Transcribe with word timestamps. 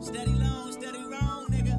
Steady 0.00 0.30
long, 0.32 0.72
steady 0.72 0.98
wrong, 1.10 1.46
nigga. 1.50 1.74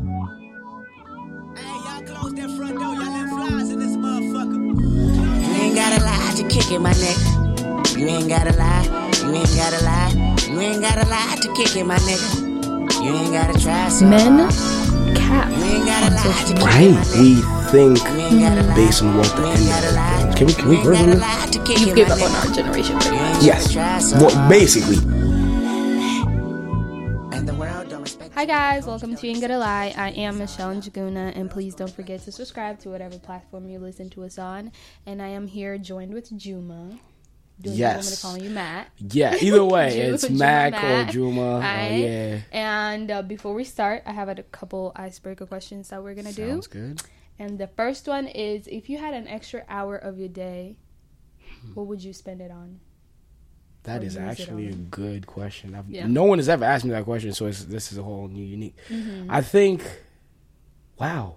Hey, 1.57 1.77
y'all 1.85 2.03
close 2.03 2.34
that 2.34 2.49
front 2.57 2.76
door. 2.79 2.93
Y'all 2.95 3.11
let 3.11 3.29
flies 3.29 3.70
in 3.70 3.79
this 3.79 3.95
motherfucker. 3.95 4.59
You 4.81 5.53
ain't 5.63 5.76
gotta 5.76 6.03
lie 6.03 6.34
to 6.37 6.43
kick 6.48 6.71
it, 6.71 6.79
my 6.79 6.91
nigga. 6.93 7.98
You 7.98 8.07
ain't 8.07 8.27
gotta 8.29 8.53
lie. 8.57 8.84
You 9.23 9.34
ain't 9.35 9.55
gotta 9.55 9.84
lie. 9.85 10.35
You 10.51 10.59
ain't 10.59 10.81
gotta 10.81 11.07
lie 11.09 11.37
to 11.41 11.53
kick 11.53 11.76
it, 11.76 11.85
my 11.85 11.98
nigga. 11.98 13.03
You 13.03 13.15
ain't 13.15 13.31
gotta 13.34 13.59
try 13.59 13.87
so 13.89 14.05
Men 14.07 14.39
hard. 14.39 15.15
cap 15.15 15.49
You 15.51 15.63
ain't 15.63 15.85
gotta 15.85 16.15
lie 16.15 16.43
to 16.48 16.54
kick 16.54 16.65
Right? 16.65 16.87
it, 16.87 16.95
my. 16.95 17.21
We 17.21 17.41
think 17.71 17.98
You 17.99 18.20
ain't 18.20 18.39
gotta 18.41 18.63
lie. 18.63 18.76
based 18.76 19.04
on 19.04 19.17
what 19.17 19.35
the 19.35 19.43
end 19.48 19.59
ain't 19.59 19.70
gotta 19.70 19.91
lie. 19.95 20.27
of 20.29 20.35
Can 20.35 20.48
we, 20.48 20.54
can 20.54 20.67
we 20.70 20.76
You 20.76 20.79
ain't 20.81 20.87
version 20.87 21.20
gotta 21.20 21.48
this? 21.59 21.67
kick 21.67 21.79
You've 21.79 21.89
it, 21.89 21.95
given 21.95 22.20
my 22.20 22.26
up 22.26 22.31
on 22.31 22.35
our 22.49 22.54
generation 22.55 22.99
pretty 22.99 23.15
You 23.17 23.48
Yes. 23.48 23.73
gotta 23.73 23.73
try 23.73 23.99
so 23.99 24.26
Well, 24.26 24.49
basically. 24.49 24.98
Hi 28.40 28.45
guys, 28.45 28.85
welcome 28.85 29.18
to 29.18 29.27
Ain't 29.27 29.41
Gonna 29.41 29.57
Lie. 29.57 29.93
I 29.98 30.12
am 30.12 30.37
Michelle 30.37 30.73
Njaguna, 30.73 31.35
and 31.35 31.51
please 31.51 31.76
don't 31.76 31.91
forget 31.91 32.21
to 32.21 32.32
subscribe 32.32 32.79
to 32.79 32.90
whatever 32.90 33.20
platform 33.20 33.68
you 33.68 33.79
listen 33.79 34.09
to 34.12 34.23
us 34.23 34.40
on. 34.40 34.71
And 35.05 35.21
I 35.21 35.27
am 35.27 35.45
here 35.45 35.77
joined 35.77 36.13
with 36.13 36.32
Juma. 36.37 36.98
Do 37.60 37.70
you 37.70 37.84
want 37.84 37.98
me 37.98 38.12
to 38.12 38.21
call 38.21 38.37
you 38.37 38.49
Matt? 38.49 38.91
Yeah, 38.98 39.35
either 39.41 39.65
way, 39.65 39.99
it's 39.99 40.26
Juma 40.26 40.40
Mac 40.40 40.71
Matt. 40.71 41.10
or 41.10 41.12
Juma. 41.12 41.57
Uh, 41.57 41.62
yeah. 41.62 42.40
And 42.54 43.12
uh, 43.12 43.23
before 43.23 43.54
we 43.54 43.65
start, 43.65 44.04
I 44.05 44.13
have 44.13 44.29
a 44.29 44.41
couple 44.41 44.93
icebreaker 44.95 45.45
questions 45.45 45.90
that 45.90 46.01
we're 46.01 46.15
gonna 46.15 46.32
do. 46.32 46.48
Sounds 46.48 46.67
good. 46.67 47.01
And 47.37 47.60
the 47.60 47.67
first 47.67 48.07
one 48.07 48.26
is: 48.26 48.67
If 48.67 48.87
you 48.90 48.99
had 48.99 49.13
an 49.13 49.27
extra 49.27 49.65
hour 49.67 49.98
of 49.98 50.17
your 50.17 50.29
day, 50.29 50.77
Hmm. 51.62 51.73
what 51.73 51.87
would 51.87 52.01
you 52.01 52.13
spend 52.13 52.40
it 52.40 52.51
on? 52.51 52.79
That 53.84 54.04
is 54.04 54.18
actually 54.18 54.68
a 54.68 54.74
good 54.74 55.26
question. 55.26 55.74
I've, 55.74 55.90
Yeah. 55.90 56.05
No 56.08 56.26
one 56.26 56.38
has 56.40 56.49
ever 56.49 56.66
asked 56.66 56.85
me 56.85 56.91
that 56.91 57.05
question, 57.05 57.34
so 57.34 57.46
it's, 57.48 57.63
this 57.63 57.91
is 57.91 57.98
a 57.98 58.04
whole 58.04 58.27
new, 58.27 58.44
unique. 58.44 58.76
I 59.30 59.41
think, 59.41 59.84
wow. 60.99 61.35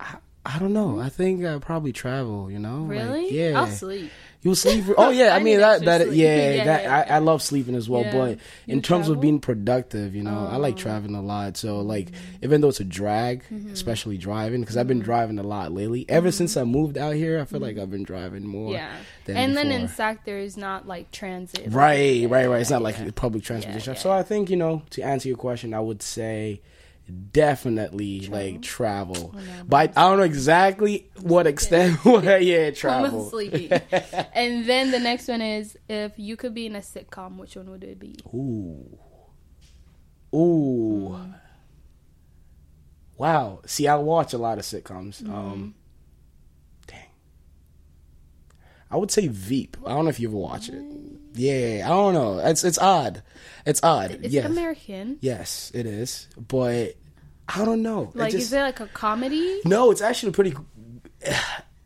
I, 0.00 0.16
I 0.46 0.58
don't 0.58 0.72
know. 0.72 0.98
I 1.00 1.10
think 1.10 1.44
I 1.44 1.58
probably 1.58 1.92
travel. 1.92 2.50
You 2.50 2.58
know, 2.58 2.82
Like, 2.84 2.90
Really? 2.98 3.30
yeah. 3.50 3.60
I'll 3.60 3.66
sleep. 3.66 4.10
You 4.42 4.54
sleep? 4.54 4.84
Oh 4.96 5.10
yeah, 5.10 5.34
I, 5.34 5.38
I 5.38 5.42
mean 5.42 5.58
that 5.58 5.84
that 5.84 6.12
yeah, 6.12 6.52
Yeah, 6.54 6.64
that 6.64 6.82
yeah, 6.84 7.04
I. 7.10 7.16
I 7.16 7.18
love 7.18 7.42
sleeping 7.42 7.74
as 7.74 7.88
well. 7.88 8.04
But 8.04 8.38
in 8.68 8.80
terms 8.82 9.06
travel? 9.06 9.12
of 9.14 9.20
being 9.20 9.40
productive, 9.40 10.14
you 10.14 10.22
know, 10.22 10.46
I 10.50 10.56
like 10.56 10.74
Oh. 10.74 10.78
traveling 10.78 11.16
a 11.16 11.22
lot. 11.22 11.56
So 11.56 11.80
like, 11.80 12.06
Mm-hmm. 12.12 12.44
even 12.44 12.60
though 12.60 12.68
it's 12.68 12.78
a 12.80 12.84
drag, 12.84 13.42
especially 13.72 14.16
driving, 14.16 14.60
because 14.60 14.76
I've 14.76 14.86
been 14.86 15.00
driving 15.00 15.38
a 15.40 15.42
lot 15.42 15.72
lately. 15.72 16.06
Ever 16.08 16.30
since 16.30 16.56
I 16.56 16.62
moved 16.64 16.96
out 16.96 17.14
here, 17.14 17.40
I 17.40 17.44
feel 17.46 17.58
like 17.60 17.78
I've 17.78 17.90
been 17.90 18.04
driving 18.04 18.46
more. 18.46 18.66
Mm-hmm. 18.68 18.74
Yeah. 18.74 18.96
than 19.24 19.36
And 19.36 19.56
then 19.56 19.72
in 19.72 19.82
before. 19.82 19.94
SAC, 19.96 20.24
there's 20.24 20.56
not 20.56 20.86
like 20.86 21.10
transit. 21.10 21.66
Right, 21.72 22.28
right, 22.30 22.48
right. 22.48 22.60
It's 22.60 22.70
not 22.70 22.82
like 22.82 23.14
public 23.16 23.42
transportation. 23.42 23.96
So 23.96 24.12
I 24.12 24.22
think 24.22 24.50
you 24.50 24.56
know 24.56 24.82
to 24.90 25.02
answer 25.02 25.28
your 25.28 25.36
question, 25.36 25.74
I 25.74 25.80
would 25.80 26.00
say 26.02 26.60
definitely 27.32 28.26
like 28.28 28.62
travel, 28.62 29.34
Oh, 29.36 29.40
but 29.66 29.96
I 29.96 30.08
don't 30.08 30.18
know 30.18 30.24
exactly 30.24 31.10
what 31.20 31.46
extent. 31.46 31.98
Yeah, 32.04 32.66
I'm 32.68 32.74
travel. 32.74 33.30
sleepy. 33.30 33.70
and 34.34 34.64
then 34.66 34.90
the 34.90 34.98
next 35.00 35.28
one 35.28 35.40
is 35.42 35.76
if 35.88 36.12
you 36.16 36.36
could 36.36 36.54
be 36.54 36.66
in 36.66 36.76
a 36.76 36.80
sitcom, 36.80 37.36
which 37.36 37.56
one 37.56 37.70
would 37.70 37.84
it 37.84 37.98
be? 37.98 38.16
Ooh. 38.34 38.98
Ooh. 40.34 41.18
Wow. 43.16 43.60
See, 43.66 43.88
I 43.88 43.96
watch 43.96 44.32
a 44.32 44.38
lot 44.38 44.58
of 44.58 44.64
sitcoms. 44.64 45.22
Mm-hmm. 45.22 45.34
Um 45.34 45.74
dang. 46.86 46.98
I 48.90 48.96
would 48.96 49.10
say 49.10 49.26
Veep. 49.28 49.76
I 49.86 49.90
don't 49.90 50.04
know 50.04 50.10
if 50.10 50.20
you 50.20 50.28
ever 50.28 50.36
watch 50.36 50.68
it. 50.68 50.82
Yeah, 51.34 51.82
I 51.84 51.88
don't 51.88 52.14
know. 52.14 52.38
It's 52.38 52.64
it's 52.64 52.78
odd. 52.78 53.22
It's 53.66 53.80
odd. 53.82 54.10
It's 54.22 54.32
yes. 54.34 54.46
American. 54.46 55.18
Yes, 55.20 55.70
it 55.74 55.86
is. 55.86 56.28
But 56.36 56.94
I 57.48 57.64
don't 57.64 57.82
know. 57.82 58.10
It 58.14 58.16
Like, 58.16 58.32
just- 58.32 58.44
is 58.46 58.52
it 58.52 58.60
like 58.60 58.80
a 58.80 58.86
comedy? 58.88 59.60
no, 59.64 59.90
it's 59.90 60.00
actually 60.02 60.32
pretty. 60.32 60.54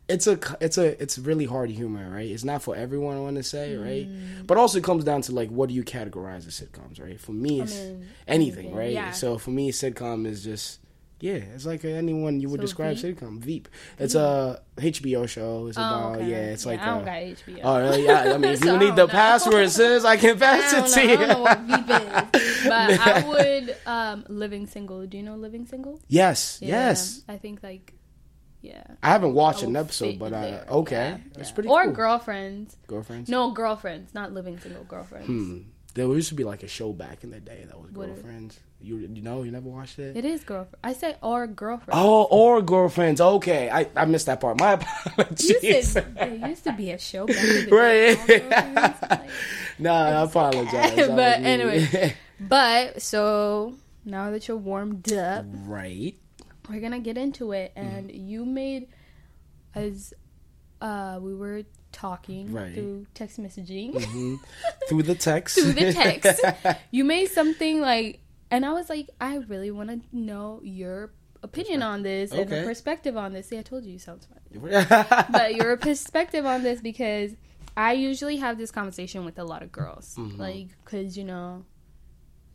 It's 0.09 0.27
a 0.27 0.37
it's 0.59 0.77
a 0.77 1.01
it's 1.01 1.17
really 1.17 1.45
hard 1.45 1.69
humor, 1.69 2.09
right? 2.11 2.29
It's 2.29 2.43
not 2.43 2.61
for 2.61 2.75
everyone. 2.75 3.15
I 3.15 3.21
want 3.21 3.37
to 3.37 3.41
say, 3.43 3.77
right? 3.77 4.05
Mm. 4.07 4.45
But 4.45 4.57
also, 4.57 4.77
it 4.77 4.83
comes 4.83 5.05
down 5.05 5.21
to 5.23 5.31
like, 5.31 5.49
what 5.49 5.69
do 5.69 5.75
you 5.75 5.83
categorize 5.83 6.45
as 6.45 6.59
sitcoms, 6.59 7.01
right? 7.01 7.17
For 7.17 7.31
me, 7.31 7.61
it's 7.61 7.73
mean, 7.73 8.05
anything, 8.27 8.65
anything, 8.65 8.75
right? 8.75 8.91
yeah. 8.91 9.11
So 9.11 9.37
for 9.37 9.51
me, 9.51 9.71
sitcom 9.71 10.27
is 10.27 10.43
just 10.43 10.81
yeah, 11.23 11.39
it's 11.55 11.65
like 11.65 11.85
anyone 11.85 12.41
you 12.41 12.49
would 12.49 12.59
So 12.59 12.65
describe 12.67 12.97
Veep? 12.97 13.17
sitcom. 13.17 13.39
Veep. 13.39 13.69
It's 13.97 14.13
a 14.15 14.61
HBO 14.75 15.25
show. 15.27 15.67
It's 15.67 15.77
Oh, 15.77 15.81
about 15.81 16.15
okay. 16.17 16.29
yeah. 16.29 16.51
It's 16.53 16.65
like 16.65 16.81
I 16.81 16.85
don't 16.87 17.01
a- 17.03 17.05
got 17.05 17.15
HBO. 17.39 17.59
Oh 17.63 17.79
really? 17.79 18.05
Yeah. 18.05 18.33
I 18.33 18.37
mean, 18.37 18.51
if 18.55 18.59
So 18.59 18.73
you 18.73 18.77
need 18.77 18.95
the 18.97 19.07
know. 19.07 19.21
password, 19.21 19.69
sis, 19.77 20.03
I 20.03 20.17
can 20.17 20.35
I 20.35 20.39
pass 20.39 20.71
don't, 20.73 20.83
it 20.83 20.93
to 20.93 20.99
I 21.01 21.15
don't 21.15 21.27
know 21.29 21.41
what 21.47 21.59
Veep 21.69 21.89
is, 22.35 22.67
but 22.67 22.89
I 22.99 23.27
would 23.31 23.75
um, 23.85 24.25
Living 24.27 24.67
Single. 24.67 25.05
Do 25.07 25.15
you 25.17 25.23
know 25.23 25.35
Living 25.37 25.65
Single? 25.65 25.99
Yes. 26.09 26.59
Yeah, 26.61 26.67
Yes. 26.91 27.23
I 27.29 27.37
think 27.37 27.63
like 27.63 27.93
yeah. 28.61 28.83
I 29.01 29.09
haven't 29.09 29.33
watched 29.33 29.63
I 29.63 29.67
an 29.67 29.75
episode, 29.75 30.19
but 30.19 30.31
uh, 30.33 30.63
okay, 30.83 30.95
Yeah, 30.95 31.17
that's 31.35 31.49
yeah. 31.49 31.55
pretty 31.55 31.69
Or 31.69 31.83
cool. 31.85 31.93
girlfriends. 31.93 32.77
Girlfriends. 32.87 33.29
No, 33.29 33.51
girlfriends, 33.51 34.13
not 34.13 34.33
living 34.33 34.59
single 34.59 34.83
girlfriends. 34.85 35.27
Hmm. 35.27 35.57
There 35.95 36.07
used 36.07 36.29
to 36.29 36.35
be 36.35 36.43
like 36.43 36.63
a 36.63 36.67
show 36.67 36.91
back 36.91 37.23
in 37.23 37.29
the 37.29 37.39
day 37.39 37.65
that 37.67 37.79
was 37.79 37.91
What 37.91 38.07
girlfriends. 38.07 38.59
You 38.81 38.97
you 38.97 39.21
know 39.21 39.43
you 39.43 39.51
never 39.51 39.69
watched 39.69 39.99
it. 39.99 40.17
It 40.17 40.25
is 40.25 40.43
girlfriend. 40.43 40.77
I 40.83 40.93
say 40.93 41.15
or 41.21 41.45
girlfriend. 41.47 41.97
Oh, 41.99 42.23
or 42.23 42.61
girlfriends. 42.61 43.21
Okay, 43.21 43.69
I, 43.69 43.87
I 43.95 44.05
missed 44.05 44.25
that 44.25 44.41
part. 44.41 44.59
My 44.59 44.71
you 44.73 44.79
apologies. 45.23 45.91
said 45.91 46.15
there 46.15 46.35
used 46.49 46.63
to 46.65 46.73
be 46.73 46.91
a 46.91 46.97
show 46.97 47.25
back 47.27 47.37
in 47.37 47.47
the 47.47 47.65
day. 47.65 48.15
Right. 48.17 49.09
like- 49.09 49.29
no, 49.79 49.93
I 49.93 50.21
apologize. 50.23 50.95
But 51.07 51.41
me. 51.41 51.45
anyway. 51.47 52.15
But 52.39 53.01
so 53.01 53.75
now 54.03 54.31
that 54.31 54.47
you're 54.47 54.57
warmed 54.57 55.13
up, 55.13 55.45
right. 55.65 56.15
we're 56.67 56.81
gonna 56.81 56.99
get 56.99 57.17
into 57.17 57.51
it. 57.53 57.71
And 57.75 58.11
you 58.11 58.45
made 58.45 58.87
as 59.75 60.13
uh 60.81 61.19
we 61.21 61.33
were 61.35 61.63
talking 61.93 62.51
Right. 62.51 62.73
through 62.73 63.07
text 63.13 63.39
messaging 63.39 63.93
hmm 64.03 64.35
Through 64.89 65.03
the 65.03 65.15
text. 65.15 65.55
through 65.57 65.73
the 65.73 65.93
text, 65.93 66.43
you 66.91 67.03
made 67.05 67.27
something 67.27 67.79
like, 67.79 68.19
and 68.51 68.65
I 68.65 68.73
was 68.73 68.89
like, 68.89 69.09
I 69.21 69.37
really 69.37 69.71
want 69.71 69.89
to 69.89 70.01
know 70.11 70.59
your 70.63 71.13
opinion 71.41 71.81
on 71.83 72.03
this 72.03 72.31
and 72.31 72.41
Okay. 72.41 72.61
a 72.61 72.63
perspective 72.65 73.15
on 73.15 73.31
this. 73.33 73.47
See, 73.47 73.57
I 73.57 73.61
told 73.61 73.85
you 73.85 73.93
you 73.93 73.99
sound 73.99 74.21
smart. 74.23 74.41
but 75.31 75.55
your 75.55 75.75
perspective 75.77 76.45
on 76.45 76.63
this 76.63 76.81
because 76.81 77.31
I 77.77 77.93
usually 77.93 78.37
have 78.37 78.57
this 78.57 78.71
conversation 78.71 79.23
with 79.25 79.39
a 79.39 79.43
lot 79.43 79.61
of 79.63 79.71
girls, 79.71 80.15
Mm-hmm. 80.17 80.39
like 80.41 80.67
because 80.83 81.17
you 81.17 81.23
know 81.23 81.65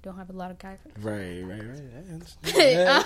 don't 0.02 0.17
have 0.17 0.31
a 0.31 0.32
lot 0.32 0.50
of 0.52 0.58
guy 0.58 0.76
friends. 0.76 1.05
right. 1.05 1.43
Right. 1.43 2.12
Understand. 2.12 2.55
Yeah, 2.56 3.02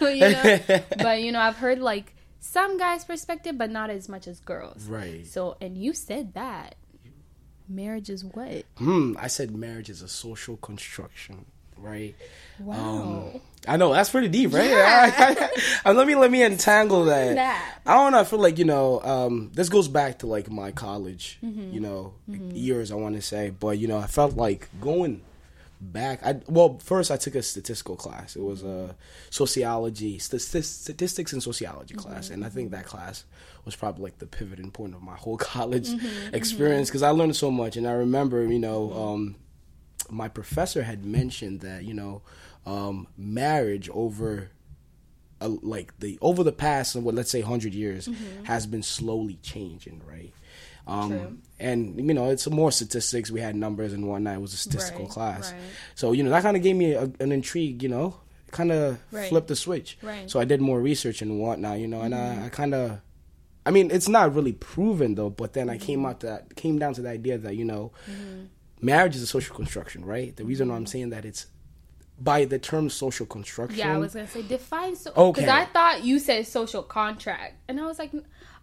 okay. 0.00 0.18
you 0.18 0.30
know, 0.32 0.82
but 0.98 1.22
you 1.22 1.30
know 1.32 1.40
I've 1.40 1.56
heard 1.56 1.78
like 1.78 2.14
some 2.44 2.76
guys' 2.76 3.04
perspective, 3.04 3.56
but 3.56 3.70
not 3.70 3.88
as 3.88 4.08
much 4.08 4.26
as 4.26 4.40
girls. 4.40 4.84
Right. 4.86 5.24
So, 5.26 5.56
and 5.60 5.78
you 5.78 5.94
said 5.94 6.34
that 6.34 6.74
marriage 7.68 8.10
is 8.10 8.24
what? 8.24 8.64
Hmm. 8.76 9.14
I 9.18 9.28
said 9.28 9.54
marriage 9.54 9.88
is 9.88 10.02
a 10.02 10.08
social 10.08 10.56
construction. 10.58 11.46
Right. 11.78 12.14
Wow. 12.60 13.40
I 13.66 13.76
know 13.76 13.92
that's 13.92 14.10
pretty 14.10 14.28
deep, 14.28 14.52
right? 14.52 14.70
Yeah. 14.70 15.48
Let 15.92 16.06
me 16.06 16.14
let 16.14 16.30
me 16.30 16.42
entangle 16.44 17.04
that. 17.06 17.34
that. 17.36 17.78
I 17.86 17.94
don't 17.94 18.12
know. 18.12 18.20
I 18.20 18.24
feel 18.24 18.38
like 18.38 18.58
you 18.58 18.64
know, 18.64 19.00
um, 19.02 19.50
this 19.54 19.68
goes 19.68 19.88
back 19.88 20.18
to 20.20 20.26
like 20.26 20.48
my 20.50 20.70
college, 20.72 21.38
Mm-hmm. 21.44 21.72
you 21.72 21.80
know, 21.80 22.14
years. 22.28 22.92
I 22.92 22.94
want 22.96 23.16
to 23.16 23.22
say, 23.22 23.50
but 23.50 23.78
you 23.78 23.88
know, 23.88 23.98
I 23.98 24.06
felt 24.06 24.36
like 24.36 24.68
going 24.80 25.22
back, 25.82 26.22
I 26.24 26.40
well 26.46 26.78
first 26.78 27.10
I 27.10 27.16
took 27.16 27.34
a 27.34 27.42
statistical 27.42 27.96
class. 27.96 28.36
It 28.36 28.42
was 28.42 28.62
a 28.62 28.94
sociology, 29.30 30.18
stati- 30.18 30.64
statistics 30.64 31.32
and 31.32 31.42
sociology 31.42 31.94
mm-hmm. 31.94 32.08
class, 32.08 32.30
and 32.30 32.44
I 32.44 32.48
think 32.48 32.70
that 32.70 32.86
class 32.86 33.24
was 33.64 33.76
probably 33.76 34.04
like 34.04 34.18
the 34.18 34.26
pivoting 34.26 34.70
point 34.70 34.94
of 34.94 35.02
my 35.02 35.16
whole 35.16 35.36
college 35.52 35.88
mm-hmm, 35.88 36.06
mm-hmm. 36.06 36.34
experience 36.34 36.88
because 36.88 37.02
I 37.02 37.10
learned 37.10 37.36
so 37.36 37.50
much. 37.50 37.76
And 37.76 37.86
I 37.86 37.92
remember, 37.92 38.44
you 38.44 38.58
know, 38.58 38.92
um, 38.92 39.36
my 40.10 40.28
professor 40.28 40.82
had 40.82 41.04
mentioned 41.04 41.60
that 41.60 41.84
you 41.84 41.94
know 41.94 42.22
um, 42.66 43.08
marriage 43.16 43.88
over 43.92 44.50
like 45.40 45.98
the 45.98 46.18
over 46.22 46.44
the 46.44 46.52
past 46.52 46.94
what 46.94 47.16
let's 47.16 47.30
say 47.30 47.40
100 47.40 47.74
years 47.74 48.08
has 48.44 48.64
been 48.64 48.82
slowly 48.82 49.38
changing 49.42 50.00
right 50.06 50.32
um, 50.86 51.38
and 51.60 51.96
you 51.96 52.14
know 52.14 52.30
it's 52.30 52.48
more 52.50 52.72
statistics 52.72 53.30
we 53.30 53.40
had 53.40 53.54
numbers 53.54 53.92
and 53.92 54.06
whatnot 54.08 54.34
it 54.34 54.40
was 54.40 54.52
a 54.52 54.56
statistical 54.56 55.04
Right, 55.04 55.12
class 55.12 55.52
right. 55.52 55.60
so 55.94 56.12
you 56.12 56.22
know 56.22 56.30
that 56.30 56.42
kind 56.42 56.56
of 56.56 56.62
gave 56.62 56.74
me 56.76 56.92
a, 56.92 57.04
an 57.20 57.30
intrigue 57.32 57.82
you 57.82 57.88
know 57.88 58.16
kind 58.50 58.72
of 58.72 58.98
Right. 59.12 59.28
flipped 59.28 59.48
the 59.48 59.56
switch 59.56 59.96
Right. 60.02 60.28
so 60.30 60.40
i 60.40 60.44
did 60.44 60.60
more 60.60 60.80
research 60.80 61.22
and 61.22 61.38
whatnot 61.38 61.78
you 61.78 61.86
know 61.88 62.00
and 62.02 62.14
i, 62.14 62.46
I 62.46 62.48
kind 62.48 62.74
of 62.74 63.00
i 63.64 63.70
mean 63.70 63.90
it's 63.92 64.08
not 64.08 64.34
really 64.34 64.52
proven 64.52 65.14
though 65.14 65.30
but 65.30 65.52
then 65.52 65.70
i 65.70 65.76
Mm-hmm. 65.76 65.86
came 65.86 66.04
out 66.06 66.20
to 66.20 66.26
that 66.26 66.56
came 66.56 66.78
down 66.78 66.94
to 66.94 67.02
the 67.02 67.10
idea 67.10 67.38
that 67.38 67.54
you 67.56 67.64
know 67.64 67.92
marriage 68.80 69.14
is 69.16 69.22
a 69.22 69.26
social 69.26 69.54
construction 69.54 70.04
right 70.04 70.34
the 70.36 70.44
reason 70.44 70.68
why 70.68 70.76
i'm 70.76 70.86
saying 70.86 71.10
that 71.10 71.24
it's 71.24 71.46
by 72.18 72.44
the 72.44 72.58
term 72.58 72.88
social 72.90 73.26
construction 73.26 73.78
Yeah, 73.78 73.94
I 73.94 73.98
was 73.98 74.14
gonna 74.14 74.28
say 74.28 74.42
define 74.42 74.94
so 74.94 75.12
Okay. 75.16 75.40
because 75.40 75.48
I 75.48 75.64
thought 75.64 76.04
you 76.04 76.20
said 76.20 76.46
social 76.46 76.82
contract, 76.84 77.54
and 77.66 77.80
I 77.80 77.86
was 77.86 77.98
like, 77.98 78.12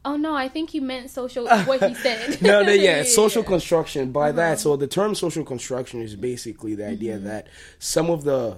oh 0.06 0.16
no, 0.16 0.34
I 0.36 0.48
think 0.48 0.74
you 0.74 0.82
meant 0.82 1.10
social. 1.10 1.48
What 1.66 1.84
he 1.84 1.94
said. 1.96 2.42
no, 2.50 2.62
no, 2.64 2.72
yeah, 2.72 3.04
social 3.22 3.44
construction. 3.44 4.12
By 4.12 4.30
Uh-huh. 4.30 4.38
that, 4.38 4.60
so 4.60 4.76
the 4.76 4.88
term 4.88 5.16
social 5.16 5.44
construction 5.44 6.02
is 6.02 6.16
basically 6.16 6.76
the 6.76 6.88
idea 6.88 7.16
Mm-hmm. 7.18 7.26
that 7.28 7.48
some 7.80 8.10
of 8.10 8.24
the 8.24 8.58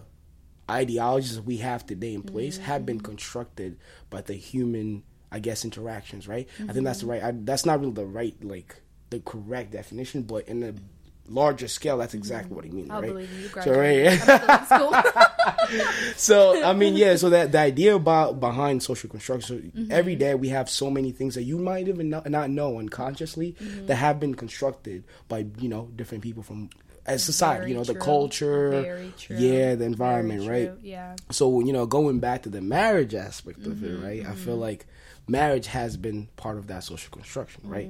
ideologies 0.70 1.40
we 1.42 1.58
have 1.58 1.86
today 1.86 2.14
in 2.14 2.22
place 2.24 2.58
have 2.58 2.82
Mm-hmm. 2.82 2.86
been 2.86 3.00
constructed 3.02 3.78
by 4.10 4.22
the 4.22 4.34
human, 4.34 5.04
I 5.32 5.40
guess, 5.40 5.66
interactions. 5.66 6.28
Right? 6.28 6.48
I 6.56 6.58
think 6.58 6.70
Mm-hmm. 6.70 6.84
that's 6.84 7.00
the 7.02 7.06
right. 7.08 7.24
I, 7.24 7.32
that's 7.34 7.66
not 7.66 7.80
really 7.80 7.94
the 7.94 8.06
right, 8.06 8.36
like 8.44 8.82
the 9.10 9.20
correct 9.20 9.72
definition, 9.72 10.24
but 10.24 10.48
in 10.48 10.64
a 10.64 10.74
larger 11.28 11.68
scale, 11.68 11.98
that's 11.98 12.14
exactly 12.14 12.56
what 12.56 12.66
he 12.66 12.72
means. 12.72 12.90
Mm-hmm. 12.90 12.96
I'll 12.96 13.02
right? 13.02 13.12
believe 13.12 13.32
you. 13.40 13.48
So, 13.50 13.72
right. 13.72 14.20
graduated. 14.20 14.22
I'm 14.50 14.66
still 14.66 14.94
in 14.94 15.84
school. 15.84 16.14
so 16.18 16.64
I 16.64 16.74
mean, 16.74 16.96
yeah. 16.96 17.16
So 17.16 17.30
that 17.30 17.52
the 17.52 17.60
idea 17.60 17.96
about 17.96 18.40
behind 18.40 18.84
social 18.84 19.10
construction, 19.10 19.42
so 19.48 19.62
Mm-hmm. 19.62 19.92
every 19.92 20.16
day 20.16 20.36
we 20.36 20.50
have 20.50 20.70
so 20.70 20.90
many 20.90 21.12
things 21.12 21.36
that 21.36 21.44
you 21.44 21.58
might 21.58 21.88
even 21.88 22.10
not, 22.10 22.30
not 22.30 22.50
know 22.50 22.80
unconsciously 22.80 23.56
Mm-hmm. 23.62 23.86
that 23.88 23.96
have 23.96 24.20
been 24.20 24.36
constructed 24.36 25.04
by 25.28 25.46
you 25.60 25.70
know 25.70 25.90
different 25.96 26.24
people 26.24 26.44
from 26.44 26.70
as 27.06 27.24
society. 27.24 27.60
Very 27.62 27.72
you 27.72 27.78
know, 27.78 27.84
the 27.84 27.96
culture, 27.96 29.12
yeah, 29.30 29.76
the 29.76 29.86
environment, 29.86 30.48
right? 30.48 30.72
Yeah. 30.82 31.16
So 31.32 31.60
you 31.62 31.74
know, 31.74 31.86
going 31.86 32.20
back 32.20 32.44
to 32.44 32.50
the 32.50 32.62
marriage 32.62 33.16
aspect 33.16 33.66
of 33.66 33.74
Mm-hmm, 33.78 34.04
it, 34.04 34.08
right? 34.08 34.26
I 34.26 34.36
feel 34.36 34.56
like 34.58 34.86
marriage 35.28 35.68
has 35.68 35.98
been 35.98 36.28
part 36.36 36.58
of 36.58 36.68
that 36.68 36.84
social 36.84 37.12
construction, 37.12 37.62
right? 37.66 37.90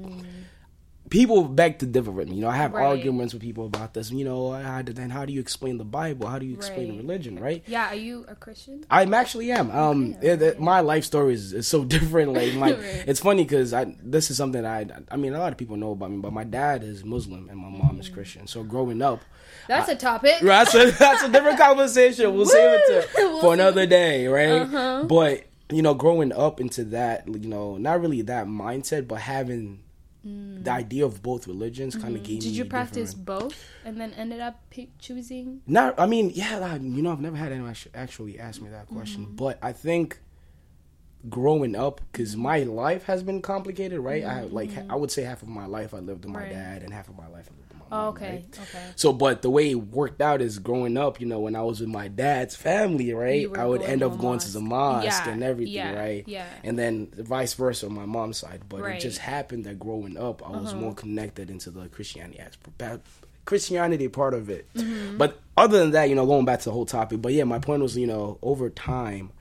Mm. 1.11 1.19
People 1.19 1.43
beg 1.43 1.79
to 1.79 1.85
differ 1.85 2.09
with 2.11 2.29
me. 2.29 2.35
You 2.37 2.41
know, 2.43 2.49
I 2.49 2.55
have 2.55 2.73
Right. 2.73 2.85
arguments 2.85 3.33
with 3.33 3.43
people 3.43 3.65
about 3.65 3.93
this. 3.93 4.11
You 4.11 4.23
know, 4.23 4.51
how, 4.53 4.81
then 4.81 5.09
how 5.09 5.25
do 5.25 5.33
you 5.33 5.39
explain 5.41 5.77
the 5.77 5.83
Bible? 5.83 6.27
How 6.27 6.39
do 6.39 6.45
you 6.45 6.53
explain 6.55 6.89
Right. 6.89 6.97
religion, 6.97 7.37
right? 7.39 7.63
Yeah. 7.67 7.89
Are 7.91 7.95
you 7.95 8.25
a 8.29 8.35
Christian? 8.35 8.85
I'm 8.89 9.13
actually 9.13 9.51
am. 9.51 9.69
Um, 9.71 10.15
it- 10.21 10.41
it- 10.41 10.59
my 10.59 10.79
life 10.79 11.03
story 11.03 11.33
is, 11.33 11.53
is 11.53 11.67
so 11.67 11.83
different. 11.95 12.33
Like 12.33 12.53
my, 12.55 12.69
it's 13.09 13.19
funny 13.19 13.43
because 13.43 13.73
I 13.73 13.93
this 14.01 14.31
is 14.31 14.37
something 14.37 14.65
I 14.65 14.87
I 15.11 15.17
mean 15.17 15.33
a 15.33 15.39
lot 15.39 15.51
of 15.51 15.57
people 15.57 15.75
know 15.77 15.91
about 15.91 16.11
me, 16.11 16.17
but 16.17 16.31
my 16.33 16.43
dad 16.45 16.83
is 16.83 17.03
Muslim 17.03 17.49
and 17.49 17.57
my 17.59 17.69
mom 17.69 17.97
Mm. 17.97 17.99
is 17.99 18.09
Christian. 18.09 18.47
So 18.47 18.63
growing 18.63 19.01
up, 19.01 19.19
That's 19.67 19.89
a 19.89 19.95
topic. 19.95 20.39
that's 20.41 20.73
a 20.73 20.91
that's 20.91 21.23
a 21.23 21.29
different 21.29 21.59
conversation. 21.59 22.33
We'll 22.35 22.45
save 22.45 22.79
it 22.79 22.83
to, 22.87 23.07
We'll 23.17 23.41
for 23.41 23.53
another 23.53 23.85
day, 23.85 24.27
right? 24.27 24.61
Uh-huh. 24.61 25.03
But 25.03 25.43
you 25.69 25.81
know, 25.81 25.93
growing 25.93 26.31
up 26.33 26.59
into 26.59 26.83
that, 26.85 27.27
you 27.27 27.47
know, 27.47 27.77
not 27.77 28.01
really 28.01 28.21
that 28.23 28.45
mindset, 28.47 29.07
but 29.07 29.19
having 29.19 29.79
the 30.23 30.69
idea 30.71 31.03
of 31.03 31.23
both 31.23 31.47
religions 31.47 31.95
kind 31.95 32.15
of 32.15 32.21
gave 32.21 32.35
me. 32.35 32.37
Mm. 32.37 32.41
Did 32.41 32.45
you 32.49 32.63
different- 32.63 32.69
practice 32.69 33.13
both 33.15 33.55
and 33.83 33.99
then 33.99 34.13
ended 34.13 34.39
up 34.39 34.61
pick, 34.69 34.95
choosing? 34.99 35.61
No, 35.65 35.93
I 35.97 36.05
mean, 36.05 36.31
yeah, 36.35 36.59
I- 36.59 36.75
you 36.77 37.01
know, 37.01 37.11
I've 37.11 37.21
never 37.21 37.37
had 37.37 37.51
anyone 37.51 37.75
actually 37.95 38.39
ask 38.39 38.61
me 38.61 38.69
that 38.69 38.87
question, 38.87 39.25
Mm-hmm. 39.25 39.35
but 39.35 39.57
I 39.63 39.71
think 39.71 40.19
growing 41.29 41.75
up, 41.75 42.01
because 42.11 42.35
my 42.35 42.59
life 42.63 43.03
has 43.05 43.23
been 43.23 43.41
complicated, 43.41 43.99
right? 43.99 44.23
I 44.23 44.41
like, 44.43 44.71
I 44.89 44.95
would 44.95 45.11
say 45.11 45.23
half 45.23 45.41
of 45.43 45.47
my 45.49 45.65
life 45.65 45.93
I 45.93 45.99
lived 45.99 46.25
with 46.25 46.33
my 46.33 46.41
Mm-hmm. 46.41 46.49
Right. 46.49 46.53
dad, 46.55 46.83
and 46.83 46.93
half 46.93 47.09
of 47.09 47.17
my 47.17 47.27
life 47.27 47.49
I 47.91 48.05
lived 48.05 48.13
with 48.13 48.21
my 48.21 48.27
Oh, 48.27 48.31
okay. 48.31 48.31
right? 48.31 48.59
Okay. 48.69 48.85
So, 48.95 49.13
but 49.13 49.41
the 49.41 49.49
way 49.49 49.71
it 49.71 49.75
worked 49.75 50.21
out 50.21 50.41
is 50.41 50.59
growing 50.59 50.97
up, 50.97 51.19
you 51.19 51.27
know, 51.27 51.39
when 51.39 51.55
I 51.55 51.61
was 51.63 51.79
with 51.79 51.89
my 51.89 52.07
dad's 52.07 52.55
family, 52.55 53.13
right? 53.13 53.47
I 53.57 53.65
would 53.65 53.81
end 53.81 54.01
up 54.03 54.17
going 54.17 54.39
to 54.39 54.49
the 54.51 54.61
mosque. 54.61 55.05
mosque 55.05 55.25
Yeah, 55.25 55.31
and 55.33 55.43
everything, 55.43 55.73
yeah, 55.73 55.93
right? 55.93 56.23
yeah. 56.27 56.45
And 56.63 56.77
then 56.79 57.07
vice 57.17 57.53
versa 57.53 57.87
on 57.87 57.93
my 57.93 58.05
mom's 58.05 58.37
side. 58.37 58.61
But 58.69 58.81
Right. 58.81 58.95
it 58.95 59.01
just 59.01 59.19
happened 59.19 59.65
that 59.65 59.79
growing 59.79 60.17
up, 60.17 60.41
I 60.47 60.51
was 60.51 60.71
Uh-huh. 60.71 60.81
more 60.81 60.93
connected 60.93 61.49
into 61.49 61.71
the 61.71 61.87
Christianity 61.89 62.39
aspect. 62.39 63.07
Christianity 63.45 64.07
part 64.07 64.33
of 64.33 64.49
it. 64.49 64.67
Mm-hmm. 64.75 65.17
But 65.17 65.39
other 65.57 65.79
than 65.79 65.91
that, 65.91 66.09
you 66.09 66.15
know, 66.15 66.25
going 66.25 66.45
back 66.45 66.59
to 66.59 66.65
the 66.65 66.71
whole 66.71 66.85
topic. 66.85 67.21
But 67.21 67.33
yeah, 67.33 67.43
my 67.43 67.59
point 67.59 67.81
was, 67.81 67.97
you 67.97 68.07
know, 68.07 68.37
over 68.41 68.69
time, 68.69 69.31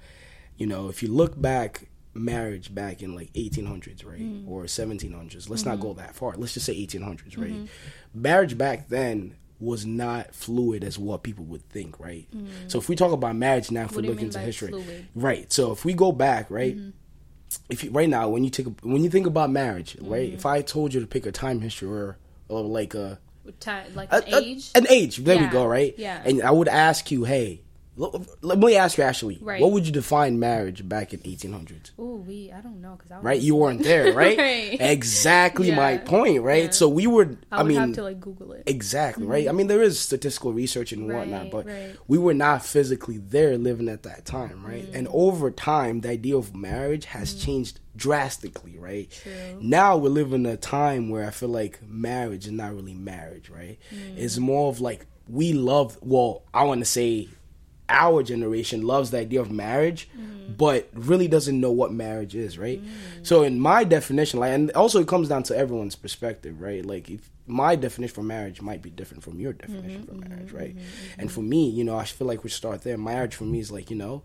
you 0.57 0.67
know, 0.67 0.89
if 0.89 1.03
you 1.03 1.11
look 1.13 1.41
back, 1.41 1.89
marriage 2.15 2.75
back 2.75 3.03
in 3.03 3.15
like 3.15 3.33
1800s, 3.35 4.05
right, 4.05 4.21
Mm. 4.21 4.49
or 4.49 4.65
1700s. 4.65 5.49
Let's 5.49 5.65
not 5.65 5.75
Mm-hmm. 5.79 5.83
go 5.83 5.93
that 5.95 6.15
far. 6.15 6.35
Let's 6.37 6.55
just 6.55 6.67
say 6.67 6.75
1800s, 6.75 7.37
right? 7.39 7.69
Marriage 8.15 8.59
back 8.59 8.89
then 8.89 9.35
was 9.61 9.85
not 9.87 10.35
fluid 10.35 10.83
as 10.83 10.99
what 10.99 11.23
people 11.23 11.45
would 11.45 11.69
think, 11.69 12.01
right? 12.01 12.27
So 12.67 12.79
if 12.79 12.89
we 12.89 12.97
talk 12.97 13.13
about 13.13 13.37
marriage 13.37 13.71
now, 13.71 13.83
if 13.85 13.91
Mm. 13.91 13.95
What 13.97 14.03
we 14.03 14.09
look 14.09 14.23
into 14.23 14.39
history, 14.39 14.69
fluid? 14.71 14.87
Mm-hmm. 14.87 15.21
right? 15.21 15.53
So 15.53 15.73
if 15.73 15.85
we 15.85 15.93
go 15.95 16.13
back, 16.13 16.51
right? 16.51 16.77
If 17.69 17.85
you, 17.85 17.91
right 17.91 18.09
now, 18.09 18.29
when 18.29 18.45
you 18.45 18.51
take 18.51 18.67
a, 18.67 18.71
when 18.83 19.03
you 19.05 19.11
think 19.11 19.27
about 19.27 19.51
marriage, 19.51 19.97
right? 20.01 20.29
Mm-hmm. 20.29 20.37
If 20.37 20.47
I 20.47 20.63
told 20.63 20.95
you 20.95 21.01
to 21.01 21.07
pick 21.07 21.27
a 21.27 21.33
time 21.33 21.61
history 21.61 21.89
or 21.89 22.17
or 22.49 22.63
like 22.63 22.95
a 22.95 23.19
Time, 23.59 23.93
like 23.97 24.13
a- 24.13 24.17
an 24.27 24.35
a- 24.35 24.39
age? 24.39 24.71
an 24.77 24.87
age. 24.89 25.17
There 25.19 25.37
we 25.39 25.47
go, 25.47 25.65
right? 25.67 25.93
yeah. 25.99 26.23
And 26.25 26.43
I 26.43 26.53
would 26.53 26.69
ask 26.69 27.11
you, 27.11 27.25
hey, 27.25 27.63
let 27.97 28.59
me 28.59 28.77
ask 28.77 28.97
you 28.97 29.05
actually, 29.05 29.39
Right. 29.43 29.61
what 29.61 29.73
would 29.73 29.85
you 29.85 29.93
define 29.93 30.39
marriage 30.39 30.89
back 30.89 31.13
in 31.13 31.21
1800s? 31.21 31.91
Ooh, 31.99 32.25
we. 32.27 32.51
I 32.51 32.61
don't 32.61 32.81
know 32.81 32.95
because 32.97 33.11
I 33.13 33.17
was 33.17 33.25
Right, 33.25 33.41
you 33.41 33.57
weren't 33.57 33.83
there, 33.83 34.13
right? 34.15 34.39
Right. 34.39 34.77
Exactly 34.81 35.71
my 35.73 35.99
point, 35.99 36.43
right? 36.43 36.65
Yeah. 36.65 36.71
So 36.71 36.89
we 36.89 37.07
were. 37.07 37.37
I 37.53 37.61
I, 37.61 37.63
mean, 37.63 37.79
have 37.79 37.93
to 37.95 38.03
like 38.03 38.21
Google 38.21 38.53
it. 38.53 38.63
exactly, 38.67 39.27
right? 39.27 39.49
I 39.49 39.53
mean, 39.53 39.67
there 39.67 39.83
is 39.83 39.99
statistical 39.99 40.53
research 40.53 40.93
and 40.93 41.13
whatnot, 41.13 41.51
but 41.51 41.67
right. 41.67 41.97
we 42.09 42.17
were 42.17 42.35
not 42.35 42.65
physically 42.65 43.19
there 43.19 43.59
living 43.59 43.89
at 43.89 44.05
that 44.05 44.25
time, 44.25 44.65
right? 44.65 44.89
And 44.95 45.07
Mm. 45.09 45.11
over 45.15 45.51
time, 45.51 46.01
the 46.01 46.11
idea 46.11 46.37
of 46.37 46.55
marriage 46.57 47.07
has 47.07 47.35
changed 47.35 47.81
drastically, 47.97 48.79
right? 48.79 49.11
True. 49.11 49.59
Now 49.61 49.97
we 49.97 50.09
live 50.09 50.33
in 50.33 50.47
a 50.47 50.57
time 50.57 51.11
where 51.11 51.27
I 51.27 51.31
feel 51.31 51.49
like 51.51 51.81
marriage 51.87 52.47
is 52.47 52.53
not 52.53 52.75
really 52.75 52.95
marriage, 52.95 53.51
right? 53.51 53.79
Mm. 53.93 54.17
It's 54.17 54.39
more 54.39 54.69
of 54.71 54.81
like 54.81 55.07
we 55.29 55.53
love. 55.53 55.99
Well, 56.01 56.43
I 56.55 56.65
want 56.65 56.81
to 56.81 56.85
say 56.87 57.29
our 57.91 58.23
generation 58.23 58.83
loves 58.83 59.11
the 59.11 59.19
idea 59.19 59.41
of 59.41 59.51
marriage, 59.51 60.09
Mm. 60.17 60.57
but 60.57 60.89
really 60.95 61.29
doesn't 61.29 61.61
know 61.61 61.71
what 61.73 61.93
marriage 61.93 62.35
is, 62.35 62.59
right? 62.59 62.81
So 63.23 63.43
in 63.43 63.61
my 63.61 63.85
definition, 63.85 64.41
like, 64.41 64.53
and 64.53 64.71
also 64.73 65.01
it 65.01 65.09
comes 65.09 65.29
down 65.29 65.43
to 65.45 65.57
everyone's 65.57 65.97
perspective, 65.97 66.61
right? 66.61 66.85
Like 66.85 67.11
if 67.11 67.31
my 67.47 67.77
definition 67.77 68.15
for 68.15 68.23
marriage 68.23 68.63
might 68.63 68.81
be 68.83 68.91
different 68.91 69.23
from 69.23 69.39
your 69.41 69.53
definition 69.53 70.03
Mm-hmm, 70.05 70.21
for 70.23 70.29
marriage, 70.29 70.53
right? 70.53 70.77
And 71.19 71.31
for 71.31 71.41
me, 71.43 71.69
you 71.69 71.85
know, 71.85 71.97
I 71.97 72.05
feel 72.05 72.27
like 72.27 72.45
we 72.45 72.51
start 72.51 72.83
there. 72.83 72.97
Marriage 72.97 73.35
for 73.35 73.45
me 73.45 73.59
is 73.61 73.71
like, 73.71 73.91
you 73.91 73.97
know, 73.97 74.23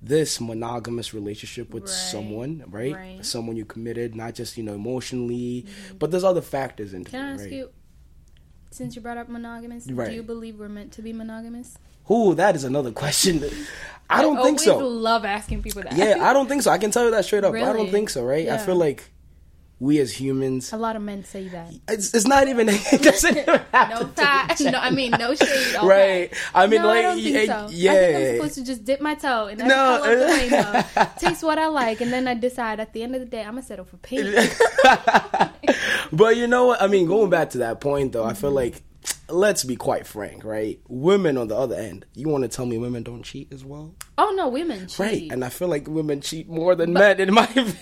this 0.00 0.40
monogamous 0.40 1.12
relationship 1.12 1.74
with 1.74 1.82
Right. 1.84 1.90
someone, 1.90 2.62
right? 2.68 2.94
Right. 2.94 3.12
Mm-hmm. 3.14 3.22
Someone 3.22 3.56
you 3.56 3.64
committed, 3.64 4.14
not 4.14 4.34
just 4.36 4.56
you 4.56 4.62
know 4.62 4.74
emotionally, 4.74 5.66
but 5.98 6.10
there's 6.12 6.22
other 6.24 6.40
factors 6.40 6.94
into 6.94 7.10
Can 7.10 7.20
I 7.20 7.30
it, 7.30 7.34
ask 7.34 7.42
right? 7.44 7.52
you, 7.52 7.70
since 8.70 8.96
you 8.96 9.02
brought 9.02 9.16
up 9.18 9.28
monogamous, 9.28 9.86
Right. 9.90 10.10
do 10.10 10.14
you 10.14 10.22
believe 10.22 10.58
we're 10.58 10.68
meant 10.68 10.92
to 10.92 11.02
be 11.02 11.12
monogamous? 11.12 11.78
Ooh, 12.10 12.34
that 12.34 12.56
is 12.56 12.64
another 12.64 12.90
question. 12.90 13.42
I 14.10 14.22
don't 14.22 14.36
think 14.36 14.60
always 14.60 14.64
so. 14.64 14.78
love 14.78 15.24
asking 15.26 15.62
people 15.62 15.82
that. 15.82 15.94
Yeah, 15.94 16.16
I 16.26 16.32
don't 16.32 16.48
think 16.48 16.62
so. 16.62 16.70
I 16.70 16.78
can 16.78 16.90
tell 16.90 17.04
you 17.04 17.10
that 17.10 17.24
straight 17.26 17.44
up. 17.44 17.54
I 17.54 17.72
don't 17.72 17.90
think 17.90 18.08
so, 18.08 18.24
right? 18.24 18.48
I 18.48 18.56
feel 18.58 18.76
like 18.76 19.10
we 19.80 19.98
as 20.00 20.12
humans, 20.12 20.72
A 20.72 20.76
lot 20.76 20.96
of 20.96 21.02
men 21.02 21.24
say 21.24 21.46
that. 21.48 21.72
it's, 21.88 22.12
it's 22.14 22.26
not 22.26 22.48
even. 22.48 22.68
It 22.92 23.02
doesn't 23.02 23.36
even 23.36 23.60
have 23.72 23.90
No 23.90 23.98
to 24.00 24.06
fact. 24.08 24.60
No, 24.64 24.78
I 24.78 24.90
mean 24.90 25.12
no 25.12 25.34
shade. 25.34 25.76
all 25.76 25.86
Right. 25.88 26.34
fact. 26.34 26.50
I 26.54 26.66
mean, 26.66 26.82
no, 26.82 26.88
like, 26.88 26.98
I 26.98 27.02
don't 27.02 27.22
think 27.22 27.36
yeah, 27.48 27.66
so. 27.66 27.72
yeah. 27.72 27.92
I 27.92 27.94
think 27.94 28.16
I'm 28.28 28.36
supposed 28.36 28.54
to 28.56 28.64
just 28.64 28.84
dip 28.84 29.00
my 29.00 29.14
toe 29.14 29.46
in 29.46 29.60
every 29.60 29.68
No. 29.68 29.98
color 30.02 30.12
of 30.12 30.18
the 30.18 30.26
rainbow, 30.26 31.08
taste 31.18 31.42
what 31.44 31.58
I 31.58 31.66
like, 31.68 32.00
and 32.00 32.12
then 32.12 32.26
I 32.26 32.34
decide 32.34 32.80
at 32.80 32.92
the 32.92 33.02
end 33.02 33.14
of 33.14 33.20
the 33.20 33.26
day 33.26 33.42
I'm 33.42 33.52
gonna 33.52 33.62
settle 33.62 33.84
for 33.84 33.98
pink. 33.98 34.34
But 36.12 36.36
you 36.36 36.46
know 36.46 36.66
what? 36.66 36.82
I 36.82 36.86
mean, 36.86 37.06
going 37.06 37.30
back 37.30 37.50
to 37.50 37.58
that 37.58 37.80
point, 37.80 38.12
though, 38.12 38.24
I 38.24 38.32
feel 38.34 38.48
mm-hmm. 38.50 38.56
like 38.56 38.82
let's 39.30 39.62
be 39.64 39.76
quite 39.76 40.06
frank, 40.06 40.42
right? 40.44 40.80
Women 40.88 41.36
on 41.36 41.48
the 41.48 41.56
other 41.56 41.76
end, 41.76 42.06
you 42.14 42.28
want 42.28 42.42
to 42.44 42.48
tell 42.48 42.64
me 42.66 42.78
women 42.78 43.02
don't 43.02 43.22
cheat 43.22 43.52
as 43.52 43.64
well, 43.64 43.94
oh 44.16 44.32
no, 44.36 44.48
women 44.48 44.86
cheat. 44.88 44.98
right? 44.98 45.28
And 45.30 45.44
I 45.44 45.50
feel 45.50 45.68
like 45.68 45.86
women 45.86 46.20
cheat 46.20 46.48
more 46.48 46.74
than 46.74 46.92
men, 46.94 47.20
in 47.20 47.32
my 47.34 47.44
opinion. 47.44 47.76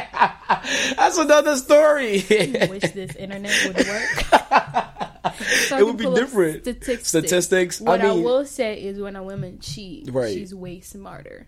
That's 0.96 1.18
another 1.18 1.56
story. 1.56 2.24
I 2.30 2.66
wish 2.70 2.82
this 2.92 3.14
internet 3.16 3.66
would 3.66 3.86
work. 3.86 5.34
So 5.68 5.78
it 5.78 5.86
would 5.86 5.96
be 5.96 6.12
different. 6.14 6.62
Statistics. 6.62 7.08
Statistics. 7.08 7.80
What 7.80 8.00
I, 8.00 8.08
I 8.08 8.12
will 8.12 8.44
say 8.44 8.80
is 8.82 8.98
when 8.98 9.16
a 9.16 9.22
woman 9.22 9.58
cheats, 9.60 10.10
Right. 10.10 10.32
she's 10.34 10.54
way 10.54 10.80
smarter. 10.80 11.46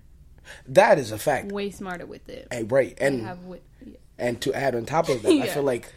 that 0.69 0.99
is 0.99 1.11
a 1.13 1.19
fact. 1.19 1.53
Way 1.53 1.71
smarter 1.71 2.07
with 2.07 2.29
it. 2.29 2.49
Hey, 2.51 2.65
right, 2.65 2.97
and 3.01 3.23
have 3.25 3.45
with, 3.45 3.63
yeah. 3.85 3.97
and 4.19 4.41
to 4.43 4.53
add 4.55 4.75
on 4.75 4.85
top 4.85 5.09
of 5.09 5.23
that, 5.23 5.29
I 5.29 5.33
Yeah. 5.35 5.45
Mm-hmm. 5.45 5.55
feel 5.55 5.63
like 5.63 5.93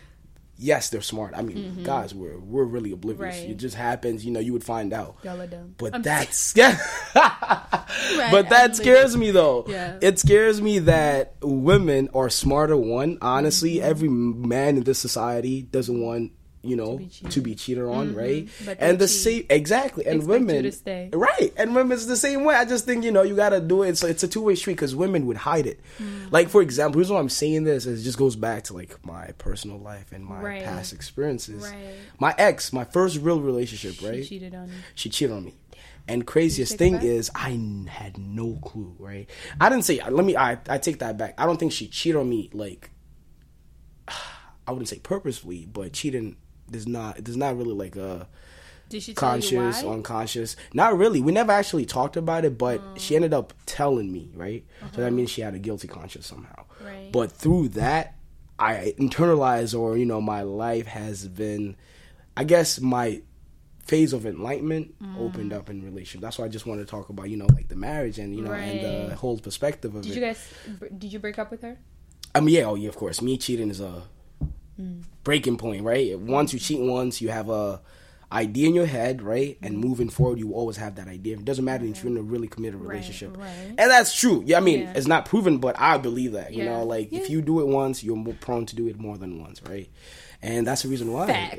yes, 0.58 0.90
they're 0.90 1.02
smart. 1.02 1.34
I 1.36 1.42
mean, 1.42 1.84
guys, 1.84 2.14
we're 2.14 2.38
we're 2.40 2.64
really 2.66 2.92
oblivious. 2.92 3.38
Right. 3.40 3.50
It 3.50 3.58
just 3.58 3.76
happens, 3.76 4.26
you 4.26 4.32
know. 4.32 4.40
You 4.40 4.54
would 4.54 4.64
find 4.64 4.92
out. 4.94 5.18
Y'all 5.24 5.40
are 5.42 5.48
dumb. 5.48 5.76
But 5.78 5.94
I'm- 5.94 6.02
that's 6.02 6.56
yeah. 6.56 6.78
Right, 7.16 8.32
but 8.32 8.46
I'm 8.46 8.50
that 8.50 8.68
like- 8.70 8.76
scares 8.76 9.16
me 9.18 9.32
though. 9.32 9.66
Yeah. 9.68 9.98
It 10.02 10.20
scares 10.20 10.62
me 10.62 10.80
that 10.80 11.36
women 11.42 12.10
are 12.14 12.30
smarter. 12.30 12.78
One, 12.78 13.18
honestly, 13.22 13.76
Mm-hmm. 13.78 13.90
every 13.90 14.10
man 14.10 14.78
in 14.78 14.84
this 14.84 15.00
society 15.00 15.62
doesn't 15.64 16.00
want 16.02 16.32
you 16.68 16.76
know 16.76 16.98
be 16.98 17.08
cheated. 17.08 17.32
to 17.32 17.42
be 17.42 17.56
cheated 17.56 17.84
on, 17.86 18.14
right? 18.16 18.46
Mm-hmm. 18.46 18.66
But 18.66 18.78
and 18.80 19.00
the 19.00 19.08
cheat. 19.08 19.16
same 19.18 19.46
exactly. 19.50 20.06
And 20.06 20.18
Expect 20.18 20.30
women, 20.30 20.72
to 21.12 21.18
right? 21.18 21.54
And 21.58 21.74
women's 21.76 22.08
the 22.08 22.18
same 22.18 22.44
way. 22.44 22.56
I 22.56 22.66
just 22.66 22.86
think 22.86 23.04
you 23.04 23.12
know 23.12 23.22
you 23.24 23.36
gotta 23.36 23.60
do 23.60 23.84
it. 23.84 23.98
So 23.98 24.08
it's 24.08 24.24
a 24.24 24.28
two 24.28 24.42
way 24.42 24.56
street 24.56 24.74
because 24.74 24.96
women 24.96 25.26
would 25.28 25.38
hide 25.38 25.66
it. 25.68 25.80
Mm. 26.00 26.32
Like 26.32 26.50
for 26.50 26.62
example, 26.62 27.00
here's 27.00 27.12
why 27.12 27.20
I'm 27.20 27.30
saying 27.30 27.64
this. 27.64 27.86
Is 27.86 28.02
it 28.02 28.04
just 28.04 28.18
goes 28.18 28.36
back 28.36 28.64
to 28.66 28.74
like 28.74 29.04
my 29.06 29.28
personal 29.38 29.80
life 29.80 30.12
and 30.12 30.24
my 30.26 30.40
Right. 30.42 30.64
past 30.64 30.94
experiences. 30.94 31.64
Right. 31.64 31.78
My 32.20 32.36
ex, 32.38 32.72
my 32.74 32.84
first 32.84 33.18
real 33.18 33.42
relationship, 33.42 34.02
right? 34.08 34.24
She 34.24 34.30
cheated 34.40 34.56
on 34.56 34.68
you. 34.68 34.74
she 34.96 35.10
cheated 35.10 35.36
on 35.36 35.46
me. 35.46 35.54
And 36.10 36.26
craziest 36.26 36.78
thing 36.78 36.96
is, 37.02 37.30
I 37.36 37.52
n- 37.52 37.88
had 37.90 38.18
no 38.18 38.58
clue. 38.62 38.96
Right? 38.98 39.30
I 39.60 39.68
didn't 39.68 39.84
say. 39.84 40.00
Let 40.10 40.24
me. 40.26 40.38
I 40.38 40.58
I 40.70 40.78
take 40.78 41.00
that 41.00 41.18
back. 41.18 41.34
I 41.38 41.46
don't 41.46 41.58
think 41.60 41.74
she 41.74 41.88
cheated 41.90 42.16
on 42.20 42.30
me. 42.30 42.50
Like, 42.54 42.92
I 44.68 44.72
wouldn't 44.72 44.88
say 44.90 45.00
purposefully, 45.00 45.66
but 45.72 45.94
cheating 45.94 46.38
does 46.72 46.88
not. 46.88 47.24
There's 47.24 47.38
not 47.38 47.58
really 47.58 47.74
like 47.74 47.96
a 47.96 48.28
Did 48.90 49.04
she 49.04 49.14
tell 49.14 49.32
conscious, 49.32 49.82
you 49.82 49.88
why? 49.88 49.94
unconscious. 49.94 50.56
Not 50.74 50.98
really. 50.98 51.22
We 51.22 51.32
never 51.32 51.52
actually 51.52 51.86
talked 51.86 52.18
about 52.18 52.46
it, 52.46 52.58
but 52.58 52.82
mm. 52.82 53.00
she 53.00 53.16
ended 53.16 53.34
up 53.34 53.54
telling 53.66 54.12
me. 54.12 54.32
Right? 54.34 54.66
So 54.80 55.02
that 55.02 55.08
uh-huh. 55.08 55.12
means 55.12 55.30
she 55.30 55.42
had 55.42 55.54
a 55.54 55.60
guilty 55.60 55.88
conscience 55.88 56.28
somehow. 56.28 56.62
Uh-huh. 56.62 56.86
Right. 56.86 57.12
But 57.12 57.32
through 57.32 57.70
that, 57.70 58.16
I 58.60 58.94
internalized, 59.00 59.78
or 59.78 59.98
you 59.98 60.06
know, 60.06 60.22
my 60.22 60.42
life 60.42 60.88
has 60.88 61.28
been, 61.28 61.76
I 62.36 62.44
guess, 62.44 62.80
my 62.80 63.22
phase 63.88 64.12
of 64.14 64.26
enlightenment 64.26 65.02
mm. 65.02 65.18
opened 65.18 65.54
up 65.54 65.70
in 65.70 65.82
relationship. 65.82 66.22
That's 66.22 66.38
why 66.38 66.46
I 66.46 66.50
just 66.50 66.66
want 66.66 66.82
to 66.82 66.86
talk 66.86 67.10
about, 67.10 67.30
you 67.30 67.38
know, 67.38 67.48
like 67.54 67.70
the 67.70 67.76
marriage 67.76 68.20
and 68.20 68.36
you 68.36 68.42
know, 68.42 68.52
and 68.52 69.10
the 69.12 69.16
whole 69.16 69.38
perspective 69.38 69.96
of 69.96 70.04
Did 70.04 70.12
it. 70.12 70.16
you 70.16 70.22
guys? 70.22 70.54
Did 70.98 71.14
you 71.14 71.20
break 71.20 71.40
up 71.40 71.52
with 71.52 71.62
her? 71.62 71.78
I 72.36 72.42
mean, 72.42 72.56
yeah, 72.56 72.66
oh 72.66 72.76
yeah, 72.76 72.90
of 72.90 72.96
course. 72.96 73.22
Me 73.22 73.38
cheating 73.38 73.70
is 73.70 73.80
a 73.80 74.04
Mm. 74.80 75.04
breaking 75.24 75.58
point, 75.58 75.84
right? 75.84 76.18
Once 76.20 76.54
you 76.54 76.60
cheat 76.60 76.80
once, 76.80 77.22
you 77.22 77.30
have 77.30 77.50
a 77.50 77.82
idea 78.32 78.68
in 78.68 78.76
your 78.76 78.86
head, 78.86 79.22
right? 79.22 79.58
And 79.62 79.78
moving 79.80 80.10
forward, 80.10 80.38
you 80.38 80.52
always 80.54 80.76
have 80.78 80.96
that 80.96 81.08
idea. 81.08 81.38
It 81.38 81.46
doesn't 81.46 81.64
matter 81.64 81.86
if 81.86 82.04
you're 82.04 82.12
in 82.12 82.18
a 82.18 82.22
really 82.22 82.48
committed 82.50 82.80
relationship, 82.82 83.38
right. 83.38 83.50
and 83.78 83.90
that's 83.90 84.14
true. 84.20 84.44
Yeah, 84.46 84.58
I 84.58 84.60
mean, 84.60 84.82
Yeah. 84.82 84.94
it's 84.96 85.08
not 85.08 85.26
proven, 85.26 85.60
but 85.60 85.80
I 85.80 85.98
believe 85.98 86.34
that. 86.34 86.54
You 86.54 86.64
Yeah. 86.66 86.80
know, 86.80 86.84
like 86.84 87.12
if 87.14 87.30
you 87.30 87.42
do 87.42 87.62
it 87.62 87.68
once, 87.68 88.04
you're 88.04 88.18
more 88.18 88.36
prone 88.40 88.66
to 88.66 88.76
do 88.76 88.88
it 88.88 89.00
more 89.00 89.18
than 89.18 89.42
once, 89.42 89.62
right? 89.64 89.90
And 90.42 90.68
that's 90.68 90.84
the 90.84 90.90
reason 90.90 91.12
why. 91.14 91.28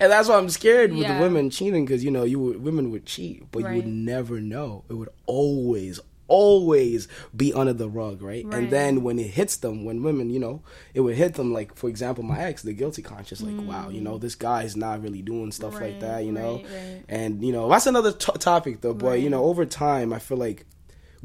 And 0.00 0.10
that's 0.12 0.28
why 0.28 0.36
I'm 0.36 0.48
scared 0.48 0.92
with 0.92 1.02
Yeah. 1.02 1.20
women 1.20 1.50
cheating 1.50 1.84
because 1.84 2.04
you 2.04 2.10
know 2.10 2.24
you 2.24 2.38
would, 2.38 2.62
women 2.62 2.90
would 2.92 3.04
cheat, 3.06 3.50
but 3.50 3.60
you 3.68 3.76
would 3.76 3.86
never 3.86 4.40
know. 4.40 4.84
It 4.88 4.94
would 4.94 5.08
always, 5.26 6.00
always 6.28 7.08
be 7.34 7.52
under 7.52 7.72
the 7.72 7.88
rug, 7.88 8.22
right? 8.22 8.44
Right. 8.44 8.54
And 8.58 8.70
then 8.70 9.02
when 9.02 9.18
it 9.18 9.28
hits 9.28 9.56
them, 9.58 9.84
when 9.84 10.02
women, 10.02 10.30
you 10.30 10.38
know, 10.38 10.62
it 10.94 11.00
would 11.00 11.16
hit 11.16 11.34
them. 11.34 11.52
Like 11.52 11.74
for 11.76 11.88
example, 11.88 12.24
my 12.24 12.38
ex, 12.38 12.62
the 12.62 12.72
guilty 12.72 13.02
conscious, 13.02 13.40
like 13.40 13.56
wow, 13.66 13.88
you 13.88 14.00
know, 14.00 14.18
this 14.18 14.34
guy 14.34 14.62
is 14.64 14.76
not 14.76 15.02
really 15.02 15.22
doing 15.22 15.52
stuff 15.52 15.74
like 15.74 15.96
Mm. 15.96 16.00
That, 16.00 16.24
you 16.24 16.32
know. 16.32 16.56
right, 16.56 16.64
right. 16.64 17.04
And 17.08 17.44
you 17.44 17.52
know, 17.52 17.68
that's 17.68 17.86
another 17.86 18.12
t- 18.12 18.32
topic 18.38 18.80
though. 18.80 18.94
But 18.94 19.20
you 19.20 19.30
know, 19.30 19.44
over 19.44 19.64
time, 19.64 20.12
I 20.12 20.18
feel 20.18 20.36
like 20.38 20.66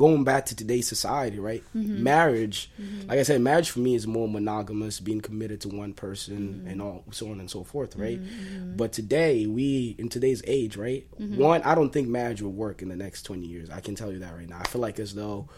going 0.01 0.23
back 0.23 0.47
to 0.47 0.55
today's 0.55 0.87
society, 0.87 1.37
right? 1.37 1.63
Mm-hmm. 1.75 2.01
Marriage, 2.01 2.71
mm-hmm. 2.81 3.07
like 3.07 3.19
I 3.19 3.23
said, 3.23 3.39
marriage 3.39 3.69
for 3.69 3.81
me 3.81 3.93
is 3.93 4.07
more 4.07 4.27
monogamous, 4.27 4.99
being 4.99 5.21
committed 5.21 5.61
to 5.61 5.69
one 5.69 5.93
person 5.93 6.31
Mm-hmm. 6.31 6.67
and 6.67 6.81
all 6.81 7.03
so 7.11 7.29
on 7.29 7.39
and 7.39 7.51
so 7.51 7.63
forth, 7.63 7.95
right? 7.95 8.19
Mm-hmm. 8.19 8.77
But 8.77 8.93
today, 8.93 9.45
we 9.45 9.95
in 9.99 10.09
today's 10.09 10.41
age, 10.47 10.75
right? 10.75 11.05
Mm-hmm. 11.19 11.37
One, 11.37 11.61
I 11.61 11.75
don't 11.75 11.93
think 11.93 12.07
marriage 12.07 12.41
will 12.41 12.51
work 12.51 12.81
in 12.81 12.89
the 12.89 12.95
next 12.95 13.23
twenty 13.23 13.45
years. 13.45 13.69
I 13.69 13.79
can 13.79 13.93
tell 13.93 14.11
you 14.11 14.19
that 14.19 14.33
right 14.33 14.49
now. 14.49 14.59
I 14.59 14.67
feel 14.67 14.81
like 14.81 14.97
as 14.97 15.13
though 15.13 15.49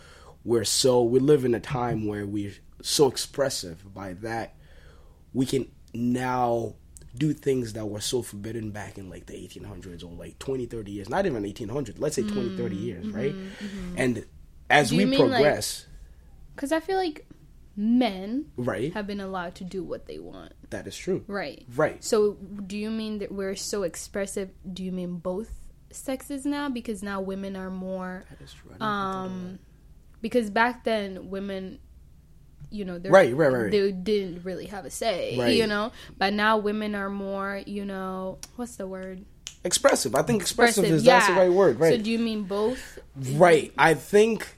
we're 0.43 0.65
so 0.65 1.03
we 1.03 1.19
live 1.19 1.45
in 1.45 1.55
a 1.55 1.59
time 1.61 2.05
where 2.05 2.25
we're 2.25 2.55
so 2.81 3.07
expressive. 3.07 3.93
By 3.93 4.13
that, 4.15 4.55
we 5.33 5.45
can 5.45 5.71
now 5.93 6.75
do 7.15 7.33
things 7.33 7.73
that 7.73 7.85
were 7.85 8.01
so 8.01 8.21
forbidden 8.21 8.71
back 8.71 8.97
in 8.97 9.09
like 9.09 9.27
the 9.27 9.33
1800s 9.33 10.03
or 10.03 10.11
like 10.13 10.37
20 10.39 10.65
30 10.65 10.91
years 10.91 11.09
not 11.09 11.25
even 11.25 11.43
1800 11.43 11.99
let's 11.99 12.15
say 12.15 12.23
20 12.23 12.57
30 12.57 12.75
years 12.75 13.07
right 13.09 13.35
and 13.97 14.25
as 14.73 14.89
Do 14.89 14.97
we 14.97 15.05
like- 15.05 15.17
progress 15.19 15.85
Because 16.55 16.71
I 16.71 16.79
feel 16.79 16.97
like 16.97 17.25
men 17.75 18.45
right 18.55 18.93
have 18.93 19.07
been 19.07 19.19
allowed 19.19 19.55
to 19.55 19.63
do 19.63 19.83
what 19.83 20.05
they 20.05 20.19
want. 20.19 20.53
that 20.69 20.85
is 20.87 20.95
true 20.95 21.23
Right. 21.27 21.65
right 21.75 22.03
So, 22.03 22.33
do 22.67 22.77
you 22.77 22.89
mean 22.91 23.19
that 23.19 23.31
we're 23.31 23.55
so 23.55 23.83
expressive? 23.83 24.49
Do 24.71 24.83
you 24.83 24.91
mean 24.91 25.17
both 25.17 25.51
sexes 25.91 26.45
now? 26.45 26.69
Because 26.69 27.01
now 27.03 27.21
women 27.21 27.55
are 27.55 27.69
more. 27.71 28.25
that 28.29 28.41
is 28.43 28.53
true 28.53 28.71
I 28.71 28.73
didn't 28.73 28.79
think 28.79 28.81
of 28.81 29.31
Um, 29.31 29.59
because 30.21 30.49
back 30.51 30.83
then 30.83 31.29
women, 31.29 31.79
you 32.69 32.85
know, 32.85 32.97
they're- 32.99 33.11
Right, 33.11 33.35
right, 33.35 33.51
right, 33.51 33.71
they 33.71 33.91
didn't 33.91 34.43
really 34.43 34.65
have 34.67 34.85
a 34.85 34.89
say, 34.91 35.35
Right. 35.39 35.55
you 35.55 35.65
know. 35.67 35.91
But 36.17 36.33
now 36.33 36.57
women 36.57 36.93
are 36.95 37.09
more, 37.09 37.61
you 37.65 37.85
know, 37.85 38.37
what's 38.55 38.75
the 38.75 38.87
word? 38.87 39.25
expressive 39.65 40.13
i 40.13 40.21
think 40.21 40.41
expressive, 40.41 40.83
is 40.83 41.05
that's 41.05 41.27
the 41.27 41.31
right 41.33 41.49
word 41.49 41.79
right 41.79 41.93
So, 41.95 42.01
do 42.03 42.11
you 42.11 42.19
mean 42.19 42.43
both? 42.43 42.99
right 43.15 43.71
i 43.77 43.93
think 43.93 44.57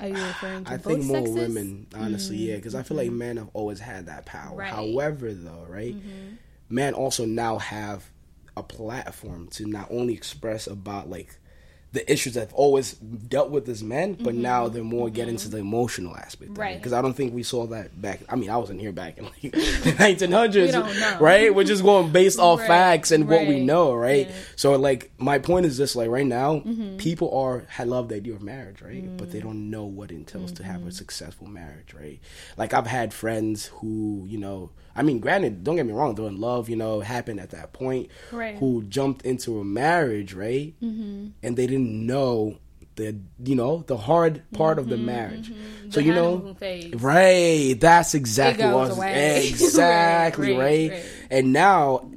Are 0.00 0.08
you 0.08 0.14
referring 0.14 0.64
to 0.64 0.72
I 0.72 0.76
think 0.76 1.04
more 1.04 1.18
sexes? 1.18 1.34
women, 1.34 1.86
honestly, 1.94 2.36
yeah, 2.36 2.56
because 2.56 2.74
I 2.74 2.82
feel 2.82 2.96
like 2.96 3.08
mm-hmm. 3.08 3.18
men 3.18 3.36
have 3.36 3.50
always 3.52 3.80
had 3.80 4.06
that 4.06 4.26
power. 4.26 4.56
Right. 4.56 4.72
However, 4.72 5.32
though, 5.32 5.66
right, 5.68 5.94
mm-hmm. 5.94 6.34
men 6.68 6.94
also 6.94 7.24
now 7.24 7.58
have 7.58 8.10
a 8.56 8.62
platform 8.62 9.48
to 9.48 9.66
not 9.66 9.88
only 9.90 10.14
express 10.14 10.66
about 10.66 11.08
like 11.08 11.38
the 11.94 12.12
issues 12.12 12.34
that 12.34 12.40
have 12.40 12.54
always 12.54 12.92
dealt 12.94 13.50
with 13.50 13.68
as 13.68 13.82
men, 13.82 14.14
but 14.14 14.34
now 14.34 14.68
they're 14.68 14.82
more 14.84 15.08
getting 15.08 15.36
to 15.38 15.48
the 15.48 15.58
emotional 15.58 16.14
aspect, 16.16 16.50
Mm-hmm. 16.52 16.60
Right. 16.60 16.76
Because 16.76 16.92
I 16.92 17.00
don't 17.00 17.14
think 17.14 17.32
we 17.32 17.42
saw 17.42 17.66
that 17.68 18.00
back. 18.00 18.20
I 18.28 18.36
mean, 18.36 18.50
I 18.50 18.56
wasn't 18.58 18.80
here 18.80 18.92
back 18.92 19.16
in 19.18 19.24
like 19.24 19.40
the 19.42 19.50
1900s, 19.98 21.18
We 21.20 21.24
right? 21.24 21.54
We're 21.54 21.64
just 21.64 21.82
going 21.82 22.12
based 22.12 22.38
off 22.38 22.58
Right, 22.60 22.66
facts 22.68 23.10
and 23.12 23.28
what 23.28 23.46
we 23.46 23.60
know, 23.60 23.94
right? 23.94 24.28
yeah. 24.28 24.34
So 24.56 24.76
like 24.76 25.10
my 25.18 25.38
point 25.38 25.66
is 25.66 25.76
this: 25.78 25.94
like 25.96 26.10
right 26.10 26.26
now, 26.26 26.56
Mm-hmm. 26.60 26.96
people 26.98 27.30
are 27.36 27.64
I 27.78 27.84
love 27.84 28.08
the 28.08 28.16
idea 28.16 28.34
of 28.34 28.42
marriage, 28.42 28.82
right? 28.82 29.04
But 29.16 29.28
Mm. 29.28 29.32
they 29.32 29.40
don't 29.40 29.70
know 29.70 29.84
what 29.84 30.10
it 30.10 30.16
entails 30.16 30.52
to 30.52 30.62
Mm-hmm. 30.62 30.72
have 30.72 30.86
a 30.86 30.92
successful 30.92 31.46
marriage, 31.46 31.94
right? 31.94 32.18
Like 32.56 32.74
I've 32.74 32.86
had 32.86 33.14
friends 33.14 33.66
who, 33.66 34.26
you 34.28 34.38
know, 34.38 34.70
I 34.96 35.02
mean, 35.02 35.18
granted, 35.18 35.64
don't 35.64 35.76
get 35.76 35.86
me 35.86 35.92
wrong, 35.92 36.14
they're 36.14 36.26
in 36.26 36.40
love, 36.40 36.68
you 36.68 36.76
know, 36.76 37.00
happened 37.00 37.40
at 37.40 37.50
that 37.50 37.72
point, 37.72 38.10
Right. 38.32 38.56
who 38.56 38.82
jumped 38.84 39.24
into 39.24 39.58
a 39.58 39.64
marriage, 39.64 40.34
right? 40.34 40.74
Mm-hmm. 40.82 41.28
And 41.42 41.56
they 41.56 41.66
didn't 41.66 42.06
know 42.06 42.58
the, 42.96 43.16
you 43.42 43.56
know, 43.56 43.82
the 43.88 43.96
hard 43.96 44.42
part 44.52 44.78
of 44.78 44.88
the 44.88 44.96
marriage. 44.96 45.48
So 45.48 45.52
Mm-hmm. 45.54 45.90
The 45.90 46.02
you 46.04 46.14
know, 46.14 46.54
phase. 46.58 46.94
Right, 46.94 47.76
that's 47.78 48.14
exactly 48.14 48.64
what 48.66 48.74
I 48.74 48.88
was 48.88 48.96
away. 48.98 49.48
exactly 49.48 50.52
Right, 50.52 50.58
right, 50.58 50.90
right, 50.90 51.02
right. 51.02 51.04
And 51.30 51.52
now 51.52 52.08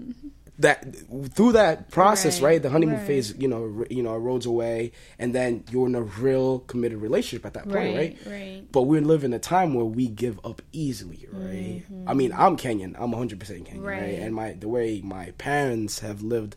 that 0.60 0.96
through 1.34 1.52
that 1.54 1.92
process, 1.92 2.42
Right, 2.42 2.54
right, 2.54 2.62
the 2.62 2.70
honeymoon 2.70 2.98
right. 2.98 3.08
phase, 3.08 3.36
you 3.38 3.48
know, 3.48 3.86
you 3.90 4.02
know, 4.02 4.20
erodes 4.20 4.46
away, 4.46 4.92
and 5.20 5.34
then 5.36 5.64
you're 5.72 5.86
in 5.88 5.96
a 5.96 6.02
real 6.02 6.60
committed 6.60 7.00
relationship 7.00 7.46
at 7.46 7.54
that 7.54 7.66
point, 7.66 7.76
Right, 7.76 7.96
right? 7.96 8.18
right. 8.26 8.64
But 8.72 8.84
we 8.84 9.00
live 9.00 9.24
in 9.24 9.34
a 9.34 9.40
time 9.40 9.74
where 9.76 9.86
we 9.86 10.08
give 10.08 10.40
up 10.44 10.62
easily, 10.72 11.28
right? 11.32 11.84
I 12.08 12.14
mean, 12.14 12.34
I'm 12.34 12.58
Kenyan. 12.58 12.96
I'm 12.98 13.12
100 13.12 13.40
percent 13.40 13.66
Kenyan, 13.66 13.84
right. 13.84 14.02
Mm-hmm. 14.02 14.24
And 14.24 14.36
my 14.36 14.54
the 14.54 14.68
way 14.68 15.02
my 15.04 15.32
parents 15.38 16.00
have 16.00 16.22
lived, 16.24 16.56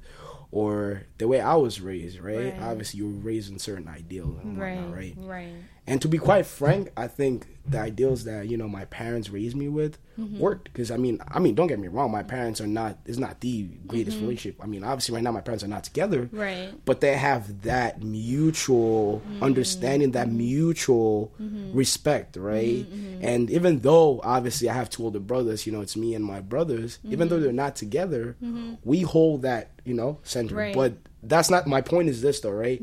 or 0.50 1.02
the 1.18 1.28
way 1.28 1.40
I 1.40 1.54
was 1.54 1.80
raised, 1.80 2.20
right? 2.20 2.54
Obviously, 2.60 2.98
you 2.98 3.06
were 3.06 3.12
raised 3.20 3.52
in 3.52 3.58
certain 3.58 3.86
ideals 3.88 4.36
Right, 4.44 4.76
whatnot, 4.76 4.96
right? 4.96 5.14
right. 5.18 5.52
And 5.86 6.00
to 6.02 6.08
be 6.08 6.18
quite 6.18 6.46
frank, 6.46 6.90
I 6.96 7.06
think 7.08 7.46
the 7.70 7.78
ideals 7.78 8.24
that 8.24 8.48
you 8.48 8.56
know 8.56 8.68
my 8.68 8.84
parents 8.86 9.30
raised 9.30 9.56
me 9.56 9.68
with 9.68 9.98
Mm-hmm. 10.18 10.38
worked 10.38 10.64
because 10.64 10.90
I 10.90 10.98
mean, 10.98 11.18
I 11.28 11.38
mean, 11.38 11.54
don't 11.54 11.66
get 11.68 11.78
me 11.78 11.88
wrong, 11.88 12.10
my 12.10 12.22
parents 12.22 12.60
are 12.60 12.66
not 12.66 12.98
it's 13.06 13.16
not 13.16 13.40
the 13.40 13.62
greatest 13.86 14.16
Mm-hmm. 14.18 14.26
relationship. 14.26 14.60
I 14.62 14.66
mean, 14.66 14.84
obviously, 14.84 15.14
right 15.14 15.24
now 15.24 15.32
my 15.32 15.40
parents 15.40 15.64
are 15.64 15.68
not 15.68 15.84
together, 15.84 16.28
Right. 16.30 16.72
But 16.84 17.00
they 17.00 17.16
have 17.16 17.62
that 17.62 18.02
mutual 18.02 19.22
Mm-hmm. 19.26 19.42
understanding, 19.42 20.10
that 20.12 20.28
mutual 20.28 21.32
respect, 21.72 22.36
right? 22.36 22.86
And 23.22 23.50
even 23.50 23.80
though 23.80 24.20
obviously 24.24 24.68
I 24.68 24.74
have 24.74 24.90
two 24.90 25.04
older 25.04 25.20
brothers, 25.20 25.66
you 25.66 25.72
know, 25.72 25.80
it's 25.80 25.96
me 25.96 26.14
and 26.14 26.24
my 26.24 26.40
brothers. 26.40 26.98
Even 27.08 27.28
though 27.28 27.40
they're 27.40 27.52
not 27.52 27.76
together, 27.76 28.36
we 28.84 29.02
hold 29.02 29.42
that 29.42 29.70
you 29.84 29.94
know 29.94 30.18
center. 30.22 30.54
Mm-hmm. 30.54 30.56
Right. 30.58 30.74
But 30.74 30.92
that's 31.22 31.50
not 31.50 31.66
my 31.66 31.80
point. 31.80 32.08
Is 32.08 32.20
this 32.22 32.40
though, 32.40 32.50
right? 32.50 32.82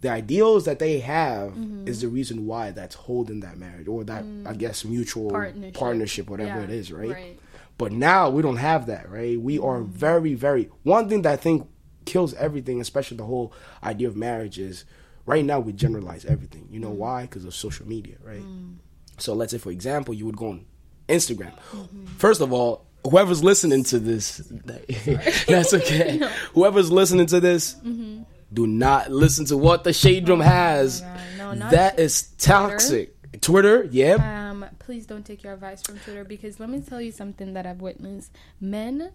The 0.00 0.10
ideals 0.10 0.64
that 0.64 0.78
they 0.78 1.00
have 1.00 1.52
Mm-hmm. 1.52 1.88
is 1.88 2.00
the 2.00 2.08
reason 2.08 2.46
why 2.46 2.70
that's 2.70 2.94
holding 2.94 3.40
that 3.40 3.58
marriage 3.58 3.88
or 3.88 4.04
that 4.04 4.22
I 4.22 4.52
mm. 4.52 4.58
guess 4.58 4.84
mutual 4.84 5.30
Mm. 5.30 5.32
Partnership. 5.32 5.74
partnership, 5.74 6.30
whatever 6.30 6.60
Yeah, 6.60 6.64
it 6.64 6.70
is, 6.70 6.92
right? 6.92 7.10
right. 7.10 7.40
But 7.78 7.92
now 7.92 8.28
we 8.30 8.42
don't 8.42 8.56
have 8.56 8.86
that, 8.86 9.10
right? 9.10 9.40
We 9.40 9.58
are 9.58 9.78
mm-hmm. 9.80 9.92
very, 9.92 10.34
very. 10.34 10.70
One 10.82 11.08
thing 11.08 11.22
that 11.22 11.32
I 11.32 11.36
think 11.36 11.68
kills 12.04 12.34
everything, 12.34 12.80
especially 12.80 13.16
the 13.16 13.24
whole 13.24 13.52
idea 13.82 14.08
of 14.08 14.16
marriage, 14.16 14.58
is 14.58 14.84
right 15.26 15.44
now 15.44 15.60
we 15.60 15.72
generalize 15.72 16.24
everything. 16.24 16.68
You 16.70 16.80
know 16.80 16.90
mm. 16.90 16.96
why? 16.96 17.22
Because 17.22 17.44
of 17.44 17.54
social 17.54 17.86
media, 17.86 18.16
right? 18.22 18.42
Mm. 18.42 18.76
So 19.18 19.34
let's 19.34 19.52
say, 19.52 19.58
for 19.58 19.70
example, 19.70 20.14
you 20.14 20.26
would 20.26 20.36
go 20.36 20.48
on 20.50 20.64
Instagram. 21.08 21.52
Mm-hmm. 21.72 22.06
First 22.18 22.40
of 22.40 22.52
all, 22.52 22.86
whoever's 23.04 23.42
listening 23.44 23.84
to 23.84 23.98
this, 23.98 24.38
that's 25.48 25.74
okay. 25.74 26.20
Whoever's 26.54 26.90
listening 26.90 27.26
to 27.26 27.40
this, 27.40 27.74
mm-hmm. 27.76 28.22
Do 28.52 28.66
not 28.66 29.10
listen 29.10 29.44
to 29.46 29.56
what 29.56 29.84
the 29.84 29.92
Shade 29.92 30.28
Room 30.28 30.40
has. 30.40 31.02
No, 31.36 31.54
that 31.54 31.98
is 31.98 32.22
toxic. 32.38 33.14
Twitter, 33.40 33.84
yep. 33.90 34.20
Um, 34.20 34.64
please 34.78 35.06
don't 35.06 35.24
take 35.24 35.42
your 35.44 35.52
advice 35.52 35.82
from 35.82 35.98
Twitter 35.98 36.24
because 36.24 36.58
let 36.58 36.68
me 36.70 36.80
tell 36.80 37.00
you 37.00 37.12
something 37.12 37.52
that 37.54 37.66
I've 37.66 37.80
witnessed. 37.80 38.32
Men 38.60 39.12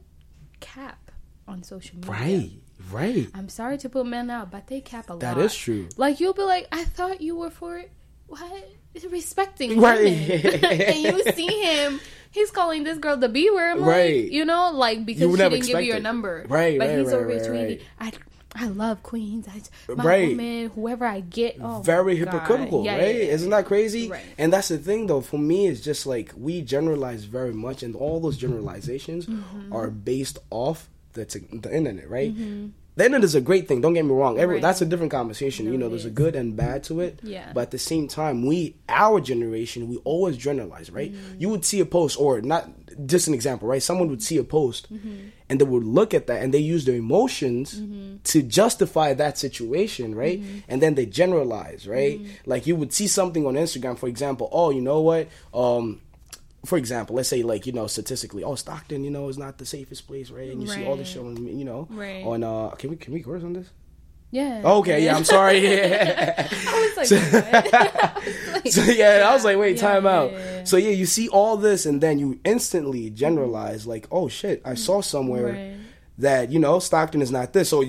cap 0.60 1.12
on 1.48 1.64
social 1.64 1.98
media. 1.98 2.12
right, 2.12 2.52
right. 2.92 3.28
I'm 3.34 3.50
sorry 3.50 3.78
to 3.80 3.90
put 3.90 4.06
men 4.06 4.30
out, 4.30 4.50
but 4.52 4.68
they 4.68 4.82
cap 4.82 5.10
a 5.10 5.14
lot. 5.14 5.20
That 5.22 5.38
is 5.40 5.54
true. 5.56 5.90
Like 5.98 6.20
you'll 6.20 6.34
be 6.34 6.44
like, 6.44 6.68
I 6.72 6.86
thought 6.86 7.22
you 7.22 7.36
were 7.36 7.50
for 7.50 7.78
it. 7.78 7.92
What? 8.28 8.70
Respecting 9.10 9.80
Right. 9.82 10.04
women. 10.04 10.64
and 10.64 10.98
you 11.04 11.24
see 11.34 11.62
him. 11.64 12.00
He's 12.32 12.52
calling 12.52 12.84
this 12.84 12.98
girl 13.00 13.18
the 13.18 13.30
B 13.30 13.50
word. 13.52 13.78
I'm 13.78 13.84
Right. 13.84 14.32
You 14.32 14.46
know, 14.46 14.72
like 14.72 15.06
because 15.06 15.22
You 15.24 15.32
she 15.36 15.38
didn't 15.50 15.66
give 15.66 15.82
you 15.82 15.88
your 15.88 16.00
number. 16.00 16.46
Right, 16.48 16.78
But 16.80 16.88
right, 16.90 16.98
he's 17.00 17.08
right, 17.08 17.16
over 17.16 17.28
right, 17.28 17.42
tweeting. 17.42 17.68
right. 17.70 17.82
I 18.00 18.12
I 18.56 18.68
love 18.68 19.02
queens. 19.04 19.48
I 19.48 19.62
my 19.94 20.04
Right. 20.04 20.30
woman, 20.30 20.70
whoever 20.76 21.06
I 21.06 21.22
get. 21.22 21.58
Oh, 21.62 21.82
very 21.82 22.16
hypocritical, 22.16 22.84
Yeah, 22.86 22.98
right? 22.98 23.16
yeah, 23.16 23.22
yeah. 23.24 23.32
Isn't 23.34 23.50
that 23.50 23.66
crazy? 23.66 24.10
Right. 24.10 24.22
And 24.38 24.54
that's 24.54 24.68
the 24.68 24.78
thing, 24.78 25.08
though. 25.08 25.22
For 25.22 25.38
me, 25.40 25.68
it's 25.68 25.82
just 25.82 26.06
like 26.06 26.32
we 26.38 26.62
generalize 26.62 27.24
very 27.26 27.54
much, 27.54 27.84
and 27.84 27.96
all 27.96 28.20
those 28.20 28.38
generalizations 28.38 29.26
Mm-hmm. 29.26 29.74
are 29.74 29.90
based 29.90 30.38
off 30.50 30.90
the 31.14 31.26
t- 31.26 31.40
the 31.52 31.76
internet, 31.76 32.10
right? 32.10 32.34
The 32.96 33.06
internet 33.06 33.24
is 33.24 33.34
a 33.34 33.42
great 33.42 33.68
thing. 33.68 33.82
Don't 33.82 33.94
get 33.96 34.06
me 34.06 34.12
wrong. 34.14 34.38
Every, 34.38 34.56
Right. 34.56 34.62
That's 34.62 34.82
a 34.82 34.86
different 34.86 35.12
conversation. 35.12 35.66
No, 35.66 35.72
you 35.72 35.78
know, 35.80 35.90
there's 35.90 36.06
a 36.06 36.12
good 36.12 36.36
and 36.36 36.56
bad 36.56 36.84
to 36.86 37.00
it. 37.02 37.20
Yeah. 37.24 37.52
But 37.52 37.62
at 37.62 37.72
the 37.72 37.80
same 37.80 38.08
time, 38.08 38.46
we, 38.46 38.76
our 38.88 39.20
generation, 39.20 39.90
we 39.90 39.98
always 40.04 40.38
generalize, 40.38 40.92
right? 40.92 41.12
Mm-hmm. 41.12 41.40
You 41.42 41.50
would 41.50 41.66
see 41.66 41.80
a 41.80 41.86
post, 41.86 42.20
or 42.20 42.40
not 42.42 42.70
just 43.08 43.28
an 43.28 43.34
example, 43.34 43.68
right? 43.68 43.82
Someone 43.82 44.10
would 44.10 44.22
see 44.22 44.38
a 44.38 44.44
post, 44.44 44.94
Mm-hmm. 44.94 45.10
And 45.54 45.62
they 45.62 45.66
would 45.66 45.84
look 45.86 46.14
at 46.14 46.26
that, 46.28 46.42
and 46.42 46.54
they 46.54 46.58
use 46.74 46.86
their 46.86 46.96
emotions 46.96 47.80
to 48.32 48.42
justify 48.42 49.14
that 49.14 49.38
situation, 49.38 50.16
right? 50.16 50.42
Mm-hmm. 50.42 50.60
And 50.68 50.82
then 50.82 50.96
they 50.96 51.06
generalize, 51.06 51.88
right? 51.88 52.20
Like 52.46 52.66
you 52.66 52.76
would 52.76 52.92
see 52.92 53.08
something 53.08 53.46
on 53.46 53.54
Instagram, 53.54 53.98
for 53.98 54.08
example. 54.10 54.50
Oh, 54.52 54.72
you 54.72 54.82
know 54.82 55.02
what? 55.02 55.28
Um, 55.54 56.02
for 56.66 56.78
example, 56.78 57.16
let's 57.18 57.30
say 57.30 57.44
like 57.44 57.66
you 57.68 57.74
know 57.74 57.88
statistically, 57.88 58.44
oh 58.44 58.56
Stockton, 58.56 59.04
you 59.04 59.12
know, 59.12 59.28
is 59.30 59.38
not 59.38 59.58
the 59.58 59.66
safest 59.66 60.08
place, 60.08 60.32
right? 60.32 60.50
And 60.50 60.62
you 60.62 60.68
see 60.68 60.86
all 60.86 60.96
this 60.96 61.10
shit 61.10 61.22
on, 61.22 61.36
you 61.46 61.66
know, 61.66 61.88
Right. 61.92 62.24
on 62.26 62.44
uh, 62.44 62.70
can 62.80 62.90
we 62.90 62.96
can 62.96 63.14
we 63.14 63.22
curse 63.22 63.44
on 63.44 63.54
this? 63.54 63.68
Yeah. 64.34 64.62
Okay, 64.66 65.06
yeah, 65.06 65.16
I'm 65.16 65.24
sorry. 65.26 65.58
I 65.62 66.90
was 66.96 66.98
like, 66.98 67.12
what? 67.12 67.94
I 67.94 68.14
was 68.16 68.66
like, 68.66 68.74
so 68.74 68.82
yeah, 68.92 69.28
I 69.30 69.34
was 69.34 69.46
like, 69.46 69.58
wait, 69.60 69.76
yeah, 69.76 69.82
time 69.82 70.08
out. 70.08 70.32
yeah, 70.32 70.38
yeah. 70.40 70.64
So 70.64 70.78
yeah, 70.78 70.90
you 70.90 71.06
see 71.06 71.30
all 71.30 71.56
this, 71.56 71.86
and 71.86 72.02
then 72.02 72.18
you 72.18 72.40
instantly 72.44 73.12
generalize, 73.12 73.86
like, 73.86 74.08
oh 74.12 74.28
shit, 74.30 74.62
I 74.66 74.74
saw 74.74 75.02
somewhere 75.02 75.54
Right. 75.54 75.76
that 76.18 76.52
you 76.52 76.58
know 76.58 76.80
Stockton 76.80 77.22
is 77.22 77.32
not 77.32 77.54
this. 77.54 77.70
So 77.70 77.84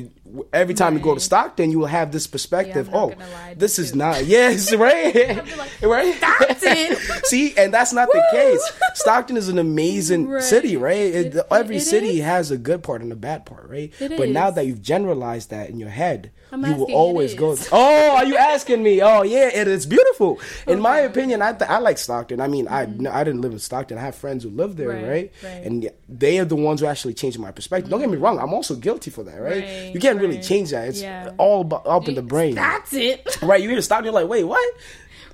every 0.53 0.75
time 0.75 0.95
you 0.95 1.01
go 1.01 1.15
to 1.15 1.21
Stockton, 1.21 1.71
you 1.71 1.79
will 1.79 1.87
have 1.87 2.13
this 2.13 2.27
perspective. 2.27 2.91
not 2.91 3.13
oh, 3.15 3.55
this 3.57 3.79
is 3.79 3.93
too. 3.93 3.99
not. 3.99 4.25
Yes, 4.27 4.75
right, 4.87 5.15
right. 5.83 6.15
Stockton. 6.17 6.97
see, 7.25 7.57
and 7.57 7.73
that's 7.73 7.93
not 7.93 8.09
the 8.13 8.25
case. 8.33 8.73
Stockton 8.95 9.37
is 9.37 9.49
an 9.49 9.59
amazing 9.59 10.29
Right. 10.29 10.43
city, 10.43 10.77
right? 10.77 10.97
It, 10.97 11.35
It- 11.37 11.47
every 11.51 11.77
it 11.77 11.81
city 11.81 12.19
is. 12.21 12.25
has 12.25 12.51
a 12.51 12.57
good 12.59 12.83
part 12.83 13.03
and 13.03 13.13
a 13.13 13.17
bad 13.17 13.47
part, 13.47 13.69
right? 13.69 13.93
But 13.99 14.29
now 14.31 14.51
that 14.51 14.67
you've 14.67 14.83
generalized 14.83 15.51
that 15.51 15.71
in 15.71 15.79
your 15.79 15.91
head, 15.91 16.31
I'm 16.53 16.65
you 16.65 16.75
will 16.75 16.93
always 16.93 17.35
go. 17.35 17.57
Oh, 17.73 18.17
are 18.17 18.25
you 18.25 18.37
asking 18.37 18.83
me? 18.83 19.03
Oh, 19.03 19.23
yeah, 19.23 19.49
it 19.53 19.67
is 19.67 19.87
beautiful. 19.87 20.39
In 20.67 20.81
my 20.81 20.99
opinion, 21.01 21.43
I 21.43 21.53
th- 21.53 21.69
I 21.69 21.79
like 21.79 21.99
Stockton. 21.99 22.41
I 22.41 22.47
mean, 22.49 22.69
I 22.69 22.83
I 22.83 23.25
didn't 23.25 23.41
live 23.41 23.53
in 23.53 23.59
Stockton. 23.59 23.99
I 23.99 24.03
have 24.03 24.15
friends 24.15 24.45
who 24.45 24.51
live 24.51 24.77
there, 24.77 24.89
Mm-hmm. 24.91 25.05
Right, 25.05 25.11
right? 25.11 25.33
right. 25.43 25.67
And 25.67 25.91
they 26.19 26.39
are 26.39 26.45
the 26.45 26.57
ones 26.57 26.81
who 26.81 26.87
actually 26.87 27.15
changed 27.15 27.39
my 27.39 27.51
perspective. 27.51 27.91
Don't 27.91 28.01
get 28.01 28.11
me 28.11 28.17
wrong. 28.17 28.39
I'm 28.39 28.53
also 28.55 28.75
guilty 28.75 29.11
for 29.11 29.23
that, 29.25 29.37
right? 29.41 29.63
Right, 29.65 29.95
you 29.95 30.01
can't 30.01 30.21
really 30.21 30.41
change 30.41 30.71
that. 30.71 30.89
It's 30.89 31.01
Yeah. 31.03 31.33
all 31.39 31.65
bu- 31.65 31.77
up 31.77 32.09
in 32.09 32.15
the 32.15 32.23
brain. 32.23 32.55
That's 32.55 32.93
it. 32.93 33.39
Right, 33.43 33.63
you 33.63 33.69
hear 33.69 33.81
stop. 33.83 33.99
And 33.99 34.07
you're 34.07 34.15
like, 34.15 34.29
wait, 34.29 34.45
what? 34.45 34.75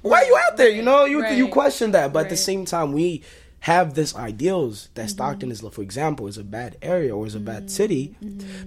Why 0.02 0.22
are 0.22 0.24
you 0.24 0.36
out 0.48 0.56
there? 0.56 0.70
You 0.70 0.82
know, 0.82 1.04
you 1.04 1.26
you 1.26 1.48
question 1.48 1.90
that, 1.92 2.12
but 2.12 2.24
at 2.24 2.30
the 2.30 2.36
same 2.36 2.64
time, 2.64 2.92
we 2.92 3.22
have 3.60 3.92
this 3.92 4.16
ideals 4.16 4.88
that 4.94 5.02
Mm-hmm. 5.02 5.08
Stockton 5.10 5.50
is, 5.52 5.60
for 5.60 5.82
example, 5.82 6.26
is 6.26 6.38
a 6.38 6.44
bad 6.44 6.78
area 6.80 7.14
or 7.14 7.26
is 7.26 7.34
a 7.34 7.40
bad 7.40 7.70
city 7.70 8.14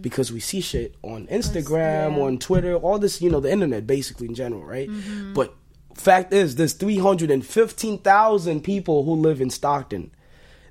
because 0.02 0.32
we 0.32 0.40
see 0.40 0.62
shit 0.62 0.94
on 1.02 1.26
Instagram, 1.28 2.10
Mm-hmm. 2.12 2.18
yeah. 2.18 2.24
on 2.26 2.38
Twitter, 2.38 2.76
all 2.76 3.00
this, 3.00 3.20
you 3.20 3.32
know, 3.32 3.40
the 3.40 3.52
internet 3.52 3.88
basically 3.88 4.28
in 4.28 4.36
general, 4.36 4.64
right? 4.64 4.88
Mm-hmm. 4.88 5.34
But 5.34 5.56
fact 5.96 6.32
is, 6.34 6.56
there's 6.58 6.74
315,000 6.74 8.62
people 8.62 9.04
who 9.04 9.14
live 9.16 9.42
in 9.42 9.50
Stockton. 9.50 10.12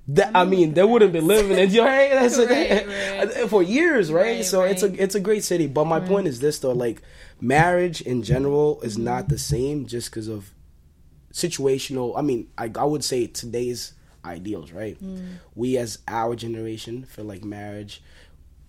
That, 0.09 0.33
I 0.35 0.45
mean, 0.45 0.75
they 0.75 0.83
wouldn't 0.83 1.13
be 1.13 1.21
living 1.21 1.57
in 1.59 1.71
your 1.71 1.87
hey, 1.87 2.11
that's 2.13 2.37
Right, 2.39 3.29
right. 3.39 3.49
for 3.49 3.63
years, 3.63 4.11
right? 4.13 4.37
Right, 4.37 4.45
so 4.45 4.63
it's 4.63 4.83
a 4.83 5.03
it's 5.03 5.15
a 5.15 5.21
great 5.21 5.45
city. 5.45 5.69
But 5.69 5.85
my 5.85 6.01
point 6.01 6.27
is 6.27 6.41
this 6.41 6.59
though, 6.59 6.73
like 6.73 7.03
marriage 7.41 8.01
in 8.01 8.23
general 8.25 8.81
is 8.83 8.95
Mm-hmm. 8.95 9.05
not 9.05 9.29
the 9.29 9.39
same 9.39 9.87
just 9.87 10.11
because 10.11 10.27
of 10.29 10.51
situational. 11.33 12.15
I 12.17 12.23
mean, 12.23 12.49
I 12.59 12.71
I 12.77 12.85
would 12.85 13.05
say 13.05 13.27
today's 13.27 13.93
ideals, 14.25 14.73
right? 14.73 15.03
Mm. 15.03 15.35
We 15.55 15.77
as 15.79 15.99
our 16.09 16.37
generation 16.37 17.05
feel 17.05 17.25
like 17.25 17.45
marriage 17.45 18.03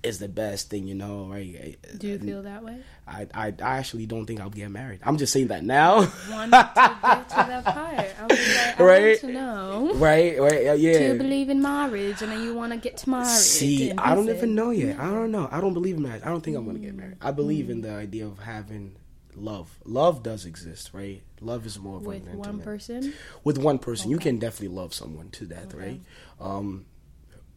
is 0.03 0.19
the 0.19 0.27
best 0.27 0.69
thing, 0.69 0.85
you 0.85 0.95
know, 0.95 1.27
right? 1.31 1.77
Do 1.97 2.07
you 2.07 2.19
feel 2.19 2.43
that 2.43 2.63
way? 2.63 2.79
I, 3.07 3.27
I 3.33 3.47
I 3.61 3.77
actually 3.77 4.05
don't 4.05 4.25
think 4.25 4.39
I'll 4.41 4.49
get 4.49 4.69
married. 4.69 4.99
I'm 5.03 5.17
just 5.17 5.31
saying 5.33 5.47
that 5.47 5.63
now, 5.63 5.95
Want 6.29 6.51
to 6.51 6.69
get 6.73 7.29
to 7.29 7.35
that 7.35 7.63
part? 7.63 7.77
I 7.77 8.27
like, 8.27 8.79
I 8.79 8.83
Right. 8.83 9.19
to 9.19 9.27
know. 9.31 9.91
right? 9.95 10.39
Right? 10.39 10.67
uh, 10.67 10.75
Do 10.75 10.81
Yeah. 10.81 11.11
you 11.13 11.17
believe 11.17 11.49
in 11.49 11.61
marriage 11.61 12.21
and 12.21 12.31
then 12.31 12.43
you 12.43 12.53
want 12.53 12.73
to 12.73 12.77
get 12.79 13.05
married? 13.07 13.27
See, 13.27 13.91
I 13.93 14.13
don't 14.15 14.29
even 14.29 14.55
know 14.55 14.71
yet. 14.71 14.99
I 14.99 15.05
don't 15.09 15.31
know. 15.31 15.47
I 15.51 15.59
don't 15.61 15.73
believe 15.73 15.95
in 15.97 16.03
marriage. 16.03 16.21
I 16.23 16.29
don't 16.29 16.41
think 16.43 16.57
I'm 16.57 16.65
gonna 16.65 16.79
get 16.79 16.95
married. 16.95 17.17
I 17.21 17.31
believe 17.31 17.65
Mm. 17.67 17.69
in 17.71 17.81
the 17.81 17.91
idea 17.91 18.25
of 18.25 18.39
having 18.39 18.95
love. 19.35 19.79
Love 19.85 20.21
does 20.21 20.45
exist, 20.45 20.91
right? 20.93 21.21
Love 21.41 21.65
is 21.65 21.79
more 21.79 21.97
of 21.97 22.05
With 22.05 22.23
one 22.23 22.35
intimate- 22.37 22.63
person? 22.63 23.13
With 23.43 23.57
one 23.57 23.79
person, 23.79 24.11
you 24.11 24.17
can 24.17 24.37
definitely 24.37 24.75
love 24.75 24.93
someone 24.93 25.29
to 25.31 25.45
death, 25.45 25.73
right? 25.73 26.01
Um, 26.39 26.85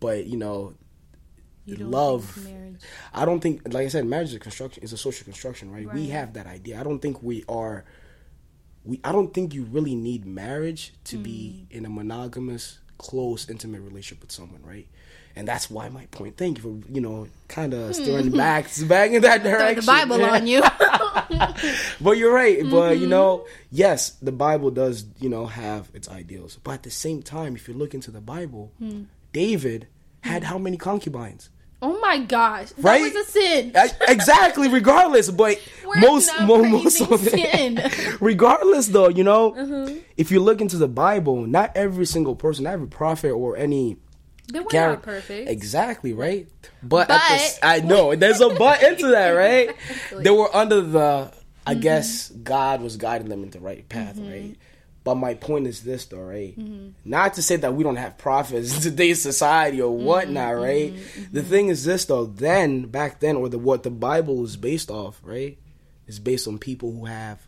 but 0.01 0.27
you 0.27 0.37
know, 0.39 0.75
love. 1.67 2.47
I 3.15 3.25
don't 3.25 3.41
think, 3.41 3.63
like 3.73 3.85
I 3.87 3.89
said, 3.89 4.05
marriage 4.07 4.29
is 4.29 4.35
a 4.35 4.39
construction. 4.39 4.83
Is 4.83 4.93
a 4.93 4.97
social 4.97 5.25
construction, 5.25 5.71
right? 5.73 5.93
We 5.93 6.09
have 6.09 6.35
that 6.35 6.47
idea. 6.47 6.79
I 6.81 6.83
don't 6.83 7.01
think 7.01 7.23
we 7.23 7.45
are. 7.49 7.85
We. 8.85 9.01
I 9.03 9.13
don't 9.13 9.33
think 9.35 9.55
you 9.55 9.65
really 9.65 9.95
need 9.95 10.25
marriage 10.27 10.93
to 11.05 11.17
Mm. 11.19 11.23
be 11.23 11.67
in 11.71 11.85
a 11.87 11.91
monogamous, 11.91 12.79
close, 12.99 13.49
intimate 13.51 13.81
relationship 13.81 14.21
with 14.23 14.31
someone, 14.33 14.63
right? 14.63 14.87
And 15.35 15.47
that's 15.47 15.69
why 15.71 15.89
my 15.91 16.07
point. 16.07 16.37
Thank 16.39 16.59
you 16.59 16.63
for 16.63 16.93
you 16.93 17.01
know 17.01 17.27
kind 17.49 17.75
of 17.75 17.95
stirring 17.95 18.31
back 18.45 18.69
back 18.87 19.11
in 19.11 19.23
that 19.23 19.43
direction. 19.43 19.81
the 19.81 19.87
Bible 19.87 20.25
on 20.25 20.47
you. 20.53 20.63
But 22.01 22.13
you're 22.19 22.33
right. 22.33 22.63
But 22.63 22.93
Mm-hmm. 22.93 23.03
you 23.03 23.07
know, 23.09 23.47
yes, 23.71 24.11
the 24.23 24.33
Bible 24.33 24.71
does 24.71 25.05
you 25.21 25.29
know 25.29 25.47
have 25.47 25.91
its 25.95 26.09
ideals. 26.09 26.59
But 26.63 26.73
at 26.73 26.83
the 26.85 26.91
same 26.91 27.23
time, 27.23 27.57
if 27.57 27.69
you 27.69 27.75
look 27.75 27.95
into 27.95 28.11
the 28.11 28.21
Bible, 28.21 28.73
Hmm. 28.79 29.05
David 29.33 29.89
had 30.23 30.45
how 30.45 30.57
many 30.59 30.77
concubines? 30.77 31.51
Oh 31.83 31.99
my 32.01 32.19
gosh. 32.19 32.71
That 32.71 32.83
Right? 32.85 33.03
was 33.03 33.15
a 33.29 33.31
sin. 33.31 33.73
I- 33.75 33.91
exactly 34.09 34.69
regardless 34.69 35.31
but 35.31 35.61
We're 35.87 35.97
most 36.01 36.31
most 36.43 37.01
of 37.03 37.21
sin. 37.21 37.79
it 37.79 38.21
regardless 38.21 38.89
though 38.89 39.09
you 39.09 39.25
know 39.25 39.53
Mm-hmm. 39.53 39.99
if 40.17 40.31
you 40.31 40.41
look 40.41 40.61
into 40.61 40.77
the 40.79 40.89
bible 40.89 41.47
not 41.47 41.73
every 41.77 42.07
single 42.07 42.35
person 42.35 42.65
not 42.65 42.73
every 42.75 42.89
prophet 42.89 43.31
or 43.33 43.57
any 43.57 43.97
They 44.53 44.61
were 44.61 44.67
not 44.73 45.03
perfect. 45.03 45.49
exactly 45.49 46.13
right 46.13 46.49
but, 46.83 47.11
at 47.11 47.19
the 47.61 47.67
i 47.67 47.81
know 47.81 48.15
there's 48.23 48.41
a 48.41 48.49
but 48.51 48.83
into 48.83 49.09
that 49.09 49.31
right 49.31 49.71
Exactly. 49.71 50.25
they 50.25 50.31
were 50.31 50.55
under 50.55 50.81
the 50.81 51.31
i 51.67 51.73
Mm-hmm. 51.73 51.81
guess 51.81 52.31
god 52.31 52.81
was 52.81 52.97
guiding 52.97 53.29
them 53.29 53.43
in 53.43 53.51
the 53.51 53.61
right 53.61 53.89
path 53.89 54.19
right 54.19 54.57
but 55.07 55.15
my 55.15 55.33
point 55.35 55.67
is 55.67 55.83
this 55.83 56.05
though 56.07 56.21
right 56.21 56.59
Mm-hmm. 56.59 56.89
not 57.05 57.33
to 57.35 57.43
say 57.43 57.57
that 57.57 57.75
we 57.75 57.83
don't 57.85 57.97
have 57.97 58.19
prophets 58.19 58.77
in 58.77 58.83
today's 58.83 59.23
society 59.23 59.81
or 59.81 59.91
Mm-hmm. 59.97 60.05
whatnot 60.05 60.57
right 60.57 60.93
the 61.33 61.43
thing 61.43 61.69
is 61.69 61.85
this 61.85 62.05
though 62.05 62.27
then 62.27 62.87
back 62.87 63.21
then 63.21 63.37
or 63.37 63.49
the 63.49 63.59
what 63.59 63.83
the 63.83 63.91
bible 63.91 64.45
is 64.45 64.57
based 64.57 64.91
off 64.91 65.21
right 65.25 65.57
is 66.07 66.19
based 66.19 66.47
on 66.47 66.59
people 66.59 66.93
who 66.93 67.07
have 67.07 67.41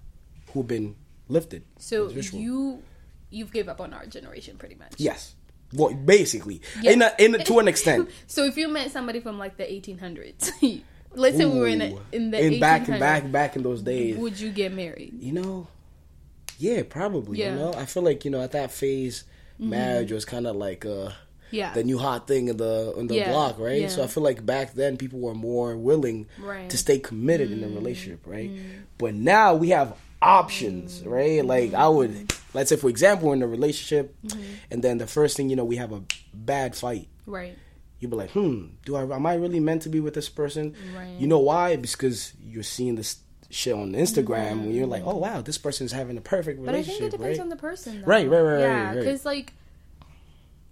who've 0.53 0.67
been 0.67 0.97
lifted 1.29 1.63
So 1.79 2.09
you 2.09 2.83
you've 3.31 3.53
gave 3.53 3.69
up 3.69 3.81
on 3.81 3.93
our 3.93 4.07
generation 4.07 4.57
pretty 4.57 4.77
much. 4.77 4.95
yes 4.97 5.35
well 5.75 5.93
basically 5.93 6.63
Yeah. 6.81 6.93
in 6.93 7.03
a, 7.03 7.11
in 7.19 7.35
a, 7.35 7.45
to 7.45 7.59
an 7.59 7.69
extent 7.69 8.09
So 8.27 8.45
if 8.45 8.57
you 8.57 8.69
met 8.69 8.91
somebody 8.91 9.21
from 9.21 9.39
like 9.39 9.59
the 9.59 9.65
1800s, 9.65 10.51
let's 11.15 11.37
say 11.37 11.45
we 11.45 11.59
were 11.59 11.69
in 11.69 11.83
a, 11.83 11.95
in 12.13 12.31
the 12.31 12.39
in 12.45 12.53
1800s, 12.55 12.61
back 12.61 12.87
back 12.87 13.33
back 13.33 13.57
in 13.57 13.63
those 13.63 13.83
days 13.83 14.17
would 14.17 14.39
you 14.41 14.51
get 14.51 14.73
married? 14.73 15.13
you 15.21 15.33
know 15.33 15.67
yeah 16.59 16.83
probably 16.83 17.39
Yeah. 17.39 17.49
Mm-hmm. 17.51 17.59
you 17.59 17.65
know 17.65 17.73
i 17.75 17.85
feel 17.87 18.03
like 18.03 18.25
you 18.25 18.31
know 18.31 18.41
at 18.43 18.53
that 18.53 18.71
phase 18.71 19.25
marriage 19.59 20.13
was 20.13 20.25
kind 20.25 20.47
of 20.47 20.55
like 20.57 20.85
uh 20.87 21.11
Yeah. 21.51 21.73
the 21.73 21.83
new 21.83 21.97
hot 21.99 22.29
thing 22.29 22.49
in 22.49 22.57
the 22.59 22.93
in 22.99 23.07
the 23.09 23.15
Yeah, 23.17 23.31
block, 23.33 23.59
right? 23.59 23.91
So. 23.91 24.05
I 24.05 24.07
feel 24.07 24.23
like 24.23 24.45
back 24.45 24.75
then 24.75 24.97
people 24.99 25.19
were 25.19 25.35
more 25.35 25.77
willing 25.79 26.27
Right. 26.39 26.69
To 26.69 26.77
stay 26.77 26.99
committed 26.99 27.51
in 27.51 27.65
a 27.65 27.69
relationship, 27.69 28.21
right? 28.27 28.51
But 28.99 29.15
now 29.15 29.55
we 29.55 29.71
have 29.71 29.95
options, 30.21 31.03
right? 31.07 31.43
Like 31.45 31.73
I 31.75 31.89
would, 31.89 32.13
let's 32.55 32.69
say 32.69 32.77
for 32.77 32.91
example, 32.91 33.29
we're 33.29 33.35
in 33.41 33.43
a 33.43 33.49
relationship, 33.49 34.15
Mm-hmm. 34.27 34.43
and 34.73 34.79
then 34.85 34.99
the 34.99 35.07
first 35.07 35.37
thing 35.37 35.49
you 35.51 35.57
know, 35.57 35.65
we 35.65 35.77
have 35.77 35.93
a 35.93 36.03
bad 36.35 36.77
fight. 36.77 37.09
Right. 37.27 37.57
You'd 37.99 38.11
be 38.11 38.17
like, 38.17 38.31
hmm, 38.37 38.67
do 38.85 38.95
I 38.97 39.03
am 39.03 39.25
I 39.27 39.35
really 39.35 39.59
meant 39.61 39.83
to 39.83 39.89
be 39.89 40.01
with 40.01 40.15
this 40.15 40.29
person? 40.29 40.75
Right. 40.95 41.17
You 41.19 41.27
know 41.27 41.41
why? 41.41 41.77
Because 41.77 42.33
you're 42.41 42.63
seeing 42.63 42.95
this 42.95 43.17
shit 43.51 43.75
on 43.75 43.93
Instagram, 43.93 44.53
and 44.63 44.75
you're 44.75 44.87
like, 44.87 45.03
oh 45.07 45.17
wow, 45.17 45.41
this 45.41 45.59
person's 45.59 45.93
having 45.93 46.17
a 46.19 46.21
perfect 46.21 46.59
Mm-hmm. 46.59 46.67
But 46.67 46.75
I 46.75 46.79
relationship, 46.79 47.01
think 47.01 47.15
it 47.15 47.17
depends 47.19 47.39
right? 47.39 47.43
on 47.45 47.49
the 47.49 47.57
person. 47.57 48.01
Though. 48.01 48.07
Right, 48.07 48.29
right, 48.29 48.41
right, 48.41 48.61
Yeah, 48.61 48.67
right, 48.67 48.87
right. 48.89 48.95
because 49.01 49.25
like, 49.25 49.53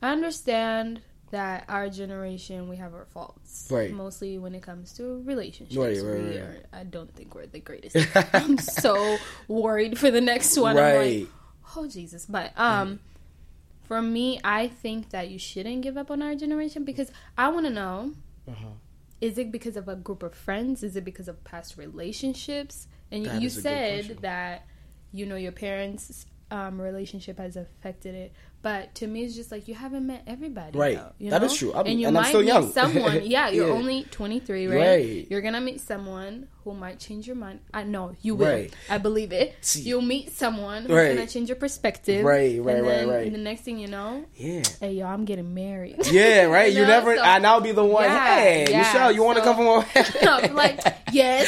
I 0.03 0.13
understand 0.13 1.01
that 1.31 1.65
our 1.69 1.89
generation 1.89 2.69
we 2.69 2.77
have 2.77 2.95
our 2.95 3.07
faults, 3.07 3.67
Right. 3.71 3.91
Mostly 3.93 4.39
when 4.39 4.55
it 4.55 4.63
comes 4.63 4.93
to 4.95 5.23
relationships. 5.25 5.77
Right, 5.77 5.97
right, 6.01 6.23
we 6.23 6.29
right. 6.29 6.37
Are, 6.39 6.57
I 6.73 6.85
don't 6.85 7.13
think 7.15 7.35
we're 7.35 7.47
the 7.47 7.59
greatest. 7.61 7.97
I'm 8.33 8.59
so 8.85 9.17
worried 9.49 9.99
for 9.99 10.11
the 10.11 10.21
next 10.21 10.57
one. 10.57 10.77
I'm 10.77 10.83
Right. 10.83 11.19
like, 11.21 11.29
oh 11.77 11.87
Jesus! 11.89 12.27
But 12.27 12.53
um, 12.57 13.01
for 13.89 14.01
me, 14.01 14.39
I 14.45 14.69
think 14.69 15.11
that 15.11 15.29
you 15.29 15.39
shouldn't 15.39 15.83
give 15.83 15.97
up 15.97 16.11
on 16.11 16.23
our 16.23 16.35
generation 16.37 16.85
because 16.85 17.11
I 17.37 17.49
want 17.49 17.67
to 17.67 17.73
know. 17.73 18.13
Uh-huh. 18.49 18.67
Is 19.21 19.39
it 19.39 19.51
because 19.51 19.77
of 19.77 19.89
a 19.89 19.97
group 19.97 20.23
of 20.23 20.35
friends? 20.35 20.83
Is 20.83 20.97
it 20.97 21.05
because 21.05 21.29
of 21.29 21.43
past 21.45 21.77
relationships? 21.77 22.87
And 23.11 23.27
That 23.27 23.41
you 23.41 23.47
is 23.47 23.59
a 23.59 23.63
good 23.63 24.07
said 24.07 24.19
that 24.19 24.67
you 25.13 25.27
know 25.27 25.37
your 25.37 25.53
parents' 25.53 26.27
um, 26.51 26.81
relationship 26.81 27.39
has 27.39 27.57
affected 27.57 28.15
it, 28.15 28.33
but 28.67 28.97
to 28.97 29.07
me, 29.07 29.23
it's 29.25 29.37
just 29.37 29.53
like 29.53 29.69
you 29.69 29.75
haven't 29.75 30.05
met 30.09 30.25
everybody. 30.27 30.77
Right. 30.77 30.97
Though, 30.97 31.13
you 31.19 31.31
That 31.31 31.41
know? 31.43 31.47
is 31.47 31.55
true. 31.55 31.73
I'm- 31.73 31.87
and 31.87 32.01
you 32.01 32.09
and 32.09 32.15
might 32.15 32.35
meet 32.35 32.73
someone. 32.75 33.21
Yeah, 33.37 33.49
you're 33.51 33.69
Yeah. 33.69 33.73
only 33.75 34.03
23, 34.11 34.67
right? 34.67 34.77
Right. 34.81 35.27
You're 35.31 35.41
gonna 35.41 35.61
meet 35.61 35.81
someone 35.81 36.49
who 36.65 36.75
might 36.75 36.99
change 36.99 37.29
your 37.29 37.37
mind. 37.37 37.61
I 37.73 37.85
know 37.85 38.17
you 38.23 38.35
will. 38.35 38.49
Right. 38.51 38.75
I 38.91 38.99
believe 38.99 39.31
it. 39.33 39.55
See- 39.61 39.83
You'll 39.83 40.03
meet 40.03 40.33
someone 40.33 40.83
who's 40.83 40.91
Right. 40.91 41.15
gonna 41.15 41.29
change 41.29 41.49
your 41.49 41.55
perspective. 41.57 42.25
Right, 42.25 42.61
right, 42.61 42.77
and 42.79 42.87
right, 42.87 42.97
then 42.97 43.09
right. 43.09 43.31
The 43.33 43.39
next 43.39 43.61
thing 43.61 43.79
you 43.79 43.87
know, 43.87 44.25
Yeah. 44.35 44.63
hey 44.81 44.95
yo, 44.95 45.07
I'm 45.07 45.25
getting 45.27 45.55
married. 45.55 46.05
Yeah, 46.11 46.47
right. 46.47 46.73
You, 46.77 46.83
know, 46.83 46.89
never, 46.89 47.17
so- 47.17 47.23
and 47.23 47.47
I'll 47.47 47.61
be 47.61 47.71
the 47.71 47.85
one. 47.85 48.03
Yeah, 48.05 48.35
hey, 48.35 48.67
yeah, 48.69 48.79
Michelle, 48.79 49.13
you 49.13 49.23
want 49.23 49.39
to 49.39 49.45
come 49.45 49.55
from 49.57 50.55
like, 50.57 50.81
yes. 51.13 51.47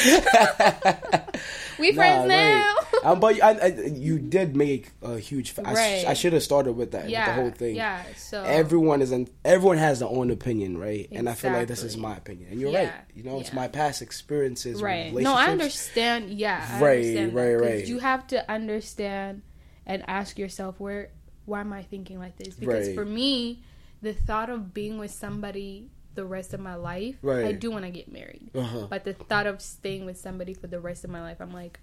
we 1.79 1.91
friends 1.91 2.29
now. 2.29 2.75
Um, 3.03 3.19
but 3.19 3.41
I, 3.41 3.51
I, 3.51 3.65
you 3.87 4.19
did 4.19 4.55
make 4.55 4.91
a 5.01 5.17
huge. 5.17 5.53
I, 5.63 5.73
Right. 5.73 6.05
I 6.07 6.13
should 6.13 6.33
have 6.33 6.43
started 6.43 6.73
with 6.73 6.91
that. 6.91 7.09
yeah, 7.09 7.27
with 7.27 7.35
the 7.35 7.41
whole 7.41 7.51
thing. 7.51 7.75
Yeah. 7.75 8.03
So 8.17 8.43
Everyone 8.43 9.01
is 9.01 9.11
in, 9.11 9.27
everyone 9.45 9.77
has 9.77 9.99
their 9.99 10.09
own 10.09 10.31
opinion, 10.31 10.77
right? 10.77 11.07
And 11.11 11.27
I 11.29 11.33
feel 11.33 11.51
like 11.51 11.67
this 11.67 11.83
is 11.83 11.97
my 11.97 12.15
opinion, 12.17 12.49
and 12.51 12.59
you're 12.61 12.71
Yeah, 12.71 12.83
right. 12.85 12.93
You 13.15 13.23
know, 13.23 13.39
it's 13.39 13.53
my 13.53 13.67
past 13.67 14.01
experiences, 14.01 14.81
right. 14.81 15.13
No, 15.13 15.33
I 15.35 15.47
understand. 15.47 16.29
Yeah, 16.31 16.65
I 16.69 16.81
Right, 16.81 16.97
understand 16.97 17.33
right, 17.33 17.45
that, 17.45 17.57
right. 17.61 17.85
You 17.87 17.99
have 17.99 18.27
to 18.27 18.49
understand 18.51 19.41
and 19.85 20.03
ask 20.07 20.37
yourself 20.37 20.79
where 20.79 21.09
why 21.45 21.61
am 21.61 21.73
I 21.73 21.81
thinking 21.81 22.19
like 22.19 22.37
this? 22.37 22.53
Because 22.53 22.87
Right. 22.87 22.95
for 22.95 23.05
me, 23.05 23.63
the 24.03 24.13
thought 24.13 24.49
of 24.51 24.71
being 24.73 24.99
with 24.99 25.09
somebody 25.11 25.89
the 26.15 26.25
rest 26.25 26.53
of 26.53 26.59
my 26.59 26.75
life, 26.75 27.15
I 27.25 27.53
do 27.53 27.71
want 27.71 27.85
to 27.85 27.91
get 27.91 28.11
married. 28.11 28.49
Uh-huh. 28.53 28.87
But 28.89 29.03
the 29.05 29.13
thought 29.13 29.47
of 29.47 29.61
staying 29.61 30.05
with 30.05 30.17
somebody 30.17 30.53
for 30.53 30.67
the 30.67 30.79
rest 30.79 31.03
of 31.03 31.09
my 31.09 31.21
life, 31.21 31.37
I'm 31.39 31.53
like, 31.53 31.79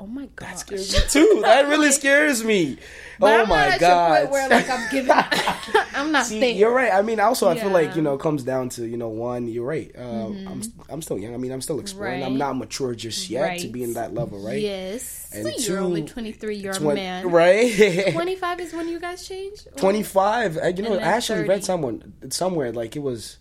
oh 0.00 0.06
my 0.06 0.26
god. 0.34 0.48
That 0.48 0.58
scares 0.58 0.92
me 0.92 1.00
too. 1.08 1.40
That 1.42 1.68
really 1.68 1.92
scares 2.00 2.42
me. 2.42 2.78
But 3.18 3.38
oh 3.38 3.42
I'm 3.42 3.48
my 3.50 3.76
god. 3.78 4.30
where 4.30 4.48
like 4.48 4.68
I'm 4.68 4.90
giving. 4.90 5.10
I'm 5.94 6.10
not 6.10 6.26
See, 6.26 6.52
you're 6.52 6.72
right. 6.72 6.92
I 6.92 7.02
mean, 7.02 7.20
also, 7.20 7.48
I 7.48 7.58
feel 7.58 7.70
like 7.70 7.94
you 7.94 8.02
know, 8.02 8.14
it 8.14 8.20
comes 8.20 8.42
down 8.42 8.70
to 8.70 8.86
you 8.86 8.96
know, 8.96 9.10
one, 9.10 9.46
you're 9.46 9.66
right. 9.66 9.92
Um, 9.96 10.46
I'm 10.48 10.62
I'm 10.88 11.02
still 11.02 11.18
young. 11.18 11.34
I 11.34 11.36
mean, 11.36 11.52
I'm 11.52 11.60
still 11.60 11.78
exploring. 11.80 12.24
I'm 12.24 12.38
not 12.38 12.56
mature 12.56 12.94
just 12.94 13.28
yet 13.28 13.60
to 13.60 13.68
be 13.68 13.82
in 13.82 13.94
that 13.94 14.14
level, 14.14 14.38
right? 14.38 14.60
Yes. 14.60 15.30
And 15.32 15.46
so 15.46 15.72
you're 15.72 15.80
only 15.80 16.02
23. 16.02 16.56
You're 16.56 16.72
a 16.72 16.80
man. 16.80 17.30
right? 17.30 18.12
25 18.12 18.60
is 18.60 18.72
when 18.72 18.88
you 18.88 18.98
guys 18.98 19.28
change. 19.28 19.66
Or- 19.66 19.78
25 19.78 20.58
I- 20.58 20.68
you 20.68 20.82
know 20.82 20.94
i 20.94 21.02
actually 21.02 21.40
30. 21.40 21.48
read 21.48 21.64
someone 21.64 22.14
somewhere 22.30 22.72
like 22.72 22.96
it 22.96 23.00
was 23.00 23.38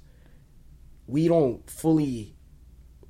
we 1.08 1.28
don't 1.28 1.68
fully 1.70 2.36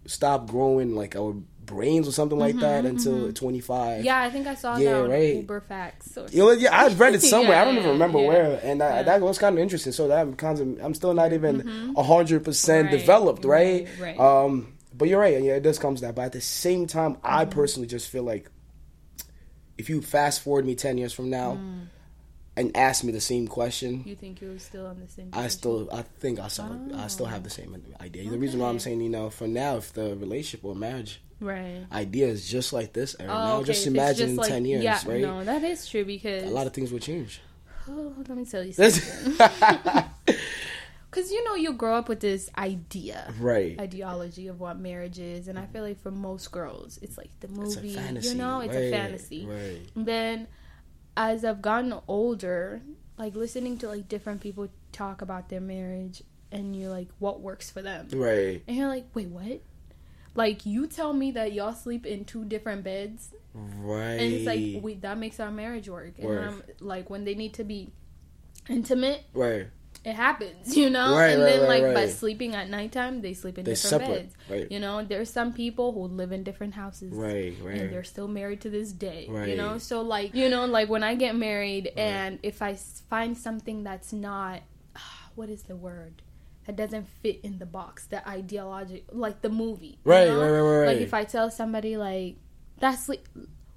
stop 0.06 0.48
growing 0.48 0.96
like 0.96 1.16
our 1.16 1.36
brains 1.74 2.08
or 2.08 2.12
something 2.12 2.38
like 2.40 2.58
that 2.60 2.86
until 2.86 3.32
25 3.32 3.70
Mm-hmm, 4.00 4.04
Yeah, 4.06 4.20
I 4.22 4.30
think 4.30 4.48
I 4.48 4.56
saw 4.56 4.78
Yeah, 4.78 4.94
that 4.94 5.02
on 5.04 5.10
right. 5.10 5.36
Uber 5.36 5.62
Facts. 5.62 6.16
Know, 6.16 6.52
yeah, 6.52 6.76
I 6.76 6.88
read 6.94 7.16
it 7.16 7.22
somewhere. 7.36 7.58
I 7.58 7.64
don't 7.66 7.78
even 7.78 7.92
remember 7.92 8.20
yeah, 8.20 8.28
where, 8.28 8.60
and 8.64 8.82
I, 8.84 8.90
yeah. 8.98 9.04
that 9.04 9.22
was 9.22 9.38
kind 9.38 9.56
of 9.58 9.62
interesting. 9.62 9.94
So 9.94 10.08
that 10.10 10.38
kind 10.38 10.60
of, 10.60 10.86
I'm 10.86 10.94
still 10.94 11.14
not 11.14 11.32
even 11.34 11.94
a 11.96 12.04
hundred 12.04 12.44
percent 12.44 12.88
Mm-hmm. 12.88 12.94
Right, 12.96 13.00
developed, 13.00 13.46
right? 13.46 13.88
right, 14.00 14.18
right. 14.18 14.20
Um, 14.20 14.74
but 14.98 15.08
you're 15.08 15.20
right. 15.22 15.42
Yeah, 15.42 15.54
it 15.56 15.64
does 15.64 15.80
come 15.80 15.96
to 15.96 16.02
that. 16.02 16.16
But 16.16 16.24
at 16.26 16.32
the 16.34 16.42
same 16.42 16.88
time, 16.88 17.18
I 17.24 17.46
Mm-hmm. 17.46 17.52
personally 17.60 17.88
just 17.88 18.10
feel 18.10 18.24
like 18.24 18.50
if 19.78 19.90
you 19.90 20.02
fast 20.02 20.42
forward 20.42 20.66
me 20.66 20.76
ten 20.76 20.98
years 20.98 21.14
from 21.14 21.30
now 21.30 21.54
Mm. 21.62 21.88
and 22.58 22.76
ask 22.76 23.04
me 23.04 23.12
the 23.14 23.22
same 23.22 23.48
question, 23.48 24.04
You 24.06 24.16
think 24.16 24.42
you're 24.42 24.60
still 24.60 24.86
on 24.88 25.00
the 25.00 25.08
same? 25.08 25.30
I 25.32 25.48
still, 25.48 25.88
I 25.94 26.02
think 26.02 26.40
I 26.40 26.48
still, 26.50 26.76
I 26.96 27.08
still 27.08 27.28
have 27.28 27.44
the 27.44 27.50
same 27.50 27.72
idea. 28.02 28.30
The 28.30 28.38
reason 28.38 28.60
why 28.60 28.68
I'm 28.70 28.76
Oh. 28.76 28.80
Saying, 28.80 29.00
you 29.02 29.10
know, 29.10 29.30
for 29.30 29.48
now, 29.48 29.78
if 29.78 29.94
the 29.94 30.16
relationship 30.18 30.66
or 30.66 30.76
marriage 30.76 31.22
right. 31.40 31.86
idea 31.92 32.28
is 32.28 32.48
just 32.50 32.74
like 32.74 32.94
this 32.94 33.16
era, 33.20 33.30
Oh, 33.32 33.34
now 33.36 33.56
okay, 33.58 33.66
just 33.68 33.88
imagine 33.88 34.30
in 34.32 34.36
like- 34.38 34.50
ten 34.50 34.66
years, 34.66 34.84
yeah, 34.84 35.00
right? 35.06 35.22
No, 35.22 35.44
that 35.44 35.64
is 35.64 35.88
true 35.88 36.06
because 36.06 36.44
A 36.44 36.50
lot 36.50 36.68
of 36.68 36.74
things 36.74 36.92
will 36.92 37.00
change. 37.00 37.42
Oh, 37.92 38.14
let 38.18 38.30
me 38.38 38.46
tell 38.46 38.64
you 38.64 38.72
something. 38.74 39.34
Because 41.12 41.32
you 41.32 41.44
know 41.44 41.56
you 41.56 41.74
grow 41.74 41.96
up 41.96 42.08
with 42.08 42.20
this 42.20 42.52
idea, 42.56 43.34
Right. 43.40 43.80
Ideology 43.80 44.48
of 44.48 44.60
what 44.60 44.78
marriage 44.80 45.18
is, 45.18 45.48
and 45.48 45.58
I 45.58 45.66
feel 45.66 45.82
like 45.82 46.00
for 46.00 46.12
most 46.12 46.52
girls, 46.52 47.00
it's 47.02 47.18
like 47.18 47.32
the 47.40 47.48
movie. 47.48 47.96
fantasy. 47.96 48.30
You 48.30 48.36
know, 48.36 48.60
it's 48.60 48.76
right, 48.76 48.84
a 48.84 48.92
fantasy. 48.92 49.46
Right. 49.48 49.80
then 49.96 50.48
as 51.18 51.44
I've 51.44 51.64
gotten 51.64 51.96
older, 52.08 52.82
like 53.18 53.36
listening 53.36 53.80
to 53.80 53.88
like 53.88 54.08
different 54.08 54.40
people 54.42 54.70
talk 54.92 55.24
about 55.24 55.50
their 55.50 55.60
marriage 55.62 56.22
and 56.52 56.76
you're 56.76 56.92
like, 56.92 57.08
what 57.18 57.42
works 57.42 57.72
for 57.72 57.82
them? 57.82 58.08
Right. 58.14 58.62
And 58.68 58.78
you're 58.78 58.88
like, 58.88 59.06
wait, 59.16 59.30
what? 59.30 59.62
Like 60.44 60.66
you 60.66 60.88
tell 60.88 61.12
me 61.14 61.32
that 61.32 61.52
y'all 61.54 61.74
sleep 61.86 62.06
in 62.06 62.24
two 62.26 62.44
different 62.46 62.84
beds 62.84 63.30
Right. 63.54 64.20
and 64.22 64.34
it's 64.34 64.46
like 64.52 64.84
we 64.84 64.92
that 65.06 65.18
makes 65.18 65.40
our 65.40 65.52
marriage 65.52 65.90
work. 65.90 66.14
And 66.18 66.28
Word. 66.28 66.48
I'm 66.48 66.64
like 66.80 67.10
when 67.10 67.26
they 67.26 67.36
need 67.36 67.54
to 67.56 67.64
be 67.74 67.92
intimate, 68.70 69.24
right. 69.34 69.68
it 70.06 70.14
happens, 70.14 70.78
you 70.82 70.90
know? 70.90 71.16
Right, 71.16 71.32
and 71.32 71.42
right, 71.44 71.50
then 71.50 71.60
right, 71.70 71.82
like 71.84 71.94
by 71.94 72.08
sleeping 72.08 72.56
at 72.56 72.70
nighttime 72.70 73.22
they 73.22 73.34
sleep 73.34 73.58
in 73.58 73.66
They 73.66 73.74
different 73.74 73.90
separate, 74.04 74.24
beds. 74.24 74.36
right. 74.50 74.72
You 74.72 74.80
know, 74.80 75.04
there's 75.04 75.30
some 75.30 75.52
people 75.54 75.92
who 75.92 76.04
live 76.22 76.32
in 76.32 76.44
different 76.44 76.74
houses 76.76 77.12
Right. 77.14 77.54
Right. 77.62 77.78
and 77.82 77.92
they're 77.92 78.04
still 78.16 78.28
married 78.28 78.62
to 78.62 78.70
this 78.70 78.92
day 78.92 79.26
you 79.50 79.56
know 79.58 79.78
so 79.78 80.02
like 80.02 80.34
you 80.36 80.48
know 80.50 80.66
like 80.66 80.88
when 80.90 81.04
i 81.04 81.16
get 81.16 81.36
married 81.36 81.86
and 81.98 82.40
if 82.44 82.62
I 82.62 82.76
find 83.10 83.38
something 83.38 83.84
that's 83.84 84.14
not 84.14 84.62
what 85.36 85.50
is 85.50 85.64
the 85.64 85.76
word 85.76 86.22
that 86.70 86.78
doesn't 86.78 87.08
fit 87.24 87.40
in 87.44 87.58
the 87.60 87.66
box 87.66 88.06
the 88.08 88.28
ideology 88.30 89.04
like 89.12 89.42
the 89.42 89.50
movie 89.50 90.00
you 90.06 90.12
Right, 90.12 90.28
know? 90.28 90.40
right, 90.40 90.50
right, 90.52 90.62
right, 90.62 90.86
like 90.86 90.98
if 91.02 91.14
i 91.14 91.24
tell 91.24 91.50
somebody 91.50 91.98
like 91.98 92.38
that's 92.80 93.06
sleep 93.06 93.28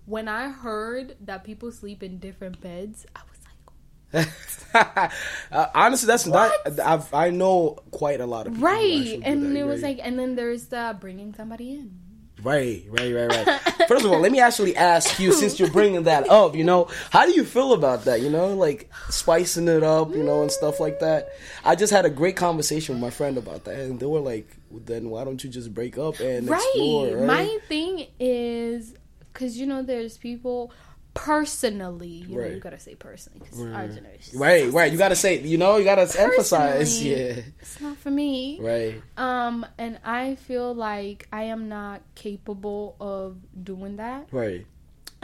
when 0.05 0.29
i 0.29 0.51
heard 0.51 1.17
that 1.21 1.45
people 1.45 1.73
sleep 1.73 2.03
in 2.03 2.19
different 2.19 2.61
beds 2.61 3.07
i 3.17 3.21
was 3.31 3.39
like 3.47 4.29
uh, 4.75 5.67
honestly, 5.75 6.07
that's 6.07 6.27
not. 6.27 6.53
I've, 6.85 7.13
I 7.15 7.31
know 7.31 7.79
quite 7.91 8.21
a 8.21 8.27
lot 8.27 8.47
of 8.47 8.55
people. 8.55 8.69
right 8.69 9.21
and 9.23 9.57
that, 9.57 9.61
it 9.61 9.65
was 9.65 9.83
right. 9.83 9.97
like 9.97 10.07
and 10.07 10.19
then 10.19 10.35
there's 10.37 10.67
the 10.67 10.97
bringing 11.01 11.35
somebody 11.35 11.73
in 11.73 11.99
Right, 12.43 12.85
right, 12.89 13.15
right, 13.15 13.29
right. 13.47 13.61
First 13.89 14.05
of 14.05 14.13
all, 14.13 14.21
let 14.21 14.33
me 14.33 14.41
actually 14.41 14.77
ask 14.77 15.19
you, 15.19 15.33
since 15.33 15.61
you're 15.61 15.71
bringing 15.71 16.05
that 16.05 16.29
up, 16.29 16.57
you 16.57 16.65
know, 16.65 16.89
how 17.11 17.27
do 17.27 17.33
you 17.33 17.45
feel 17.45 17.73
about 17.73 18.05
that? 18.05 18.21
You 18.21 18.31
know, 18.31 18.55
like 18.55 18.91
spicing 19.11 19.69
it 19.69 19.83
up, 19.83 20.15
you 20.15 20.23
know, 20.23 20.43
and 20.43 20.51
stuff 20.51 20.81
like 20.81 21.01
that. 21.01 21.31
I 21.65 21.75
just 21.77 21.93
had 21.93 22.05
a 22.05 22.11
great 22.11 22.37
conversation 22.37 22.95
with 22.95 23.03
my 23.03 23.11
friend 23.11 23.39
about 23.39 23.65
that, 23.65 23.79
and 23.79 24.01
they 24.01 24.07
were 24.07 24.21
like, 24.21 24.49
"Then 24.71 25.11
why 25.11 25.25
don't 25.25 25.43
you 25.43 25.51
just 25.51 25.73
break 25.75 25.99
up 25.99 26.21
and 26.21 26.49
explore?" 26.49 27.17
Right? 27.17 27.27
My 27.27 27.59
thing 27.69 28.07
is 28.19 28.95
because 29.33 29.59
you 29.59 29.67
know 29.67 29.83
there's 29.83 30.17
people 30.19 30.73
personally. 31.15 32.09
You 32.09 32.37
know, 32.37 32.43
Right. 32.43 32.53
you 32.55 32.61
gotta 32.61 32.81
say 32.81 32.95
personally 32.95 33.41
because 33.41 33.61
our 33.61 33.89
generation. 33.89 34.39
right, 34.39 34.73
right. 34.73 34.91
You 34.93 34.99
gotta 34.99 35.17
say, 35.17 35.41
you 35.41 35.59
know, 35.59 35.77
you 35.77 35.85
gotta 35.85 36.09
emphasize, 36.21 37.03
yeah. 37.05 37.41
It's 37.61 37.81
not 37.81 37.97
for 37.99 38.11
me. 38.11 38.59
Right, 38.61 39.03
Um, 39.17 39.67
and 39.79 39.99
I 40.05 40.35
feel 40.37 40.75
like 40.75 41.29
I 41.33 41.45
am 41.45 41.69
not 41.69 42.03
capable 42.15 42.97
of 43.01 43.37
doing 43.65 43.97
that. 43.97 44.29
right. 44.33 44.67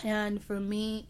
And 0.04 0.40
for 0.42 0.60
me, 0.60 1.06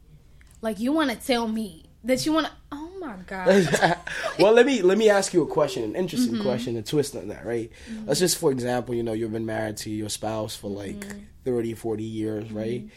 like 0.63 0.81
you 0.81 0.93
want 0.93 1.11
to 1.11 1.17
tell 1.17 1.47
me 1.47 1.85
that 2.05 2.25
you 2.25 2.33
want 2.33 2.47
to. 2.47 2.53
Oh 2.73 2.91
my 3.01 3.17
god. 3.27 3.99
well, 4.39 4.53
let 4.55 4.65
me 4.65 4.81
let 4.83 4.97
me 4.97 5.11
ask 5.11 5.35
you 5.35 5.43
a 5.43 5.47
question, 5.47 5.85
an 5.85 5.95
interesting 5.95 6.35
Mm-hmm. 6.35 6.43
question, 6.43 6.77
a 6.77 6.83
twist 6.83 7.15
on 7.15 7.29
that, 7.29 7.45
right? 7.45 7.71
Let's 8.07 8.19
just, 8.21 8.39
for 8.39 8.51
example, 8.51 8.95
you 8.95 9.03
know, 9.03 9.13
you've 9.13 9.33
been 9.33 9.45
married 9.47 9.77
to 9.79 9.91
your 9.91 10.09
spouse 10.09 10.57
for 10.57 10.69
like 10.71 10.99
Mm-hmm. 11.01 11.19
thirty, 11.45 11.75
forty 11.75 11.75
30, 11.75 11.75
40 11.75 12.05
years, 12.05 12.53
right? 12.53 12.89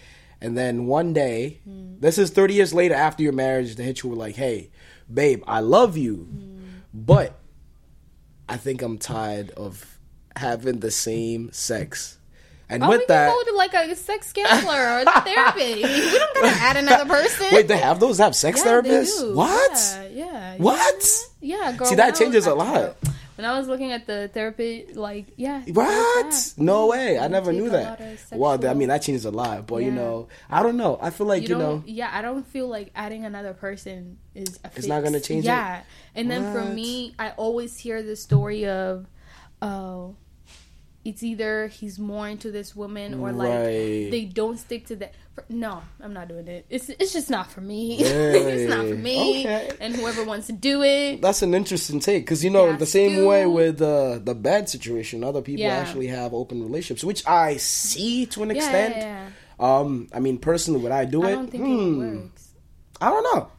And 0.42 0.58
then 0.58 0.86
one 0.88 1.14
day, 1.14 1.62
this 1.66 2.18
is 2.18 2.32
30 2.32 2.54
years 2.56 2.74
later 2.74 2.96
after 2.96 3.22
your 3.24 3.34
marriage, 3.34 3.76
they 3.76 3.84
hit 3.84 4.02
you 4.04 4.10
with 4.10 4.18
like, 4.20 4.36
hey, 4.36 4.72
babe, 5.12 5.44
I 5.48 5.60
love 5.60 5.98
you, 5.98 6.28
but 6.94 7.38
I 8.50 8.58
think 8.58 8.82
I'm 8.82 8.98
tired 8.98 9.52
of 9.52 10.00
having 10.36 10.80
the 10.80 10.92
same 10.92 11.52
sex. 11.52 12.18
And 12.70 12.84
Oh, 12.84 12.90
we 12.90 12.98
with 12.98 13.08
can 13.08 13.16
that, 13.16 13.30
go 13.34 13.52
to 13.52 13.58
like 13.58 13.74
a 13.74 13.96
sex 13.96 14.32
counselor 14.34 14.72
or 15.02 15.04
therapy. 15.24 15.76
We 15.84 16.18
don't 16.18 16.36
gotta 16.36 16.48
add 16.62 16.78
another 16.78 17.06
person. 17.06 17.48
wait, 17.52 17.68
they 17.68 17.78
have 17.78 18.00
those 18.00 18.18
have 18.18 18.34
sex 18.36 18.62
Yeah, 18.64 18.72
therapists? 18.72 19.36
What? 19.36 19.72
Yeah, 20.00 20.08
yeah. 20.12 20.56
What? 20.58 21.10
Yeah, 21.42 21.72
girl. 21.74 21.88
See, 21.88 21.96
that 21.96 22.16
changes 22.16 22.48
a 22.48 22.56
lot. 22.56 22.96
When 23.42 23.50
I 23.50 23.58
was 23.58 23.68
looking 23.68 23.92
at 23.92 24.06
the 24.06 24.28
therapy, 24.28 24.86
like, 24.94 25.26
yeah. 25.36 25.64
What? 25.74 25.88
yeah. 25.88 26.32
No 26.58 26.82
mm-hmm. 26.82 26.92
way! 26.92 27.18
I 27.18 27.28
never 27.28 27.52
knew 27.52 27.72
that. 27.72 28.00
Well, 28.32 28.64
I 28.64 28.74
mean 28.76 28.90
that 28.90 29.02
changes 29.02 29.26
a 29.26 29.32
lot, 29.32 29.66
but 29.66 29.78
you 29.78 29.90
know, 29.90 30.28
I 30.48 30.62
don't 30.62 30.78
know. 30.78 31.00
I 31.02 31.10
feel 31.10 31.26
like 31.26 31.42
you 31.42 31.56
you, 31.56 31.58
know, 31.58 31.84
yeah, 31.88 32.12
I 32.14 32.22
don't 32.22 32.46
feel 32.46 32.68
like 32.68 32.92
adding 32.94 33.26
another 33.26 33.56
person 33.56 34.20
is 34.36 34.60
a 34.64 34.70
It's 34.76 34.86
not 34.86 35.02
gonna 35.02 35.18
fix. 35.18 35.28
change 35.28 35.46
it? 35.46 35.48
Yeah, 35.48 35.82
and 36.14 36.30
then 36.30 36.54
for 36.54 36.64
me, 36.64 37.16
I 37.18 37.32
always 37.32 37.76
hear 37.80 38.04
the 38.04 38.16
story 38.16 38.68
of, 38.68 39.08
oh, 39.60 40.18
it's 41.04 41.24
either 41.24 41.68
he's 41.68 41.98
more 41.98 42.28
into 42.28 42.52
this 42.52 42.76
woman 42.76 43.16
or 43.20 43.32
like 43.32 43.50
Right. 43.50 44.12
they 44.12 44.30
don't 44.32 44.58
stick 44.58 44.86
to 44.88 44.96
that. 44.98 45.14
No, 45.50 45.82
I'm 46.00 46.14
not 46.14 46.28
doing 46.28 46.48
it. 46.48 46.66
It's 46.70 46.90
it's 46.90 47.14
just 47.14 47.30
not 47.30 47.50
for 47.50 47.62
me. 47.62 47.98
it's 48.00 48.70
not 48.70 48.86
for 48.88 48.96
me. 48.96 49.42
Okay. 49.42 49.72
And 49.80 49.96
whoever 49.96 50.24
wants 50.24 50.48
to 50.48 50.54
do 50.54 50.84
it, 50.84 51.22
that's 51.22 51.42
an 51.42 51.54
interesting 51.56 52.00
take 52.00 52.24
because 52.24 52.44
you 52.44 52.50
know 52.52 52.68
Yeah, 52.68 52.76
the 52.78 52.86
same 52.86 53.12
still- 53.14 53.28
way 53.28 53.46
with 53.48 53.82
uh, 53.82 54.20
the 54.20 54.36
bad 54.36 54.70
situation, 54.70 55.24
other 55.24 55.42
people 55.42 55.64
Yeah. 55.64 55.78
actually 55.78 56.08
have 56.08 56.34
open 56.34 56.62
relationships, 56.62 57.04
which 57.04 57.26
I 57.26 57.58
see 57.58 58.26
to 58.28 58.44
an 58.44 58.52
extent. 58.52 58.96
yeah, 58.98 59.30
Um, 59.60 60.08
I 60.14 60.20
mean, 60.20 60.38
personally, 60.38 60.82
would 60.84 60.92
I 60.92 61.06
do 61.06 61.24
it? 61.24 61.28
I 61.30 61.32
don't 61.32 61.50
think 61.50 61.64
Hmm, 61.64 62.02
it 62.04 62.16
works. 62.22 62.48
I 63.00 63.10
don't 63.10 63.24
know. 63.34 63.50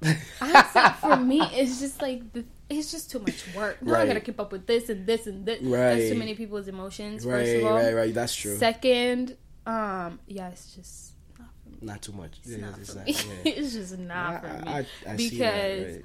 Honestly, 0.40 0.82
for 1.00 1.16
me, 1.16 1.40
it's 1.54 1.80
just 1.80 2.00
like 2.00 2.32
the, 2.32 2.44
it's 2.78 2.90
just 2.92 3.10
too 3.10 3.18
much 3.20 3.44
work. 3.54 3.82
Now 3.82 3.92
I 3.94 3.98
Right. 3.98 4.06
gotta 4.08 4.20
keep 4.20 4.38
up 4.40 4.52
with 4.52 4.66
this 4.66 4.88
and 4.88 5.06
this 5.06 5.26
and 5.26 5.44
this. 5.46 5.60
Right. 5.62 5.94
That's 5.96 6.10
too 6.10 6.18
many 6.18 6.34
people's 6.34 6.68
emotions. 6.68 7.24
first 7.24 7.48
right, 7.52 7.60
of 7.60 7.64
all. 7.66 7.74
right, 7.74 7.94
right. 7.94 8.14
That's 8.14 8.34
true. 8.34 8.56
Second, 8.56 9.36
um, 9.66 10.18
yeah, 10.26 10.48
it's 10.50 10.74
just 10.74 11.12
not 11.38 11.48
for 11.62 11.70
me. 11.70 11.76
not 11.82 12.02
too 12.02 12.12
much. 12.12 12.38
It's 12.42 12.50
Yeah, 12.50 12.56
not 12.58 12.78
it's 12.78 12.94
not- 12.94 13.08
yeah. 13.08 13.16
it's 13.52 13.72
just 13.74 13.98
not 13.98 14.40
for 14.42 14.48
me. 14.48 14.62
I, 14.66 14.78
I, 14.78 14.86
I 15.12 15.16
because, 15.16 15.96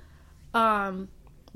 right. 0.54 0.88
um, 0.88 1.08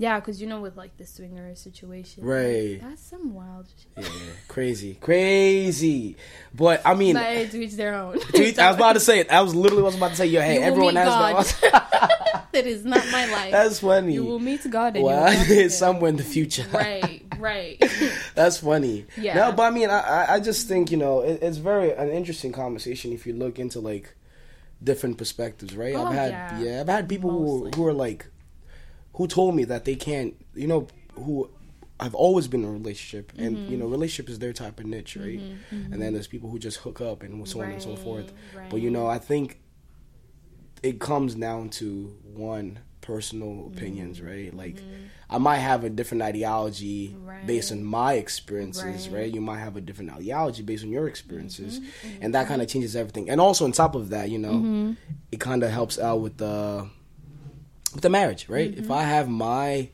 yeah, 0.02 0.20
because 0.20 0.42
you 0.42 0.48
know, 0.48 0.60
with 0.62 0.76
like 0.76 0.98
the 0.98 1.06
swinger 1.06 1.54
situation, 1.54 2.24
Right. 2.24 2.82
That's 2.82 3.04
some 3.04 3.36
wild 3.36 3.68
shit. 3.78 4.04
Yeah, 4.04 4.32
crazy, 4.48 4.96
crazy. 4.96 6.16
But 6.56 6.82
I 6.84 6.96
mean, 6.96 7.14
But 7.14 7.52
to 7.52 7.62
each 7.62 7.74
their 7.74 7.94
own. 7.94 8.20
to 8.34 8.44
each- 8.44 8.58
I 8.58 8.70
was 8.70 8.78
about 8.78 8.94
to 8.94 9.00
say 9.00 9.20
it. 9.20 9.30
I 9.30 9.42
was 9.42 9.54
literally 9.54 9.84
was 9.84 9.96
about 9.96 10.10
to 10.10 10.16
say, 10.16 10.26
"Yo, 10.26 10.42
hey, 10.42 10.56
You 10.56 10.62
everyone 10.62 10.96
has 10.96 11.08
God. 11.08 11.46
their." 11.62 11.72
that 12.52 12.66
is 12.66 12.84
not 12.84 13.06
my 13.12 13.28
life. 13.32 13.52
That's 13.52 13.80
funny. 13.80 14.14
you 14.14 14.24
will 14.24 14.40
meet 14.40 14.68
God 14.72 14.96
and 14.96 15.06
well, 15.06 15.48
you 15.48 15.70
somewhere 15.70 16.10
in 16.10 16.16
the 16.16 16.24
future. 16.24 16.66
Right, 16.74 17.24
right. 17.38 17.78
That's 18.34 18.58
funny. 18.58 19.06
Yeah. 19.18 19.36
No, 19.36 19.52
but 19.52 19.64
I 19.64 19.70
mean, 19.70 19.92
I, 19.92 20.26
I- 20.34 20.40
just 20.40 20.68
think 20.68 20.90
you 20.90 20.98
know 20.98 21.22
it, 21.22 21.44
it's 21.44 21.58
very 21.58 21.92
an 21.94 22.10
interesting 22.10 22.52
conversation 22.52 23.14
if 23.14 23.28
you 23.28 23.34
look 23.34 23.60
into 23.60 23.80
like 23.80 24.16
different 24.84 25.20
perspectives, 25.20 25.76
right? 25.78 25.94
Oh, 25.94 26.08
I've 26.08 26.16
had 26.16 26.62
yeah. 26.62 26.82
I've 26.82 26.90
had 26.90 27.08
people 27.08 27.30
who 27.30 27.70
who 27.76 27.86
are 27.86 27.94
like 27.94 28.26
who 29.14 29.28
told 29.28 29.56
me 29.56 29.64
that 29.66 29.86
they 29.86 29.96
can't, 29.96 30.36
you 30.56 30.68
know, 30.68 30.88
who 31.16 31.50
I've 32.00 32.16
always 32.16 32.48
been 32.48 32.64
in 32.64 32.70
a 32.70 32.72
relationship, 32.72 33.32
and 33.38 33.58
Mm-hmm. 33.58 33.72
you 33.72 33.78
know, 33.78 33.86
relationship 33.86 34.30
is 34.30 34.40
their 34.40 34.54
type 34.54 34.80
of 34.80 34.86
niche, 34.88 35.16
right? 35.18 35.40
And 35.70 36.02
then 36.02 36.14
there's 36.14 36.28
people 36.28 36.50
who 36.50 36.58
just 36.60 36.78
hook 36.78 37.00
up 37.02 37.22
and 37.24 37.48
so 37.48 37.62
on 37.62 37.72
and 37.72 37.82
so 37.82 37.96
forth. 37.96 38.32
right. 38.58 38.70
But 38.70 38.82
you 38.82 38.90
know, 38.90 39.06
I 39.08 39.20
think 39.20 39.60
it 40.84 41.00
comes 41.00 41.36
down 41.36 41.70
to 41.70 42.16
one 42.34 42.80
personal 43.02 43.68
opinions, 43.68 44.20
Mm-hmm. 44.20 44.28
right? 44.28 44.54
Like 44.56 44.84
I 45.30 45.38
might 45.38 45.58
have 45.58 45.84
a 45.84 45.90
different 45.90 46.24
ideology 46.24 47.16
based 47.46 47.72
on 47.72 47.84
my 47.84 48.14
experiences, 48.14 48.84
Right. 48.84 48.96
Mm-hmm. 49.06 49.16
right? 49.16 49.34
You 49.34 49.42
might 49.42 49.60
have 49.60 49.76
a 49.76 49.82
different 49.82 50.12
ideology 50.12 50.64
based 50.64 50.84
on 50.84 50.90
your 50.92 51.08
experiences, 51.08 51.80
and 52.22 52.34
that 52.34 52.48
kind 52.48 52.62
of 52.62 52.68
changes 52.68 52.96
everything. 52.96 53.30
And 53.30 53.40
also 53.40 53.66
on 53.66 53.72
top 53.74 53.94
of 53.96 54.10
that, 54.10 54.30
you 54.30 54.40
know, 54.40 54.54
Mm-hmm. 54.54 54.92
it 55.32 55.40
kind 55.40 55.62
of 55.64 55.70
helps 55.72 56.00
out 56.00 56.22
with 56.22 56.38
the 56.38 56.90
with 57.94 58.02
the 58.02 58.10
marriage, 58.10 58.48
right? 58.50 58.72
Mm-hmm. 58.72 58.84
If 58.84 58.92
I 58.92 59.04
have 59.04 59.28
my 59.30 59.90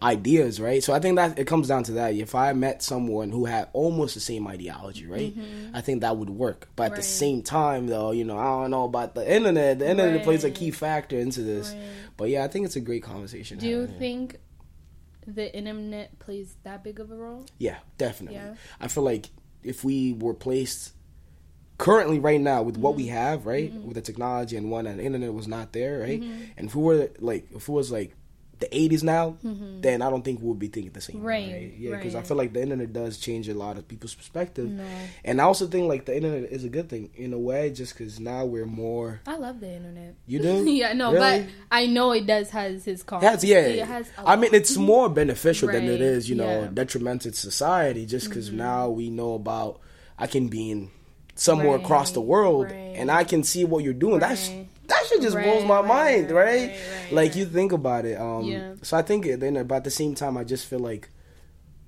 ideas, 0.00 0.60
right? 0.60 0.82
So 0.82 0.92
I 0.92 1.00
think 1.00 1.16
that 1.16 1.38
it 1.40 1.46
comes 1.48 1.66
down 1.66 1.82
to 1.84 1.92
that. 1.92 2.14
If 2.14 2.34
I 2.34 2.52
met 2.52 2.82
someone 2.84 3.30
who 3.30 3.46
had 3.46 3.68
almost 3.72 4.14
the 4.14 4.20
same 4.20 4.46
ideology, 4.46 5.06
right? 5.06 5.34
I 5.74 5.80
think 5.80 6.02
that 6.02 6.16
would 6.16 6.30
work. 6.30 6.68
But 6.76 6.84
at 6.84 6.90
the 6.96 7.02
Mm-hmm. 7.02 7.08
Same 7.08 7.42
time, 7.42 7.86
though, 7.88 8.12
you 8.12 8.24
know, 8.24 8.38
I 8.38 8.44
don't 8.44 8.70
know 8.70 8.84
about 8.84 9.16
the 9.16 9.28
internet. 9.28 9.80
The 9.80 9.90
internet 9.90 10.22
plays 10.22 10.44
a 10.44 10.50
key 10.50 10.70
factor 10.70 11.18
into 11.18 11.42
this. 11.42 11.72
Right. 11.72 11.82
But 12.16 12.28
yeah, 12.30 12.44
I 12.44 12.48
think 12.48 12.66
it's 12.66 12.76
a 12.76 12.80
great 12.80 13.02
conversation. 13.02 13.58
Do 13.58 13.66
you 13.66 13.88
think 13.88 14.36
the 15.26 15.52
internet 15.54 16.18
plays 16.20 16.54
that 16.62 16.84
big 16.84 17.00
of 17.00 17.10
a 17.10 17.16
role? 17.16 17.44
Yeah, 17.58 17.78
definitely. 17.96 18.38
Yeah. 18.38 18.54
I 18.80 18.86
feel 18.86 19.02
like 19.02 19.30
if 19.64 19.82
we 19.82 20.12
were 20.12 20.34
placed 20.34 20.92
currently 21.78 22.18
right 22.18 22.40
now 22.40 22.62
with 22.62 22.76
what 22.76 22.94
we 22.96 23.04
Mm-hmm. 23.06 23.14
have, 23.14 23.46
right, 23.46 23.72
with 23.72 23.94
the 23.94 24.02
technology 24.02 24.56
and 24.56 24.70
one 24.70 24.86
and 24.86 24.98
the 25.00 25.04
internet 25.04 25.32
was 25.32 25.48
not 25.48 25.72
there, 25.72 26.00
right, 26.00 26.20
Mm-hmm. 26.20 26.42
and 26.56 26.68
if 26.68 26.74
we 26.74 26.82
were 26.82 27.10
like, 27.20 27.46
if 27.54 27.68
it 27.68 27.72
was 27.72 27.90
like 27.90 28.14
the 28.58 28.66
'80s 28.66 29.04
now, 29.04 29.36
then 29.80 30.02
I 30.02 30.10
don't 30.10 30.24
think 30.24 30.40
we 30.40 30.48
would 30.48 30.58
be 30.58 30.66
thinking 30.66 30.90
the 30.90 31.00
same. 31.00 31.18
Mm-hmm. 31.18 31.24
Right, 31.26 31.74
Yeah, 31.78 31.94
because 31.96 32.16
I 32.16 32.22
feel 32.22 32.36
like 32.36 32.52
the 32.52 32.60
internet 32.60 32.92
does 32.92 33.16
change 33.18 33.48
a 33.48 33.54
lot 33.54 33.78
of 33.78 33.86
people's 33.86 34.16
perspective, 34.16 34.68
No. 34.68 34.82
and 35.24 35.40
I 35.40 35.44
also 35.44 35.68
think 35.68 35.86
like 35.86 36.06
the 36.06 36.16
internet 36.16 36.50
is 36.50 36.64
a 36.64 36.68
good 36.68 36.88
thing 36.88 37.10
in 37.14 37.32
a 37.32 37.38
way, 37.38 37.70
just 37.70 37.96
because 37.96 38.18
now 38.18 38.44
we're 38.44 38.66
more. 38.66 39.20
I 39.28 39.36
love 39.36 39.60
the 39.60 39.72
internet. 39.72 40.16
You 40.26 40.40
do? 40.40 40.64
yeah, 40.68 40.92
no, 40.94 41.12
Really? 41.12 41.42
but 41.44 41.48
I 41.70 41.86
know 41.86 42.10
it 42.10 42.26
does 42.26 42.50
has 42.50 42.84
his 42.84 43.04
cons. 43.04 43.22
Has, 43.22 43.44
yeah, 43.44 43.58
It 43.60 43.86
has 43.86 44.10
I 44.18 44.34
mean, 44.34 44.52
it's 44.52 44.76
more 44.76 45.08
beneficial 45.22 45.68
than 45.70 45.84
it 45.84 46.00
is 46.00 46.28
you 46.28 46.34
know, 46.34 46.44
yeah. 46.50 46.64
Mm-hmm. 46.64 46.74
detrimental 46.74 47.30
to 47.30 47.36
society. 47.36 48.06
Just 48.06 48.28
because 48.28 48.50
now 48.50 48.88
we 48.88 49.08
know 49.08 49.34
about, 49.34 49.78
I 50.18 50.26
can 50.26 50.48
be 50.48 50.72
in 50.72 50.90
somewhere 51.38 51.76
Right, 51.76 51.84
across 51.84 52.10
the 52.12 52.20
world 52.20 52.66
right. 52.66 52.74
and 52.96 53.10
I 53.10 53.24
can 53.24 53.42
see 53.44 53.64
what 53.64 53.84
you're 53.84 53.92
doing. 53.94 54.18
That's 54.20 54.48
that 54.88 55.04
shit 55.08 55.20
just 55.22 55.36
Right, 55.36 55.44
blows 55.44 55.64
my 55.64 55.76
right, 55.80 55.86
mind, 55.86 56.30
right, 56.30 56.44
right? 56.44 56.60
right, 56.68 56.78
right, 57.02 57.12
like 57.12 57.30
right. 57.30 57.36
you 57.36 57.44
think 57.46 57.72
about 57.72 58.04
it. 58.04 58.20
Um, 58.20 58.44
Yeah. 58.44 58.74
So 58.82 58.96
I 58.96 59.02
think 59.02 59.24
it- 59.26 59.40
then, 59.40 59.56
about 59.56 59.84
the 59.84 59.90
same 59.90 60.14
time, 60.14 60.36
I 60.36 60.44
just 60.44 60.66
feel 60.66 60.78
like 60.80 61.08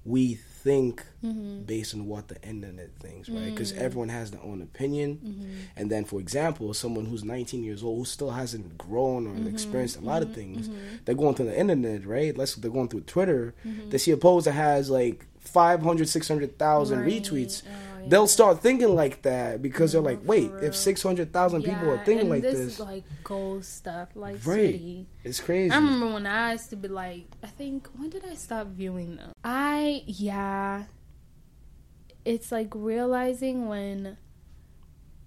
we 0.05 0.35
think 0.35 1.05
Mm-hmm. 1.25 1.63
based 1.65 1.95
on 1.95 2.07
what 2.07 2.29
the 2.29 2.37
internet 2.43 2.91
thinks, 2.99 3.29
right? 3.29 3.51
Because 3.51 3.73
Mm. 3.73 3.79
everyone 3.79 4.09
has 4.11 4.31
their 4.31 4.43
own 4.43 4.63
opinion. 4.63 5.19
Mm-hmm. 5.25 5.51
And 5.77 5.91
then, 5.91 6.05
for 6.07 6.19
example, 6.21 6.73
someone 6.75 7.05
who's 7.07 7.25
19 7.25 7.63
years 7.65 7.83
old 7.83 7.99
who 7.99 8.05
still 8.07 8.31
hasn't 8.31 8.77
grown 8.79 9.27
or 9.27 9.31
Mm-hmm. 9.35 9.49
experienced 9.49 9.97
a 9.99 10.01
lot 10.01 10.23
of 10.23 10.35
things, 10.35 10.69
they're 11.05 11.15
going 11.15 11.35
through 11.35 11.47
the 11.47 11.59
internet, 11.59 12.07
right? 12.07 12.37
Let's 12.37 12.55
they're 12.55 12.71
going 12.71 12.89
through 12.89 13.03
Twitter. 13.03 13.55
They 13.91 13.99
see 13.99 14.13
a 14.13 14.17
post 14.17 14.45
that 14.47 14.53
has 14.53 14.89
like 14.91 15.27
500, 15.41 16.09
600,000 16.09 16.99
Mm-hmm. 16.99 17.07
Right. 17.07 17.23
retweets. 17.23 17.63
Oh, 18.03 18.09
They'll 18.09 18.27
start 18.27 18.61
thinking 18.61 18.95
like 18.95 19.23
that 19.23 19.63
because 19.63 19.93
they're 19.93 20.01
like, 20.01 20.21
wait, 20.25 20.53
if 20.61 20.75
600,000 20.75 21.63
people 21.63 21.91
are 21.91 22.05
thinking 22.05 22.29
like 22.29 22.43
this, 22.43 22.59
this, 22.59 22.73
is 22.75 22.81
like 22.81 23.05
goal 23.25 23.63
stuff, 23.63 24.09
like 24.15 24.37
Right. 24.47 24.73
city. 24.73 25.07
it's 25.25 25.41
crazy. 25.41 25.73
I 25.73 25.77
remember 25.77 26.13
when 26.15 26.27
I 26.27 26.53
used 26.53 26.71
to 26.71 26.77
be 26.77 26.89
like, 26.89 27.27
I 27.43 27.49
think 27.49 27.89
when 27.97 28.11
did 28.11 28.25
I 28.25 28.35
stop 28.35 28.69
viewing 28.69 29.17
them? 29.17 29.33
I 29.45 30.03
yeah, 30.07 30.85
it's 32.25 32.53
like 32.53 32.69
realizing 32.75 33.69
when 33.69 34.17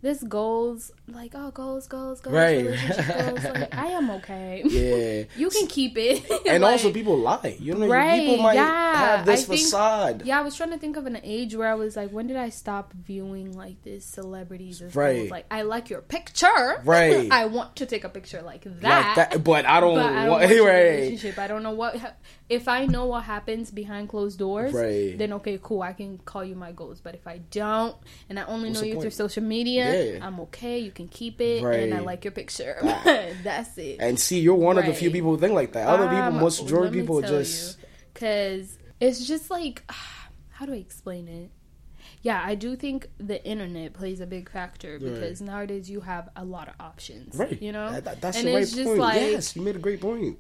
this 0.02 0.24
goals 0.24 0.92
like 1.08 1.34
oh 1.36 1.52
goals 1.52 1.86
goals 1.88 2.22
goals 2.22 2.34
Right. 2.34 2.64
goals 2.64 3.44
like 3.44 3.76
I 3.76 3.88
am 3.88 4.10
okay. 4.12 4.62
yeah. 4.66 5.24
you 5.40 5.50
can 5.50 5.68
keep 5.68 5.98
it. 5.98 6.24
And 6.48 6.64
Like, 6.64 6.74
also, 6.74 6.92
people 6.94 7.18
lie. 7.18 7.58
You 7.60 7.76
know, 7.76 7.88
Right, 7.88 8.22
people 8.22 8.44
might 8.44 8.54
yeah. 8.56 8.96
have 9.18 9.26
this 9.26 9.44
I 9.44 9.46
think- 9.48 9.60
facade. 9.62 10.22
Yeah, 10.26 10.40
I 10.40 10.44
was 10.44 10.56
trying 10.56 10.70
to 10.72 10.78
think 10.78 10.96
of 10.96 11.06
an 11.06 11.20
age 11.24 11.56
where 11.56 11.68
I 11.68 11.74
was 11.76 11.96
like, 11.98 12.12
when 12.12 12.28
did 12.28 12.38
I 12.38 12.50
stop 12.50 12.94
viewing 12.94 13.52
like 13.58 13.82
this 13.84 14.06
celebrities 14.06 14.82
as 14.82 14.96
Right. 14.96 15.18
goals? 15.20 15.32
Like, 15.32 15.46
I 15.52 15.64
like 15.64 15.90
your 15.90 16.02
picture. 16.02 16.82
Right. 16.86 17.30
I 17.32 17.46
want 17.46 17.76
to 17.78 17.86
take 17.86 18.04
a 18.06 18.10
picture 18.10 18.42
like 18.42 18.64
that. 18.64 19.18
Like 19.18 19.30
that, 19.32 19.44
but 19.44 19.66
I 19.66 19.80
don't. 19.82 19.96
but 19.96 20.06
I 20.06 20.22
don't 20.26 20.30
want, 20.32 20.44
right. 20.44 20.60
relationship. 20.62 21.38
I 21.38 21.48
don't 21.48 21.64
know 21.64 21.72
what. 21.74 21.98
Ha- 21.98 22.14
if 22.50 22.68
I 22.68 22.86
know 22.86 23.06
what 23.08 23.24
happens 23.24 23.72
behind 23.72 24.10
closed 24.10 24.38
doors, 24.40 24.74
Right. 24.74 25.18
then 25.18 25.34
okay, 25.34 25.60
cool. 25.62 25.82
I 25.82 25.94
can 25.94 26.20
call 26.20 26.44
you 26.46 26.56
my 26.56 26.72
goals. 26.72 27.02
But 27.02 27.16
if 27.16 27.26
I 27.28 27.40
don't, 27.52 27.96
and 28.30 28.40
I 28.40 28.44
only 28.46 28.70
What's 28.70 28.82
know 28.82 28.88
you 28.88 29.02
through 29.02 29.10
social 29.12 29.44
media, 29.44 30.14
Yeah. 30.14 30.26
I'm 30.26 30.40
okay. 30.42 30.80
You 30.80 30.92
can 30.94 31.08
keep 31.08 31.42
it, 31.42 31.64
and 31.64 31.94
I 31.94 32.00
like 32.00 32.24
your 32.24 32.32
picture. 32.32 32.78
Right. 32.82 33.34
That's 33.44 33.78
it. 33.78 33.98
And 34.00 34.20
see, 34.20 34.40
you're 34.40 34.56
one 34.56 34.78
of 34.78 34.86
the 34.86 34.94
few 34.94 35.12
people 35.12 35.32
who 35.32 35.38
think 35.40 35.54
like 35.54 35.74
that. 35.74 35.88
Other 35.88 36.06
people, 36.08 36.18
Um, 36.24 36.40
most 36.40 36.64
majority 36.64 37.00
people, 37.02 37.22
just 37.22 37.78
because 38.14 38.78
it's 39.00 39.26
just 39.28 39.50
like 39.50 39.84
how 40.50 40.66
do 40.66 40.74
I 40.74 40.78
explain 40.78 41.28
it? 41.28 41.52
Yeah, 42.22 42.42
I 42.46 42.56
do 42.56 42.76
think 42.78 43.10
the 43.18 43.44
internet 43.46 43.94
plays 43.94 44.22
a 44.22 44.26
big 44.26 44.50
factor 44.50 44.98
because 44.98 45.42
nowadays 45.42 45.90
you 45.90 46.00
have 46.02 46.30
a 46.38 46.46
lot 46.46 46.70
of 46.70 46.76
options, 46.80 47.36
right. 47.36 47.62
You 47.62 47.72
know, 47.74 47.92
That- 47.92 48.06
that- 48.06 48.22
that's 48.22 48.38
and 48.38 48.48
the 48.48 48.54
right 48.54 48.62
just 48.68 48.84
point. 48.84 49.00
like 49.00 49.22
yes, 49.22 49.56
you 49.58 49.62
made 49.62 49.76
a 49.76 49.80
great 49.80 50.00
point. 50.00 50.38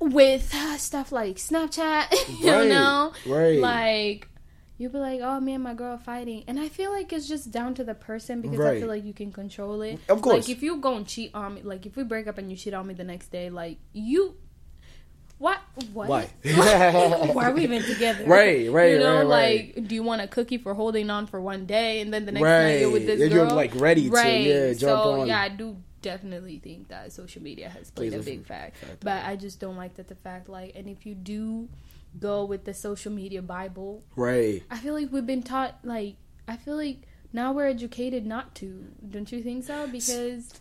with 0.00 0.54
uh, 0.54 0.76
stuff 0.78 1.12
like 1.12 1.36
Snapchat, 1.36 2.12
you 2.40 2.50
Right, 2.50 2.68
know, 2.68 3.12
right. 3.26 3.58
Like 3.60 4.28
you'll 4.78 4.92
be 4.92 4.98
like, 4.98 5.20
"Oh, 5.22 5.40
me 5.40 5.52
and 5.54 5.62
my 5.64 5.74
girl 5.74 5.96
fighting," 5.98 6.44
and 6.46 6.58
I 6.60 6.68
feel 6.68 6.90
like 6.90 7.12
it's 7.12 7.28
just 7.28 7.50
down 7.50 7.74
to 7.74 7.84
the 7.84 7.94
person 7.94 8.40
because 8.40 8.60
I 8.60 8.78
feel 8.78 8.88
like 8.88 9.04
you 9.04 9.12
can 9.14 9.32
control 9.32 9.82
it. 9.82 9.98
Of 10.08 10.22
course. 10.22 10.48
like 10.48 10.48
if 10.56 10.62
you 10.62 10.76
go 10.78 10.96
and 10.96 11.06
cheat 11.06 11.34
on 11.34 11.54
me, 11.54 11.62
like 11.62 11.86
if 11.86 11.96
we 11.96 12.04
break 12.04 12.26
up 12.26 12.38
and 12.38 12.50
you 12.50 12.56
cheat 12.56 12.74
on 12.74 12.86
me 12.86 12.94
the 12.94 13.04
next 13.04 13.28
day, 13.28 13.50
like 13.50 13.78
you. 13.92 14.36
What? 15.38 15.58
What? 15.92 16.08
Why? 16.08 16.30
Why 17.34 17.50
are 17.50 17.52
we 17.52 17.64
even 17.64 17.82
together? 17.92 18.24
Right, 18.24 18.70
right, 18.72 18.92
You 18.92 18.98
know, 19.00 19.16
right, 19.18 19.26
right. 19.26 19.74
like, 19.76 19.86
do 19.86 19.94
you 19.94 20.02
want 20.02 20.22
a 20.22 20.26
cookie 20.26 20.56
for 20.56 20.72
holding 20.72 21.10
on 21.10 21.26
for 21.26 21.42
one 21.42 21.66
day, 21.66 22.00
and 22.00 22.10
then 22.12 22.24
the 22.24 22.32
next 22.32 22.42
Right. 22.44 22.62
night 22.62 22.80
you're 22.80 22.90
with 22.90 23.04
this 23.04 23.20
Then 23.20 23.28
girl? 23.28 23.46
you're, 23.46 23.54
like, 23.54 23.74
ready 23.74 24.08
to, 24.08 24.16
yeah, 24.16 24.72
jump 24.72 24.80
so, 25.02 25.20
on. 25.20 25.26
Yeah, 25.26 25.38
I 25.42 25.50
do 25.50 25.76
definitely 26.00 26.58
think 26.58 26.88
that 26.88 27.12
social 27.12 27.42
media 27.42 27.68
has 27.68 27.90
played 27.90 28.12
Plays 28.12 28.22
a 28.26 28.30
big 28.30 28.46
fact, 28.46 28.78
factor. 28.78 28.96
but 29.02 29.24
I 29.26 29.36
just 29.36 29.60
don't 29.60 29.76
like 29.76 29.96
that 29.96 30.08
the 30.08 30.14
fact 30.14 30.48
like, 30.48 30.72
and 30.74 30.88
if 30.88 31.04
you 31.04 31.14
do 31.14 31.68
go 32.18 32.44
with 32.44 32.64
the 32.64 32.74
social 32.74 33.12
media 33.12 33.42
bible, 33.42 34.02
right. 34.16 34.62
I 34.70 34.78
feel 34.78 34.94
like 34.94 35.12
we've 35.12 35.26
been 35.26 35.42
taught 35.42 35.78
like 35.84 36.16
I 36.48 36.56
feel 36.56 36.76
like 36.76 37.02
now 37.32 37.52
we're 37.52 37.66
educated 37.66 38.24
not 38.26 38.54
to. 38.56 38.86
Don't 39.10 39.30
you 39.30 39.42
think 39.42 39.64
so? 39.64 39.86
Because 39.88 40.52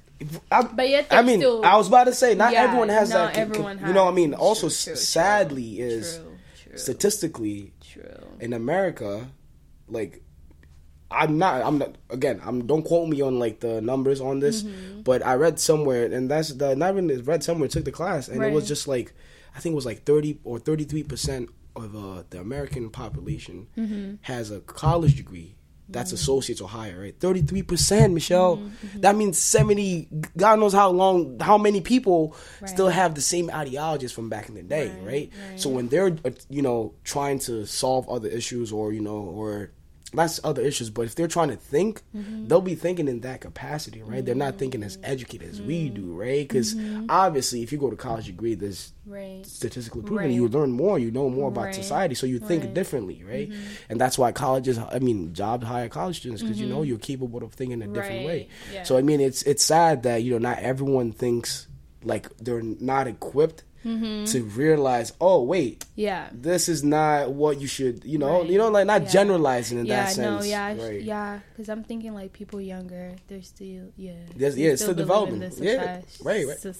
I, 0.52 0.63
But 0.63 0.89
yet 0.89 1.08
I 1.12 1.22
mean, 1.22 1.39
still- 1.39 1.63
I 1.63 1.78
was 1.78 1.88
about 1.88 2.06
to 2.06 2.13
say, 2.13 2.36
not 2.36 2.54
Yeah, 2.54 2.63
everyone 2.63 2.89
has 2.89 3.10
not 3.12 3.34
that. 3.34 3.39
everyone 3.39 3.78
has. 3.78 3.88
you 3.88 3.94
know, 3.94 4.06
what 4.06 4.12
I 4.12 4.15
mean, 4.15 4.34
also 4.34 4.68
True, 4.70 4.94
true, 4.94 4.96
sadly 4.96 5.80
is 5.80 6.18
true, 6.18 6.38
true, 6.70 6.78
statistically 6.78 7.74
true. 7.82 8.04
in 8.39 8.54
America, 8.54 9.28
like 9.88 10.22
I'm 11.12 11.38
not. 11.38 11.62
I'm 11.63 11.78
not. 11.78 11.96
Again, 12.10 12.41
I'm. 12.44 12.65
Don't 12.65 12.84
quote 12.84 13.08
me 13.08 13.22
on 13.22 13.38
like 13.39 13.60
the 13.60 13.80
numbers 13.80 14.20
on 14.20 14.39
this, 14.39 14.63
Mm-hmm. 14.63 15.02
but 15.04 15.24
I 15.26 15.36
read 15.36 15.60
somewhere, 15.60 16.06
and 16.12 16.30
that's 16.30 16.50
the 16.54 16.76
not 16.76 16.91
even 16.98 17.24
read 17.24 17.44
somewhere. 17.44 17.70
Took 17.70 17.86
the 17.86 17.91
class, 17.91 18.28
and 18.28 18.44
it 18.44 18.52
was 18.52 18.68
just 18.68 18.88
like 18.88 19.13
I 19.56 19.60
think 19.60 19.74
it 19.74 19.76
was 19.76 19.86
like 19.86 20.04
thirty 20.04 20.39
or 20.44 20.60
thirty 20.60 20.84
three 20.84 21.04
percent 21.04 21.50
of 21.76 21.96
uh, 21.96 22.24
the 22.30 22.39
American 22.39 22.89
population 22.89 23.68
Mm-hmm. 23.78 24.15
has 24.22 24.52
a 24.52 24.60
college 24.62 25.15
degree. 25.15 25.56
That's 25.88 26.12
associates 26.13 26.62
or 26.62 26.68
higher, 26.68 27.00
right? 27.00 27.15
Thirty 27.20 27.41
three 27.44 27.62
percent, 27.62 28.12
Michelle. 28.13 28.58
Mm-hmm, 28.58 29.02
That 29.02 29.15
means 29.15 29.38
seventy. 29.38 30.08
God 30.36 30.60
knows 30.60 30.74
how 30.74 30.89
long, 30.89 31.38
how 31.39 31.60
many 31.60 31.80
people 31.80 32.36
Right. 32.60 32.70
still 32.70 32.89
have 32.89 33.13
the 33.13 33.22
same 33.22 33.52
ideologies 33.52 34.12
from 34.12 34.28
back 34.28 34.50
in 34.50 34.56
the 34.56 34.63
day, 34.63 34.89
Right, 34.98 35.06
right? 35.06 35.32
right. 35.52 35.60
So 35.60 35.70
when 35.70 35.89
they're 35.89 36.18
uh, 36.26 36.32
you 36.50 36.63
know 36.63 36.96
trying 37.04 37.38
to 37.48 37.65
solve 37.68 38.10
other 38.10 38.28
issues 38.28 38.72
or 38.72 38.94
you 38.94 39.02
know 39.02 39.18
or 39.18 39.72
not 40.13 40.39
other 40.44 40.62
issues 40.62 40.89
but 40.89 41.06
if 41.06 41.15
they're 41.15 41.28
trying 41.28 41.50
to 41.50 41.56
think 41.56 42.02
Mm-hmm. 42.15 42.48
they'll 42.48 42.62
be 42.62 42.76
thinking 42.76 43.08
in 43.08 43.22
that 43.22 43.41
capacity 43.41 44.02
right 44.04 44.24
they're 44.26 44.36
not 44.36 44.58
thinking 44.58 44.84
as 44.84 44.98
educated 45.04 45.50
as 45.50 45.62
we 45.62 45.86
Mm-hmm. 45.88 45.96
do 45.96 46.13
right 46.13 46.48
because 46.48 46.76
obviously 47.10 47.63
if 47.63 47.72
you 47.72 47.78
go 47.78 47.89
to 47.89 47.96
college 47.96 48.26
degree 48.28 48.56
there's 48.56 48.94
Right. 49.08 49.46
statistically 49.46 50.02
proven 50.04 50.26
Right. 50.26 50.34
you 50.34 50.48
learn 50.48 50.72
more 50.72 50.98
you 51.00 51.12
know 51.12 51.30
more 51.30 51.50
about 51.50 51.65
Right. 51.65 51.76
society 51.76 52.15
so 52.15 52.26
you 52.26 52.39
think. 52.39 52.63
Mm-hmm. 52.63 52.74
differently 52.74 53.24
right 53.28 53.52
and 53.89 54.00
that's 54.00 54.18
why 54.18 54.32
colleges 54.32 54.78
i 54.78 55.00
mean 55.00 55.34
jobs 55.34 55.65
hire 55.65 55.89
college 55.89 56.18
students 56.20 56.41
because 56.41 56.60
you 56.62 56.68
know 56.68 56.82
you're 56.84 56.98
capable 56.98 57.44
of 57.44 57.54
thinking 57.54 57.82
a 57.82 57.88
different 57.88 58.26
way 58.26 58.48
Mm-hmm. 58.50 58.74
Yeah. 58.76 58.84
so 58.84 58.98
i 58.98 59.02
mean 59.02 59.20
it's 59.22 59.41
it's 59.44 59.63
sad 59.63 60.04
that 60.04 60.24
you 60.24 60.32
know 60.32 60.38
not 60.38 60.60
everyone 60.60 61.12
thinks 61.12 61.68
like 62.04 62.30
they're 62.38 62.62
not 62.62 63.08
equipped 63.08 63.63
Mm-hmm. 63.86 64.26
to 64.26 64.41
realize 64.58 65.13
oh 65.21 65.43
wait 65.43 65.86
Yeah. 65.95 66.30
this 66.34 66.67
is 66.69 66.84
not 66.84 67.32
what 67.32 67.62
you 67.62 67.67
should 67.67 68.04
you 68.04 68.17
know 68.17 68.41
Right. 68.41 68.50
you 68.50 68.58
know 68.58 68.69
like 68.69 68.88
not 68.88 69.04
Yeah. 69.04 69.10
generalizing 69.10 69.78
in 69.78 69.86
yeah, 69.86 70.06
that 70.06 70.13
sense 70.13 70.43
no, 70.43 70.50
yeah, 70.50 70.74
right. 70.76 71.02
yeah. 71.04 71.39
Because 71.52 71.69
I'm 71.69 71.84
thinking 71.84 72.13
like 72.15 72.34
people 72.34 72.60
younger, 72.60 73.13
they're 73.28 73.41
still, 73.43 73.86
yeah, 73.95 74.12
yeah, 74.36 74.48
it's 74.74 74.82
still 74.82 74.93
believing 74.95 74.95
developing. 74.95 75.39
this 75.39 75.60
Yeah, 75.60 76.02
right, 76.24 76.48
right. 76.48 76.58
soc- 76.58 76.76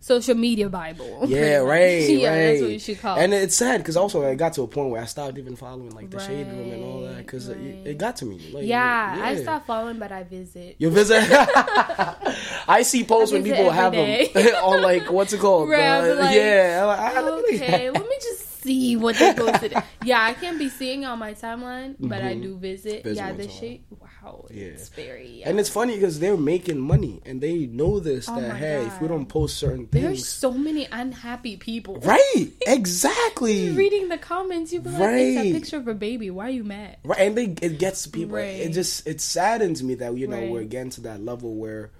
social 0.00 0.34
media 0.36 0.68
bible. 0.68 1.24
Yeah, 1.26 1.56
right, 1.58 2.08
yeah, 2.10 2.28
right. 2.28 2.36
that's 2.52 2.62
what 2.62 2.70
you 2.70 2.78
should 2.78 3.00
call 3.00 3.16
And 3.18 3.32
it's 3.34 3.56
sad 3.56 3.78
because 3.78 3.96
also 3.96 4.24
I 4.28 4.34
got 4.36 4.52
to 4.54 4.62
a 4.62 4.68
point 4.68 4.90
where 4.90 5.02
I 5.02 5.06
stopped 5.06 5.38
even 5.38 5.56
following 5.56 5.90
like 5.90 6.10
the 6.10 6.20
shade 6.20 6.46
room 6.46 6.70
and 6.72 6.84
all 6.84 7.00
that 7.08 7.16
because 7.18 7.48
it, 7.48 7.56
right. 7.56 7.86
it 7.86 7.98
got 7.98 8.16
to 8.16 8.24
me. 8.26 8.38
Like, 8.52 8.66
Yeah, 8.66 9.18
I 9.20 9.36
stopped 9.42 9.66
following, 9.66 9.98
but 9.98 10.12
I 10.12 10.22
visit. 10.24 10.76
You 10.78 10.90
visit. 10.90 11.24
I 12.68 12.82
see 12.82 13.02
posts 13.04 13.32
I 13.32 13.36
when 13.36 13.44
people 13.44 13.70
have 13.70 13.94
every 13.94 14.26
them 14.28 14.54
on 14.64 14.82
like 14.82 15.10
what's 15.10 15.32
it 15.32 15.40
called? 15.40 15.68
Right, 15.68 16.00
like, 16.12 16.34
yeah, 16.36 16.49
I'm 16.50 16.86
like, 16.86 17.00
I 17.00 17.14
don't 17.20 17.54
okay, 17.54 17.90
let 17.90 18.02
me 18.08 18.16
just 18.20 18.62
see 18.62 18.96
what 18.96 19.16
they 19.16 19.32
posted. 19.34 19.72
yeah, 20.04 20.22
I 20.22 20.34
can't 20.34 20.58
be 20.58 20.68
seeing 20.68 21.04
on 21.06 21.18
my 21.18 21.32
timeline, 21.34 21.96
but 21.98 22.22
I 22.22 22.34
do 22.34 22.56
visit. 22.58 23.04
Mm-hmm. 23.04 23.08
Visit 23.08 23.16
yeah, 23.16 23.32
this 23.32 23.36
the 23.36 23.42
in 23.44 23.48
a 23.48 23.52
while. 23.52 23.60
shit. 23.60 23.80
Wow, 24.22 24.46
it's 24.50 24.88
very. 24.90 25.42
And 25.44 25.58
it's 25.58 25.70
funny 25.70 25.94
because 25.94 26.20
they're 26.20 26.36
making 26.36 26.78
money 26.78 27.22
and 27.24 27.40
they 27.40 27.64
know 27.66 28.00
this 28.00 28.28
Oh 28.28 28.38
that 28.38 28.48
my 28.50 28.56
hey, 28.58 28.84
if 28.84 29.00
we 29.00 29.08
don't 29.08 29.24
post 29.26 29.56
certain 29.56 29.86
things, 29.86 30.04
there's 30.04 30.28
so 30.28 30.52
many 30.52 30.86
unhappy 30.92 31.56
people. 31.56 31.96
right? 32.00 32.48
Exactly. 32.66 33.70
Reading 33.70 34.08
the 34.08 34.18
comments, 34.18 34.72
you 34.72 34.80
be 34.80 34.90
like, 34.90 35.00
"It's 35.00 35.36
Right. 35.38 35.46
a 35.46 35.52
picture 35.52 35.76
of 35.78 35.88
a 35.88 35.94
baby. 35.94 36.30
Why 36.30 36.48
are 36.48 36.50
you 36.50 36.64
mad?" 36.64 36.98
Right, 37.02 37.20
and 37.20 37.36
they, 37.36 37.44
it 37.66 37.78
gets 37.78 38.02
to 38.02 38.10
people. 38.10 38.36
It 38.36 38.70
just 38.70 39.06
it 39.06 39.20
saddens 39.22 39.82
me 39.82 39.94
that 39.96 40.16
you 40.18 40.26
know 40.26 40.36
Right. 40.38 40.50
we're 40.50 40.64
getting 40.64 40.90
to 40.90 41.00
that 41.02 41.24
level 41.24 41.54
where 41.54 41.90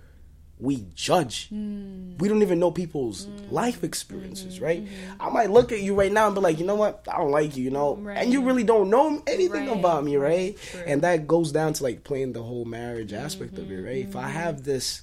we 0.60 0.84
judge. 0.94 1.48
Hmm. 1.48 2.16
We 2.18 2.28
don't 2.28 2.42
even 2.42 2.58
know 2.58 2.70
people's 2.70 3.26
life 3.48 3.82
experiences, 3.82 4.60
right? 4.60 4.84
I 5.18 5.30
might 5.30 5.50
look 5.50 5.72
at 5.72 5.80
you 5.80 5.94
right 5.94 6.12
now 6.12 6.26
and 6.26 6.34
be 6.34 6.40
like, 6.42 6.58
you 6.58 6.66
know 6.66 6.74
what, 6.74 7.06
I 7.10 7.16
don't 7.18 7.30
like 7.30 7.56
you, 7.56 7.64
you 7.64 7.70
know, 7.70 7.96
and 8.14 8.30
you 8.32 8.44
really 8.44 8.62
don't 8.64 8.90
know 8.90 9.22
anything 9.26 9.66
Right, 9.68 9.78
about 9.78 10.04
me, 10.04 10.16
right? 10.16 10.56
true. 10.58 10.82
And 10.86 11.02
that 11.02 11.26
goes 11.26 11.50
down 11.50 11.72
to 11.74 11.82
like 11.82 12.04
playing 12.04 12.34
the 12.34 12.42
whole 12.42 12.66
marriage 12.66 13.12
aspect 13.14 13.56
of 13.58 13.70
it, 13.70 13.74
Mm-hmm, 13.74 13.84
right? 13.86 14.04
If 14.04 14.16
I 14.16 14.28
have 14.28 14.64
this 14.64 15.02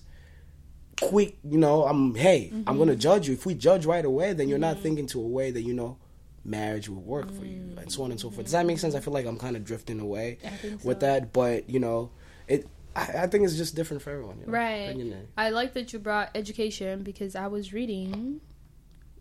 quick, 1.02 1.38
you 1.44 1.58
know, 1.58 1.86
I'm 1.86 2.14
hey, 2.16 2.52
I'm 2.68 2.78
gonna 2.78 2.92
Mm-hmm. 2.92 3.00
judge 3.00 3.28
you. 3.28 3.34
If 3.34 3.46
we 3.46 3.56
judge 3.56 3.86
right 3.86 4.06
away, 4.06 4.34
then 4.34 4.48
you're 4.50 4.60
not 4.60 4.80
thinking 4.80 5.08
to 5.08 5.20
a 5.20 5.28
way 5.28 5.50
that 5.52 5.62
you 5.64 5.74
know 5.74 5.98
marriage 6.46 6.88
will 6.88 7.02
work 7.02 7.32
for 7.34 7.46
you, 7.46 7.64
and 7.82 7.92
so 7.92 8.04
on 8.04 8.12
and 8.12 8.20
so 8.20 8.30
forth. 8.30 8.46
Does 8.46 8.54
that 8.54 8.66
make 8.66 8.80
sense? 8.80 8.96
I 8.96 9.00
feel 9.00 9.14
like 9.14 9.26
I'm 9.26 9.38
kind 9.40 9.56
of 9.56 9.66
drifting 9.66 10.00
away 10.00 10.38
I 10.46 10.50
with 10.84 11.00
so. 11.00 11.06
that, 11.06 11.34
but 11.34 11.70
you 11.70 11.80
know, 11.80 12.12
it. 12.48 12.68
I, 12.98 13.24
I 13.24 13.28
think 13.28 13.44
it's 13.44 13.56
just 13.56 13.76
different 13.76 14.02
for 14.02 14.10
everyone, 14.12 14.40
you 14.40 14.48
know? 14.48 14.52
Right. 14.54 15.26
I 15.38 15.50
like 15.52 15.74
that 15.76 15.94
you 15.94 16.00
brought 16.00 16.32
education 16.36 17.04
because 17.04 17.36
I 17.36 17.48
was 17.48 17.72
reading. 17.72 18.42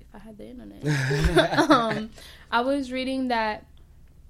If 0.00 0.06
I 0.14 0.18
had 0.18 0.38
the 0.38 0.46
internet, 0.46 1.58
um, 1.70 2.10
I 2.50 2.62
was 2.62 2.90
reading 2.90 3.28
that 3.28 3.66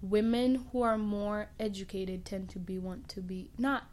women 0.02 0.66
who 0.72 0.82
are 0.82 0.98
more 0.98 1.48
educated 1.60 2.24
tend 2.24 2.48
to 2.50 2.58
be 2.58 2.78
want 2.78 3.08
to 3.10 3.20
be 3.20 3.50
not 3.56 3.84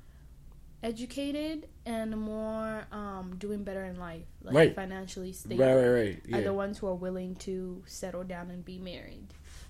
educated 0.81 1.67
and 1.85 2.17
more 2.17 2.85
um, 2.91 3.35
doing 3.37 3.63
better 3.63 3.83
in 3.85 3.97
life, 3.97 4.25
like 4.43 4.53
Right. 4.55 4.75
financially 4.75 5.31
stable. 5.33 5.63
Right, 5.65 5.75
right, 5.75 6.21
right. 6.29 6.35
Are 6.35 6.41
the 6.43 6.53
ones 6.53 6.77
who 6.77 6.87
are 6.87 6.95
willing 6.95 7.35
to 7.37 7.83
settle 7.85 8.23
down 8.23 8.51
and 8.51 8.65
be 8.65 8.77
married, 8.79 9.27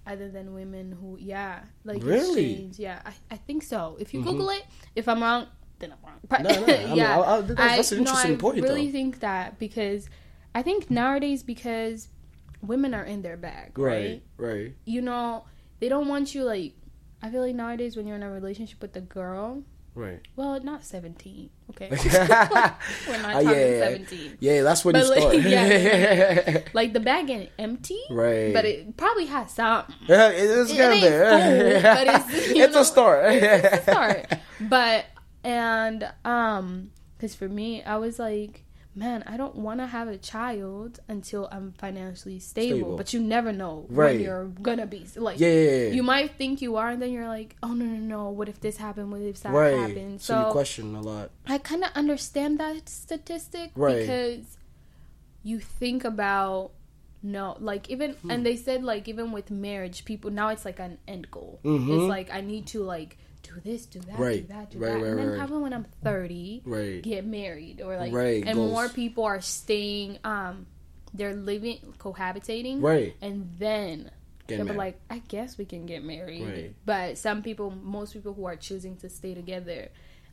other 0.07 0.29
than 0.29 0.53
women 0.53 0.91
who, 0.99 1.17
yeah, 1.19 1.59
like 1.83 2.03
Really? 2.03 2.51
exchange. 2.53 2.79
Yeah, 2.79 2.99
I, 3.05 3.13
I 3.31 3.37
think 3.37 3.63
so. 3.63 3.95
If 3.99 4.13
you 4.13 4.23
Google 4.23 4.49
it, 4.49 4.65
if 4.95 5.07
I'm 5.07 5.21
wrong, 5.21 5.47
then 5.83 5.91
I'm 5.93 5.97
wrong. 6.03 6.19
But 6.27 6.41
No, 6.41 6.49
no, 6.49 6.73
I 6.73 6.85
mean, 6.87 6.95
yeah, 6.97 7.13
I'll- 7.15 7.23
I'll- 7.23 7.41
that's- 7.43 7.75
that's 7.77 7.91
an 7.91 7.99
interesting 7.99 8.31
no, 8.31 8.37
I 8.37 8.41
point, 8.41 8.61
really 8.63 8.85
though. 8.87 8.91
think 8.91 9.19
that 9.19 9.59
because 9.59 10.09
I 10.55 10.61
think 10.61 10.89
nowadays 10.89 11.43
because 11.43 12.07
women 12.61 12.93
are 12.93 13.03
in 13.03 13.21
their 13.21 13.37
bag, 13.37 13.77
right? 13.77 14.21
Right, 14.37 14.53
right. 14.55 14.75
You 14.85 15.01
know, 15.01 15.45
they 15.79 15.89
don't 15.89 16.07
want 16.07 16.33
you 16.33 16.43
like. 16.43 16.73
I 17.21 17.29
feel 17.29 17.41
like 17.41 17.55
nowadays 17.55 17.95
when 17.95 18.05
you're 18.07 18.17
in 18.17 18.23
a 18.23 18.29
relationship 18.31 18.81
with 18.81 18.95
a 18.97 19.01
girl, 19.01 19.63
Right. 19.95 20.19
well, 20.35 20.59
not 20.61 20.83
17, 20.83 21.49
okay, 21.69 21.87
yeah, 22.05 22.75
we're 23.07 23.21
not 23.21 23.31
talking 23.33 23.47
ah, 23.47 23.51
yeah, 23.51 23.65
yeah. 23.67 23.79
17. 23.79 24.37
yeah, 24.41 24.61
that's 24.63 24.83
when 24.83 24.93
But 24.93 25.03
you 25.03 25.09
like, 25.11 25.19
start. 25.21 25.35
yeah, 25.41 26.59
like 26.73 26.93
the 26.93 26.99
bag 26.99 27.29
ain't 27.29 27.49
empty, 27.59 27.99
Right. 28.09 28.53
But 28.53 28.65
it 28.65 28.97
probably 28.97 29.27
has 29.27 29.51
some. 29.51 29.83
Yeah, 30.07 30.29
it 30.31 30.43
is 30.49 30.71
It 30.71 30.77
good 30.77 30.91
ain't 30.93 31.01
there. 31.01 31.29
full, 31.29 31.81
but 31.95 32.07
it's, 32.33 32.49
It's 32.51 32.73
know, 32.73 32.81
a 32.81 32.85
start. 32.85 33.25
it's 33.33 33.77
a 33.77 33.81
start. 33.91 34.33
But 34.59 35.05
and 35.43 36.11
um, 36.25 36.91
because 37.17 37.35
for 37.35 37.47
me, 37.49 37.83
I 37.83 37.97
was 37.97 38.19
like, 38.19 38.63
man, 38.95 39.23
I 39.25 39.37
don't 39.37 39.55
want 39.55 39.79
to 39.79 39.87
have 39.87 40.07
a 40.07 40.17
child 40.17 40.99
until 41.07 41.47
I'm 41.51 41.71
financially 41.73 42.39
stable. 42.39 42.77
Stable. 42.77 42.97
But 42.97 43.13
you 43.13 43.19
never 43.21 43.51
know 43.51 43.85
Right. 43.89 44.15
when 44.15 44.19
you're 44.21 44.45
gonna 44.61 44.85
be. 44.85 45.05
Like, 45.15 45.39
Yeah, 45.39 45.47
yeah, 45.49 45.71
yeah. 45.87 45.91
you 45.93 46.03
might 46.03 46.35
think 46.37 46.61
you 46.61 46.75
are, 46.75 46.89
and 46.89 47.01
then 47.01 47.11
you're 47.11 47.27
like, 47.27 47.55
oh 47.63 47.73
no, 47.73 47.85
no, 47.85 47.97
no. 47.97 48.29
What 48.29 48.49
if 48.49 48.59
this 48.61 48.77
happened? 48.77 49.11
What 49.11 49.21
if 49.21 49.41
that 49.41 49.51
right. 49.53 49.75
happened? 49.77 50.21
So, 50.21 50.45
you 50.47 50.51
question 50.51 50.95
a 50.95 51.01
lot. 51.01 51.31
I 51.47 51.57
kind 51.57 51.83
of 51.83 51.91
understand 51.95 52.59
that 52.59 52.87
statistic 52.87 53.71
Right. 53.75 53.99
because 54.01 54.57
you 55.43 55.59
think 55.59 56.03
about 56.05 56.71
no, 57.25 57.55
like 57.59 57.89
even 57.89 58.11
Hmm. 58.15 58.31
and 58.31 58.45
they 58.45 58.57
said 58.57 58.83
like 58.83 59.07
even 59.07 59.31
with 59.31 59.49
marriage, 59.49 60.03
people 60.05 60.29
now 60.29 60.49
it's 60.49 60.65
like 60.65 60.79
an 60.79 60.97
end 61.07 61.31
goal. 61.31 61.59
Mhm. 61.63 61.89
It's 62.01 62.09
like 62.09 62.29
I 62.33 62.41
need 62.41 62.67
to 62.67 62.83
like 62.83 63.17
do 63.43 63.51
this, 63.63 63.85
do 63.85 63.99
that, 64.01 64.17
Right. 64.19 64.47
do 64.47 64.53
that, 64.53 64.71
do 64.71 64.79
Right, 64.79 64.87
that, 64.93 65.01
right, 65.01 65.07
and 65.09 65.19
then 65.19 65.29
right. 65.29 65.37
probably 65.37 65.61
when 65.63 65.73
I'm 65.73 65.85
thirty, 66.03 66.61
Right. 66.65 67.01
get 67.01 67.25
married 67.25 67.81
or 67.81 67.97
like 67.97 68.11
Right, 68.13 68.43
and 68.45 68.55
goals. 68.55 68.71
more 68.71 68.89
people 68.89 69.23
are 69.25 69.41
staying 69.41 70.17
um 70.23 70.65
they're 71.13 71.35
living 71.35 71.77
cohabitating 71.99 72.81
Right. 72.81 73.15
and 73.21 73.47
then 73.59 74.09
they'll 74.47 74.65
be 74.65 74.73
like 74.73 74.99
I 75.09 75.19
guess 75.19 75.57
we 75.59 75.65
can 75.65 75.85
get 75.85 76.03
married 76.03 76.41
Right. 76.43 76.75
but 76.85 77.17
some 77.19 77.43
people 77.43 77.69
most 77.69 78.13
people 78.13 78.33
who 78.33 78.45
are 78.45 78.55
choosing 78.55 78.95
to 78.97 79.09
stay 79.09 79.33
together 79.35 79.89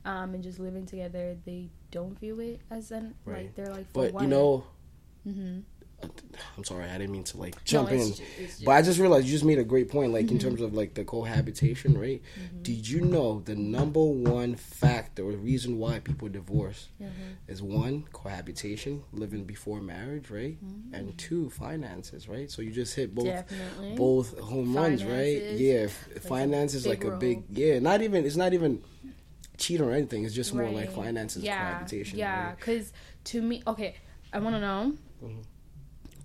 um 0.06 0.32
and 0.34 0.42
just 0.42 0.58
living 0.58 0.86
together 0.86 1.36
they 1.44 1.68
don't 1.90 2.18
view 2.18 2.40
it 2.40 2.60
as 2.70 2.90
an 2.92 3.14
Right. 3.26 3.44
like 3.44 3.54
they're 3.56 3.70
like 3.70 3.86
for 3.92 4.04
But 4.04 4.14
what? 4.14 4.22
you 4.22 4.28
know, 4.28 4.64
Mhm. 5.28 5.64
I'm 6.56 6.64
sorry, 6.64 6.84
I 6.84 6.98
didn't 6.98 7.10
mean 7.12 7.24
to 7.24 7.36
like 7.38 7.62
jump 7.64 7.90
it's 7.92 8.18
in, 8.20 8.26
but 8.64 8.72
I 8.72 8.82
just 8.82 8.98
realized 8.98 9.26
you 9.26 9.32
just 9.32 9.44
made 9.44 9.58
a 9.58 9.64
great 9.64 9.88
point. 9.90 10.12
Like 10.12 10.30
in 10.30 10.38
Mm-hmm. 10.38 10.48
terms 10.48 10.60
of 10.60 10.74
like 10.74 10.94
the 10.94 11.04
cohabitation, 11.04 11.98
right? 11.98 12.22
Did 12.62 12.88
you 12.88 13.00
know 13.02 13.40
the 13.44 13.54
number 13.54 14.02
one 14.02 14.54
factor 14.56 15.24
or 15.24 15.32
reason 15.32 15.78
why 15.78 16.00
people 16.00 16.28
divorce 16.28 16.88
Mm-hmm. 17.02 17.50
is 17.52 17.62
one 17.62 18.04
cohabitation, 18.12 19.02
living 19.12 19.44
before 19.44 19.80
marriage, 19.80 20.30
right? 20.30 20.58
And 20.92 21.16
two 21.18 21.50
finances, 21.50 22.28
right? 22.28 22.50
So 22.50 22.62
you 22.62 22.70
just 22.72 22.94
hit 22.94 23.14
both 23.14 23.26
Mm-hmm. 23.26 23.58
Definitely. 23.58 23.96
both 23.96 24.38
home 24.38 24.74
runs, 24.76 25.04
right? 25.04 25.42
Yeah, 25.52 25.86
f- 25.88 26.08
finance 26.22 26.74
is 26.74 26.84
big 26.84 27.04
like 27.04 27.12
a 27.12 27.16
big 27.18 27.44
yeah. 27.50 27.78
Not 27.78 28.02
even 28.02 28.24
it's 28.24 28.36
not 28.36 28.52
even 28.54 28.82
cheat 29.58 29.80
or 29.80 29.92
anything. 29.92 30.24
It's 30.24 30.34
just 30.34 30.54
more 30.54 30.70
like 30.70 30.90
finances, 30.90 31.42
yeah, 31.44 31.58
cohabitation. 31.58 32.18
Yeah, 32.18 32.46
right? 32.46 32.56
because 32.58 32.92
to 33.24 33.42
me, 33.42 33.62
okay, 33.66 33.94
I 34.32 34.38
want 34.38 34.56
to 34.56 34.60
know. 34.60 34.96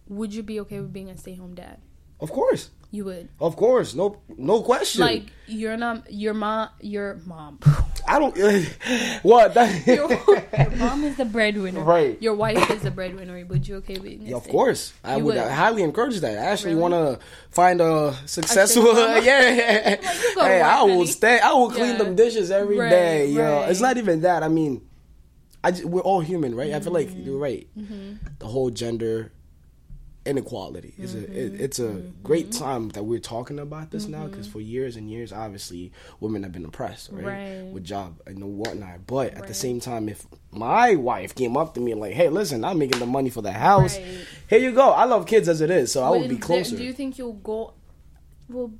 Mm-hmm. 0.05 0.17
Would 0.17 0.33
you 0.33 0.43
be 0.43 0.59
okay 0.61 0.79
with 0.79 0.93
being 0.93 1.09
a 1.09 1.17
stay-home 1.17 1.55
dad? 1.55 1.79
Of 2.21 2.31
course, 2.31 2.69
You 2.91 3.03
would. 3.05 3.27
of 3.41 3.57
course, 3.57 3.93
no, 3.93 4.21
no 4.37 4.61
question. 4.61 5.01
Like 5.01 5.23
you're 5.47 5.75
not 5.75 6.11
your 6.13 6.33
mom. 6.33 6.69
Your 6.79 7.19
mom. 7.25 7.59
I 8.07 8.19
don't. 8.19 8.37
what? 9.23 9.53
That, 9.55 9.85
your, 9.87 10.09
your 10.09 10.69
mom 10.77 11.03
is 11.03 11.17
the 11.17 11.25
breadwinner. 11.25 11.81
Right. 11.83 12.15
Your 12.21 12.35
wife 12.35 12.69
is 12.71 12.83
the 12.83 12.91
breadwinner. 12.91 13.43
Would 13.45 13.67
you 13.67 13.75
okay 13.77 13.97
with? 13.97 14.21
Yeah, 14.21 14.37
of 14.37 14.47
course. 14.47 14.93
I 15.03 15.17
would, 15.17 15.25
would? 15.35 15.37
highly 15.37 15.83
encourage 15.83 16.19
that. 16.21 16.37
I 16.37 16.43
actually 16.51 16.75
Really? 16.75 16.81
want 16.89 17.19
to 17.19 17.25
find 17.51 17.81
a 17.81 18.15
successful. 18.27 18.93
yeah, 19.21 19.95
go 20.35 20.43
hey, 20.45 20.61
I 20.61 20.83
will 20.83 20.89
honey. 20.93 21.05
stay. 21.07 21.39
I 21.39 21.51
will 21.51 21.69
clean 21.71 21.97
Yeah. 21.97 21.97
them 21.97 22.15
dishes 22.15 22.49
every 22.49 22.77
Right, 22.79 22.89
day. 22.89 23.35
Right. 23.35 23.69
it's 23.69 23.81
not 23.81 23.97
even 23.97 24.21
that. 24.21 24.41
I 24.41 24.47
mean, 24.47 24.87
I 25.65 25.71
just, 25.71 25.83
we're 25.83 25.99
all 26.01 26.21
human, 26.21 26.55
right? 26.55 26.71
I 26.73 26.79
feel 26.79 26.93
like 26.93 27.09
Mm-hmm. 27.09 27.23
you're 27.23 27.37
right. 27.39 27.67
The 28.39 28.47
whole 28.47 28.69
gender 28.69 29.33
inequality 30.25 30.93
is 30.97 31.13
a 31.15 31.19
it, 31.19 31.53
Mm-hmm. 31.53 31.63
it's 31.63 31.79
a 31.79 32.01
great 32.23 32.51
time 32.51 32.89
that 32.89 33.03
we're 33.03 33.19
talking 33.19 33.59
about 33.59 33.91
this 33.91 34.07
now 34.07 34.27
because 34.27 34.47
for 34.47 34.59
years 34.59 34.95
and 34.95 35.09
years, 35.09 35.31
obviously, 35.31 35.91
women 36.19 36.43
have 36.43 36.51
been 36.51 36.65
oppressed, 36.65 37.11
right, 37.11 37.25
Right. 37.25 37.63
with 37.71 37.83
job 37.83 38.19
and 38.25 38.43
whatnot. 38.57 39.05
But 39.05 39.33
at 39.35 39.47
the 39.47 39.53
same 39.53 39.79
time, 39.79 40.09
if 40.09 40.25
my 40.51 40.95
wife 40.95 41.35
came 41.35 41.55
up 41.55 41.73
to 41.75 41.79
me 41.79 41.93
like, 41.93 42.13
"Hey, 42.13 42.29
listen, 42.29 42.63
I'm 42.65 42.79
making 42.79 42.99
the 42.99 43.05
money 43.05 43.29
for 43.29 43.41
the 43.41 43.51
house. 43.51 43.97
Right. 43.97 44.25
Here 44.49 44.59
you 44.59 44.71
go. 44.71 44.89
I 44.89 45.05
love 45.05 45.25
kids 45.27 45.47
as 45.47 45.61
it 45.61 45.69
is, 45.69 45.91
so 45.91 46.03
I 46.03 46.09
would 46.09 46.21
be 46.29 46.35
is 46.35 46.39
there- 46.39 46.39
closer." 46.39 46.77
do 46.77 46.83
you 46.83 46.93
think 46.93 47.17
you'll 47.17 47.33
go? 47.33 47.73
Well, 48.49 48.71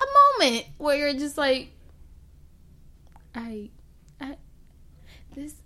a 0.00 0.42
moment 0.44 0.66
where 0.78 0.96
you're 0.96 1.12
just 1.14 1.36
like, 1.38 1.70
I. 3.34 3.70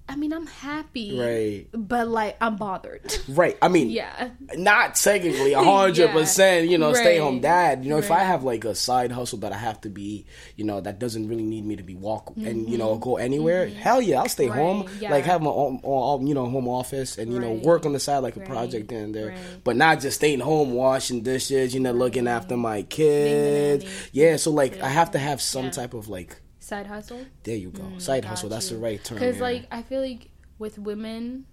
I 0.09 0.16
mean, 0.16 0.32
I'm 0.32 0.46
happy, 0.46 1.18
Right. 1.18 1.66
But 1.72 2.07
like, 2.09 2.36
I'm 2.40 2.57
bothered. 2.57 3.14
right. 3.28 3.57
I 3.62 3.68
mean, 3.68 3.88
yeah. 3.88 4.30
not 4.57 4.96
technically 4.96 5.53
a 5.55 5.62
hundred 5.62 6.11
percent, 6.11 6.68
you 6.68 6.76
know, 6.76 6.92
stay 6.92 7.16
home 7.18 7.40
dad. 7.40 7.82
You 7.84 7.90
know, 7.90 7.98
if 7.98 8.11
I 8.11 8.18
have 8.20 8.42
like 8.42 8.64
a 8.66 8.74
side 8.74 9.11
hustle 9.12 9.38
that 9.38 9.53
I 9.53 9.57
have 9.57 9.80
to 9.82 9.88
be, 9.88 10.26
you 10.57 10.64
know, 10.64 10.80
that 10.82 10.98
doesn't 10.98 11.28
really 11.28 11.44
need 11.44 11.64
me 11.64 11.76
to 11.76 11.82
be 11.82 11.94
walk 11.94 12.32
and 12.36 12.44
you 12.46 12.53
Mm-hmm. 12.72 12.78
know 12.78 12.96
go 12.98 13.16
anywhere. 13.16 13.68
Hell 13.68 14.03
yeah, 14.03 14.20
I'll 14.20 14.28
stay 14.28 14.48
Right, 14.48 14.57
home. 14.59 14.88
yeah. 15.00 15.11
Like 15.12 15.24
have 15.24 15.40
my 15.40 15.50
own, 15.50 15.80
own, 15.84 16.26
you 16.26 16.34
know, 16.34 16.46
home 16.46 16.68
office 16.68 17.16
and 17.16 17.32
you 17.32 17.38
know 17.38 17.53
work 17.53 17.86
on 17.86 17.92
the 17.92 18.00
side 18.00 18.18
like 18.18 18.36
a 18.36 18.40
project 18.40 18.92
and 18.92 19.14
there, 19.14 19.28
right. 19.28 19.38
but 19.64 19.76
not 19.76 20.00
just 20.00 20.16
staying 20.16 20.40
home 20.40 20.72
washing 20.72 21.22
dishes. 21.22 21.72
You 21.74 21.80
know, 21.80 21.92
looking 21.92 22.26
after 22.28 22.57
my 22.57 22.82
kids. 22.82 23.86
Yeah, 24.12 24.36
so 24.36 24.50
like 24.50 24.80
I 24.80 24.88
have 24.88 25.12
to 25.12 25.18
have 25.18 25.40
some 25.40 25.70
type 25.70 25.94
of 25.94 26.09
like. 26.09 26.36
Side 26.73 26.87
hustle. 26.87 27.27
There 27.43 27.55
you 27.55 27.68
go, 27.68 27.83
mm, 27.83 28.01
side 28.01 28.25
hustle. 28.25 28.49
That's 28.49 28.70
the 28.70 28.79
right 28.79 29.05
term. 29.05 29.18
Because 29.18 29.37
yeah. 29.37 29.43
like, 29.43 29.66
I 29.70 29.83
feel 29.83 30.01
like 30.01 30.31
with 30.59 30.79
women, 30.79 31.45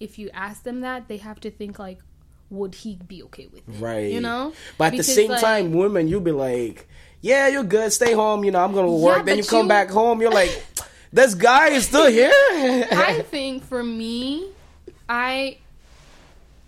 if 0.00 0.18
you 0.18 0.30
ask 0.32 0.62
them 0.62 0.80
that, 0.80 1.06
they 1.06 1.18
have 1.18 1.38
to 1.40 1.50
think 1.50 1.78
like, 1.78 1.98
would 2.48 2.74
he 2.74 2.96
be 2.96 3.22
okay 3.24 3.48
with 3.52 3.68
it? 3.68 3.74
Right. 3.78 4.10
You 4.10 4.22
know. 4.22 4.54
But 4.78 4.94
at 4.94 4.96
the 4.96 5.02
same 5.02 5.32
like- 5.32 5.42
time, 5.42 5.72
women, 5.72 6.08
you'll 6.08 6.22
be 6.22 6.32
like, 6.32 6.88
yeah, 7.20 7.48
you're 7.48 7.62
good. 7.62 7.92
Stay 7.92 8.14
home. 8.14 8.42
You 8.42 8.52
know, 8.52 8.64
I'm 8.64 8.72
going 8.72 8.86
to 8.86 8.92
work. 8.92 9.18
Yeah, 9.18 9.22
then 9.24 9.36
you 9.36 9.44
come 9.44 9.66
you- 9.66 9.68
back 9.68 9.90
home. 9.90 10.22
You're 10.22 10.30
like, 10.30 10.64
this 11.12 11.34
guy 11.34 11.68
is 11.68 11.84
still 11.84 12.10
here? 12.10 12.32
I 12.90 13.26
think 13.28 13.62
for 13.64 13.84
me, 13.84 14.48
I 15.10 15.58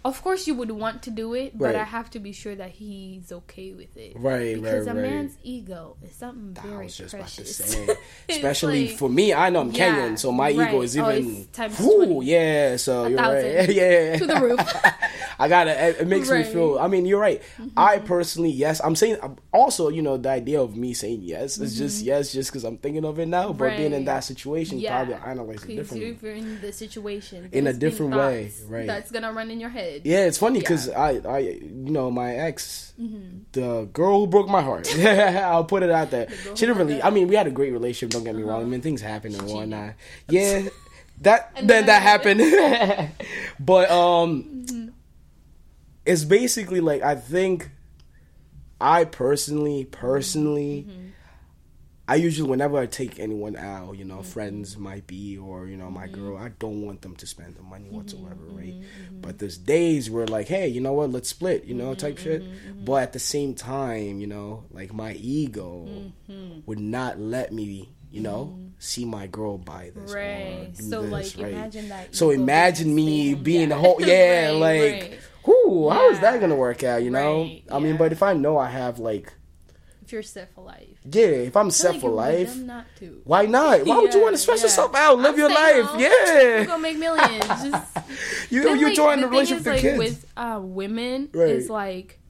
of 0.04 0.22
course 0.22 0.46
you 0.46 0.54
would 0.54 0.70
want 0.70 1.02
to 1.04 1.10
do 1.10 1.34
it, 1.34 1.56
but 1.56 1.66
Right. 1.66 1.76
I 1.76 1.84
have 1.84 2.10
to 2.10 2.18
be 2.18 2.32
sure 2.32 2.54
that 2.54 2.70
he's 2.70 3.32
okay 3.32 3.72
with 3.72 3.96
it. 3.96 4.12
Right, 4.16 4.54
because 4.60 4.86
right, 4.86 4.96
a 4.96 5.00
right. 5.00 5.10
man's 5.10 5.38
ego 5.42 5.96
is 6.04 6.12
something 6.14 6.56
I 6.62 6.66
very 6.68 6.84
was 6.84 6.96
just 6.96 7.14
about 7.14 7.28
to 7.28 7.36
precious. 7.42 7.76
Especially 8.28 8.88
like- 8.88 8.96
for 8.98 9.08
me, 9.08 9.32
I 9.32 9.50
know 9.50 9.60
I'm 9.60 9.70
Yeah, 9.72 9.94
Kenyan, 10.10 10.18
so 10.18 10.30
my 10.32 10.50
ego 10.50 10.82
is 10.82 10.96
Oh, 10.98 11.10
even. 11.10 11.36
it's 11.36 11.46
times 11.56 11.78
Whew, 11.78 12.04
20. 12.06 12.26
yeah, 12.26 12.76
so 12.76 13.06
you're 13.06 13.18
right. 13.18 13.42
thousand. 13.66 13.74
yeah. 13.80 14.16
To 14.18 14.26
the 14.26 14.40
roof. 14.40 14.60
I 15.38 15.48
gotta. 15.48 15.88
It, 15.88 15.96
it 16.02 16.06
makes 16.06 16.28
me 16.30 16.36
Right. 16.36 16.44
Mm-hmm. 16.44 16.52
feel. 16.54 16.78
I 16.78 16.86
mean, 16.86 17.06
you're 17.06 17.18
right. 17.20 17.42
I 17.76 17.98
personally, 17.98 18.50
yes. 18.50 18.80
I'm 18.84 18.94
saying. 18.94 19.16
Also, 19.52 19.88
you 19.88 20.00
know, 20.02 20.16
the 20.16 20.28
idea 20.30 20.60
of 20.60 20.76
me 20.76 20.94
saying 20.94 21.22
yes 21.22 21.58
is 21.58 21.76
just 21.76 22.02
yes, 22.04 22.32
just 22.32 22.50
because 22.50 22.62
I'm 22.64 22.78
thinking 22.78 23.04
of 23.04 23.18
it 23.18 23.26
now. 23.26 23.52
But 23.52 23.76
being 23.76 23.92
in 23.92 24.04
Mm-hmm. 24.04 24.04
That 24.04 24.24
situation, 24.24 24.78
yeah, 24.78 24.96
probably 25.04 25.14
analyze 25.30 25.64
it 25.64 25.76
differently. 25.76 26.10
if 26.10 26.22
you're 26.22 26.34
in 26.34 26.60
the 26.60 26.72
situation, 26.72 27.48
In 27.52 27.66
a 27.66 27.72
different 27.72 28.14
way, 28.14 28.52
right. 28.68 28.86
That's 28.86 29.10
gonna 29.10 29.32
run 29.32 29.50
in 29.50 29.60
your 29.60 29.70
head. 29.70 29.93
Yeah, 30.02 30.24
it's 30.26 30.38
funny 30.38 30.58
because 30.60 30.88
I, 30.90 31.20
I, 31.28 31.38
you 31.38 31.90
know, 31.90 32.10
my 32.10 32.34
ex, 32.34 32.92
the 33.52 33.88
girl 33.92 34.20
who 34.20 34.26
broke 34.26 34.48
my 34.48 34.62
heart. 34.62 34.88
I'll 35.04 35.64
put 35.64 35.82
it 35.82 35.90
out 35.90 36.10
there. 36.10 36.28
girl 36.44 36.56
She 36.56 36.66
didn't 36.66 36.78
really. 36.78 37.02
I 37.02 37.10
mean, 37.10 37.28
we 37.28 37.34
had 37.36 37.46
a 37.46 37.50
great 37.50 37.72
relationship. 37.72 38.10
Don't 38.14 38.24
get 38.24 38.34
me 38.34 38.42
wrong. 38.42 38.62
I 38.62 38.64
mean, 38.64 38.80
things 38.80 39.00
happen 39.00 39.34
and 39.34 39.48
whatnot. 39.48 39.94
Yeah, 40.28 40.62
that 41.22 41.52
And 41.56 41.68
then 41.68 41.86
then- 41.86 41.86
that 41.86 42.02
happened. 42.02 43.12
but 43.60 43.90
um, 43.90 44.92
it's 46.04 46.24
basically 46.24 46.80
like 46.80 47.02
I 47.02 47.14
think. 47.14 47.70
I 48.80 49.04
personally, 49.04 49.84
personally, 49.84 50.86
I 52.06 52.16
usually 52.16 52.50
whenever 52.50 52.76
I 52.78 52.84
take 52.86 53.18
anyone 53.18 53.56
out, 53.56 53.96
you 53.96 54.04
know, 54.04 54.22
friends 54.22 54.76
might 54.76 55.06
be 55.06 55.38
or 55.38 55.66
you 55.66 55.76
know 55.76 55.90
my 55.90 56.06
girl, 56.06 56.36
I 56.36 56.50
don't 56.58 56.82
want 56.82 57.00
them 57.00 57.16
to 57.16 57.26
spend 57.26 57.56
the 57.56 57.62
money 57.62 57.86
mm-hmm, 57.86 57.96
whatsoever, 57.96 58.44
right? 58.48 58.74
Mm-hmm, 58.74 58.82
mm-hmm. 58.82 59.20
But 59.22 59.38
there's 59.38 59.56
days 59.56 60.10
where 60.10 60.26
like, 60.26 60.46
hey, 60.46 60.68
you 60.68 60.80
know 60.82 60.92
what, 60.92 61.10
let's 61.12 61.30
split, 61.30 61.64
you 61.64 61.74
know, 61.74 61.94
type 61.94 62.18
shit. 62.18 62.42
But 62.84 63.02
at 63.04 63.12
the 63.14 63.18
same 63.18 63.54
time, 63.54 64.20
you 64.20 64.26
know, 64.26 64.64
like 64.70 64.92
my 64.92 65.14
ego 65.14 66.12
would 66.66 66.78
not 66.80 67.18
let 67.18 67.52
me, 67.52 67.88
you 68.10 68.20
know, 68.20 68.58
see 68.78 69.06
my 69.06 69.26
girl 69.26 69.56
buy 69.56 69.90
this 69.94 70.12
Right. 70.12 70.70
So, 70.74 71.02
this, 71.02 71.36
like, 71.36 71.42
right? 71.44 71.54
imagine 71.54 71.88
that 71.88 72.14
So 72.14 72.30
imagine 72.30 72.94
me 72.94 73.28
stay-home 73.30 73.42
being 73.44 73.68
the 73.70 73.74
dad. 73.76 73.80
whole 73.80 73.96
yeah, 74.00 74.46
Right, 74.48 74.50
like. 74.50 74.92
right. 75.02 75.18
Whoo, 75.46 75.90
how 75.90 76.10
is 76.10 76.20
that 76.20 76.40
gonna 76.40 76.54
work 76.56 76.82
out? 76.84 77.02
You 77.02 77.10
know, 77.10 77.42
Right, 77.42 77.64
I 77.70 77.78
mean, 77.78 77.92
yeah. 77.92 77.98
but 77.98 78.12
if 78.12 78.22
I 78.22 78.32
know 78.32 78.56
I 78.56 78.68
have 78.68 78.98
like, 78.98 79.30
If 80.04 80.12
you're 80.12 80.22
set 80.22 80.54
for 80.54 80.62
life, 80.62 80.98
yeah, 81.10 81.24
if 81.48 81.56
I'm 81.56 81.70
set 81.70 81.92
like 81.92 82.00
for 82.02 82.10
you 82.10 82.14
life, 82.14 82.56
not 82.58 82.84
why 83.24 83.46
not? 83.46 83.86
Why 83.86 83.98
would 83.98 84.12
you 84.12 84.20
want 84.20 84.34
to 84.36 84.38
stress 84.42 84.58
yeah. 84.60 84.64
yourself 84.66 84.94
out? 84.94 85.16
Live 85.18 85.32
I'm 85.32 85.38
your 85.38 85.48
life, 85.48 85.84
home. 85.86 86.00
yeah. 86.00 86.40
You're 86.42 86.64
gonna 86.66 86.82
make 86.82 86.98
millions. 86.98 87.44
Just 87.62 87.96
You 88.50 88.64
Then, 88.64 88.78
you 88.80 88.86
like, 88.88 88.94
join 88.96 89.20
the 89.22 89.28
relationship 89.28 89.66
with 89.66 89.84
like, 89.84 89.98
With 89.98 90.26
uh, 90.36 90.60
women, 90.62 91.30
Right. 91.32 91.48
is 91.48 91.70
like 91.70 92.20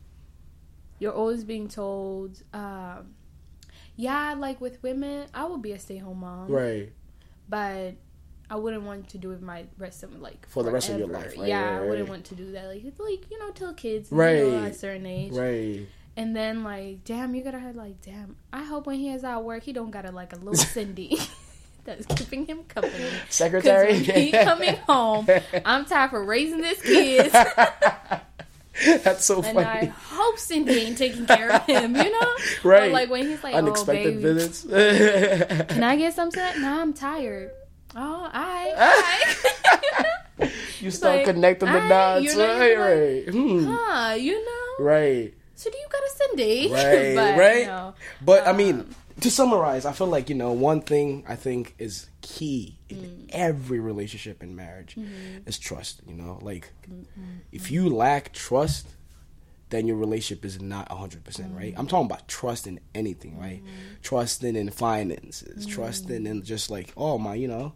you're 1.00 1.12
always 1.12 1.42
being 1.42 1.66
told, 1.66 2.40
um, 2.52 3.14
yeah, 3.96 4.34
like 4.38 4.60
with 4.60 4.80
women, 4.84 5.26
I 5.34 5.44
would 5.46 5.60
be 5.62 5.72
a 5.72 5.78
stay-home 5.78 6.20
mom, 6.20 6.48
right? 6.48 6.92
but 7.48 7.94
I 8.48 8.56
wouldn't 8.56 8.84
want 8.84 9.08
to 9.08 9.18
do 9.18 9.32
it 9.32 9.42
my 9.42 9.64
rest 9.78 10.02
of 10.04 10.14
like 10.20 10.46
For 10.48 10.62
the 10.62 10.70
rest 10.70 10.90
of 10.90 10.98
your 10.98 11.08
life, 11.08 11.34
right, 11.36 11.48
yeah, 11.48 11.74
right, 11.78 11.82
I 11.82 11.88
wouldn't 11.88 12.08
want 12.08 12.24
to 12.26 12.34
do 12.36 12.52
that. 12.52 12.66
Like, 12.68 12.84
it's 12.84 13.00
like 13.00 13.28
you 13.30 13.38
know, 13.40 13.50
till 13.50 13.74
kids, 13.74 14.12
Right. 14.12 14.38
you 14.38 14.50
know, 14.52 14.64
at 14.64 14.70
a 14.70 14.74
certain 14.74 15.06
age, 15.06 15.32
Right. 15.32 15.86
And 16.16 16.34
then 16.34 16.62
like, 16.62 17.04
damn, 17.04 17.34
you 17.34 17.42
gotta 17.42 17.58
have 17.58 17.74
like, 17.76 18.00
damn. 18.02 18.36
I 18.52 18.62
hope 18.64 18.86
when 18.86 18.98
he 18.98 19.10
is 19.10 19.24
at 19.24 19.42
work, 19.42 19.62
he 19.64 19.72
don't 19.72 19.90
got 19.90 20.04
a 20.04 20.12
like 20.12 20.32
a 20.32 20.36
little 20.36 20.54
Cindy. 20.54 21.18
That's 21.84 22.06
keeping 22.06 22.46
him 22.46 22.64
company. 22.64 23.10
Secretary. 23.28 23.94
he 23.98 24.32
coming 24.44 24.76
home, 24.88 25.26
I'm 25.66 25.84
tired 25.84 26.10
for 26.10 26.24
raising 26.24 26.62
this 26.62 26.80
kid. 26.80 27.30
That's 27.30 29.22
so 29.22 29.42
funny. 29.42 29.58
And 29.58 29.66
I 29.66 29.84
hope 29.84 30.38
Cindy 30.38 30.72
ain't 30.80 30.96
taking 30.96 31.26
care 31.26 31.52
of 31.52 31.66
him, 31.66 31.94
you 31.94 32.10
know? 32.10 32.36
Right. 32.62 32.88
Or 32.88 32.92
like 32.92 33.10
when 33.10 33.28
he's 33.28 33.44
like, 33.44 33.54
Unexpected 33.54 34.06
oh, 34.06 34.10
baby, 34.12 34.22
visits. 34.22 34.64
can 35.68 35.84
I 35.84 35.96
get 35.96 36.14
some 36.14 36.30
set? 36.30 36.58
Nah, 36.58 36.80
I'm 36.80 36.94
tired. 36.94 37.50
Oh, 37.94 38.30
I, 38.32 39.34
you 40.80 40.90
start 40.90 41.18
Like, 41.18 41.26
connecting 41.26 41.70
the 41.70 41.78
dots, 41.80 42.34
right? 42.34 42.78
Right. 42.78 43.28
Hmm. 43.28 43.66
huh, 43.66 44.14
you 44.14 44.44
know? 44.44 44.84
Right. 44.84 45.34
So 45.64 45.70
do 45.70 45.78
you 45.78 45.86
got 45.90 46.02
a 46.02 46.10
Cindy? 46.18 46.70
Right. 46.70 47.14
But, 47.16 47.38
right. 47.38 47.66
no. 47.66 47.94
But 48.20 48.46
I 48.46 48.52
mean, 48.52 48.80
Um, 48.80 48.94
to 49.20 49.30
summarize, 49.30 49.86
I 49.86 49.92
feel 49.92 50.08
like 50.08 50.28
you 50.28 50.34
know 50.34 50.52
one 50.52 50.82
thing 50.82 51.24
I 51.26 51.36
think 51.36 51.74
is 51.78 52.06
key 52.20 52.76
in 52.90 52.96
Mm. 52.98 53.26
every 53.30 53.78
relationship 53.78 54.42
and 54.42 54.54
marriage 54.54 54.94
Mm-hmm. 54.96 55.48
is 55.48 55.58
trust. 55.58 56.02
You 56.06 56.14
know, 56.14 56.38
like 56.42 56.70
if 57.50 57.70
you 57.70 57.88
lack 57.88 58.32
trust, 58.34 58.88
then 59.74 59.88
your 59.88 59.96
relationship 59.96 60.44
is 60.44 60.60
not 60.60 60.88
100%, 60.88 61.56
right? 61.56 61.74
I'm 61.76 61.88
talking 61.88 62.06
about 62.06 62.28
trust 62.28 62.68
in 62.68 62.78
anything, 62.94 63.38
right? 63.38 63.58
Mm-hmm. 63.58 63.72
Trusting 64.02 64.54
in 64.54 64.70
finances, 64.70 65.66
trusting 65.66 66.26
in 66.26 66.36
mm-hmm. 66.36 66.44
just 66.44 66.70
like, 66.70 66.92
oh, 66.96 67.18
my, 67.18 67.34
you 67.34 67.48
know, 67.48 67.72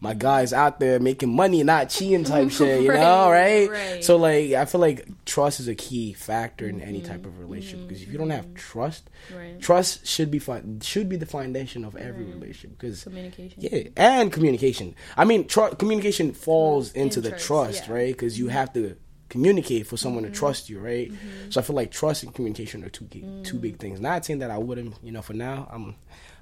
my 0.00 0.14
guy's 0.14 0.52
out 0.52 0.78
there 0.80 1.00
making 1.00 1.34
money, 1.34 1.62
not 1.64 1.90
cheating 1.90 2.22
type 2.24 2.50
shit, 2.52 2.82
you 2.82 2.88
know, 2.88 3.30
Right, 3.30 3.68
right? 3.68 3.70
right. 3.70 4.04
So, 4.04 4.16
like, 4.16 4.52
I 4.52 4.64
feel 4.64 4.80
like 4.80 5.08
trust 5.24 5.58
is 5.60 5.66
a 5.66 5.74
key 5.74 6.12
factor 6.12 6.68
in 6.68 6.80
any 6.80 7.02
type 7.02 7.26
of 7.26 7.32
mm-hmm. 7.32 7.40
relationship 7.40 7.88
because 7.88 8.02
if 8.02 8.12
you 8.12 8.18
don't 8.18 8.30
have 8.30 8.54
trust, 8.54 9.10
Right. 9.36 9.60
trust 9.60 10.06
should 10.06 10.30
be 10.30 10.38
fun, 10.38 10.80
should 10.82 11.08
be 11.08 11.16
the 11.16 11.26
foundation 11.26 11.84
of 11.84 11.96
every 11.96 12.24
relationship 12.24 12.78
because 12.78 13.02
Communication. 13.02 13.60
yeah, 13.60 13.88
and 13.96 14.32
communication. 14.32 14.94
I 15.16 15.24
mean, 15.24 15.46
tr- 15.46 15.74
communication 15.78 16.32
falls 16.32 16.92
into 16.92 17.20
the 17.20 17.32
trust, 17.32 17.74
yeah. 17.74 17.82
Mm-hmm. 17.82 17.92
right? 17.92 18.12
Because 18.14 18.38
you 18.38 18.48
have 18.48 18.72
to 18.74 18.96
communicate 19.30 19.86
for 19.86 19.96
someone 19.96 20.24
to 20.24 20.30
trust 20.30 20.68
you, 20.68 20.78
right? 20.80 21.10
So 21.48 21.60
I 21.60 21.64
feel 21.64 21.76
like 21.76 21.90
trust 21.90 22.22
and 22.24 22.34
communication 22.34 22.84
are 22.84 22.90
two 22.90 23.06
key, 23.06 23.24
two 23.44 23.58
big 23.58 23.76
Mm. 23.76 23.80
things. 23.80 24.00
Not 24.00 24.24
saying 24.26 24.40
that 24.40 24.50
I 24.50 24.58
wouldn't, 24.58 24.94
you 25.02 25.12
know, 25.12 25.22
for 25.22 25.32
now, 25.34 25.66
I'm, 25.72 25.94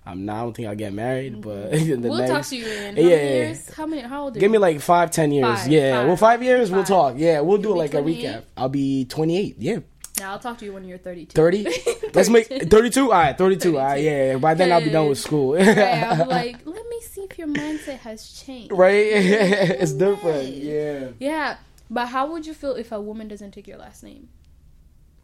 I'm 0.06 0.24
not. 0.24 0.36
I 0.36 0.40
don't 0.42 0.56
think 0.56 0.68
I'll 0.68 0.74
get 0.74 0.92
married, 0.94 1.40
but 1.42 1.70
the 1.70 1.76
Mm-hmm. 1.78 2.02
We'll 2.02 2.16
next, 2.18 2.30
talk 2.32 2.44
to 2.46 2.56
you 2.56 2.66
in 2.66 2.96
yeah, 2.96 3.02
years? 3.04 3.70
How 3.74 3.86
many? 3.86 4.02
How 4.02 4.24
old 4.24 4.32
are 4.36 4.40
Give 4.40 4.44
you? 4.44 4.48
me 4.50 4.58
like 4.58 4.80
five, 4.80 5.10
ten 5.10 5.30
years. 5.32 5.60
Five, 5.62 5.68
yeah, 5.68 5.98
five, 5.98 6.06
well, 6.08 6.16
five 6.16 6.42
years, 6.42 6.70
we'll 6.70 6.84
talk. 6.84 7.14
Yeah, 7.18 7.40
we'll 7.40 7.58
do 7.58 7.68
You'll 7.68 7.78
like 7.78 7.94
a 7.94 7.98
recap. 8.02 8.42
I'll 8.56 8.68
be 8.70 9.04
28. 9.04 9.56
Yeah, 9.58 9.78
Now 10.18 10.32
I'll 10.32 10.38
talk 10.38 10.56
to 10.58 10.64
you 10.64 10.72
when 10.72 10.84
you're 10.84 10.98
32. 10.98 11.32
30. 11.34 11.66
Let's 12.14 12.28
make 12.30 12.48
32. 12.48 13.02
All 13.04 13.08
right, 13.10 13.36
32. 13.36 13.78
All 13.78 13.84
right, 13.84 14.02
yeah. 14.02 14.36
By 14.38 14.54
then 14.54 14.72
I'll 14.72 14.80
be 14.82 14.90
done 14.90 15.08
with 15.10 15.18
school. 15.18 15.54
Right, 15.54 15.68
I'll 15.78 16.24
be 16.24 16.30
like, 16.30 16.56
let 16.64 16.88
me 16.88 17.00
see 17.02 17.22
if 17.30 17.38
your 17.38 17.48
mindset 17.48 17.98
has 17.98 18.32
changed. 18.44 18.72
right? 18.72 18.94
it's 19.12 19.92
different. 19.92 20.48
Yeah. 20.54 21.08
Yeah, 21.20 21.56
but 21.90 22.06
how 22.08 22.30
would 22.32 22.46
you 22.46 22.54
feel 22.54 22.74
if 22.74 22.92
a 22.92 23.00
woman 23.00 23.28
doesn't 23.28 23.52
take 23.52 23.66
your 23.68 23.78
last 23.78 24.02
name? 24.02 24.28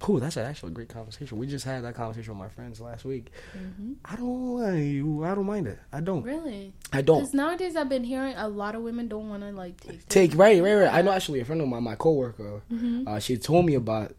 Cool, 0.00 0.18
that's 0.20 0.36
an 0.36 0.44
actually 0.44 0.72
a 0.72 0.74
great 0.74 0.88
conversation. 0.90 1.38
We 1.38 1.46
just 1.46 1.64
had 1.64 1.82
that 1.84 1.94
conversation 1.94 2.32
with 2.36 2.38
my 2.46 2.48
friends 2.48 2.78
last 2.80 3.04
week. 3.06 3.30
Mm-hmm. 3.56 3.92
I 4.04 4.16
don't, 4.16 5.24
I 5.24 5.34
don't 5.34 5.46
mind 5.46 5.66
it. 5.66 5.78
I 5.92 6.00
don't. 6.00 6.22
Really? 6.22 6.74
I 6.92 7.00
don't 7.00 7.20
Because 7.20 7.32
nowadays 7.32 7.74
I've 7.74 7.88
been 7.88 8.04
hearing 8.04 8.34
a 8.36 8.48
lot 8.48 8.74
of 8.74 8.82
women 8.82 9.08
don't 9.08 9.30
want 9.30 9.42
to 9.44 9.50
like 9.52 9.80
take. 9.80 10.06
take 10.08 10.32
right, 10.36 10.62
right, 10.62 10.74
right. 10.74 10.92
I 10.92 11.00
know 11.00 11.12
actually 11.12 11.40
a 11.40 11.44
friend 11.46 11.62
of 11.62 11.68
mine, 11.68 11.82
my 11.84 11.94
coworker. 11.94 12.60
Mm-hmm. 12.70 13.08
Uh, 13.08 13.18
she 13.18 13.38
told 13.38 13.64
me 13.64 13.74
about 13.76 14.14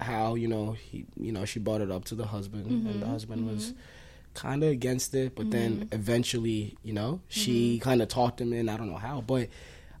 how 0.00 0.34
you 0.34 0.48
know 0.48 0.72
he, 0.72 1.04
you 1.20 1.30
know, 1.30 1.44
she 1.44 1.60
brought 1.60 1.82
it 1.82 1.90
up 1.90 2.04
to 2.06 2.14
the 2.16 2.26
husband, 2.26 2.66
and 2.66 2.86
Mm-hmm. 2.86 3.00
the 3.00 3.06
husband 3.06 3.46
was 3.46 3.74
kind 4.34 4.62
of 4.64 4.70
against 4.70 5.14
it, 5.14 5.36
but 5.36 5.50
then 5.50 5.88
eventually, 5.92 6.76
you 6.82 6.94
know, 6.94 7.20
she 7.28 7.76
Mm-hmm. 7.76 7.82
kind 7.84 8.02
of 8.02 8.08
talked 8.08 8.40
him 8.40 8.52
in. 8.52 8.68
I 8.68 8.76
don't 8.76 8.90
know 8.90 8.96
how, 8.96 9.20
but 9.20 9.48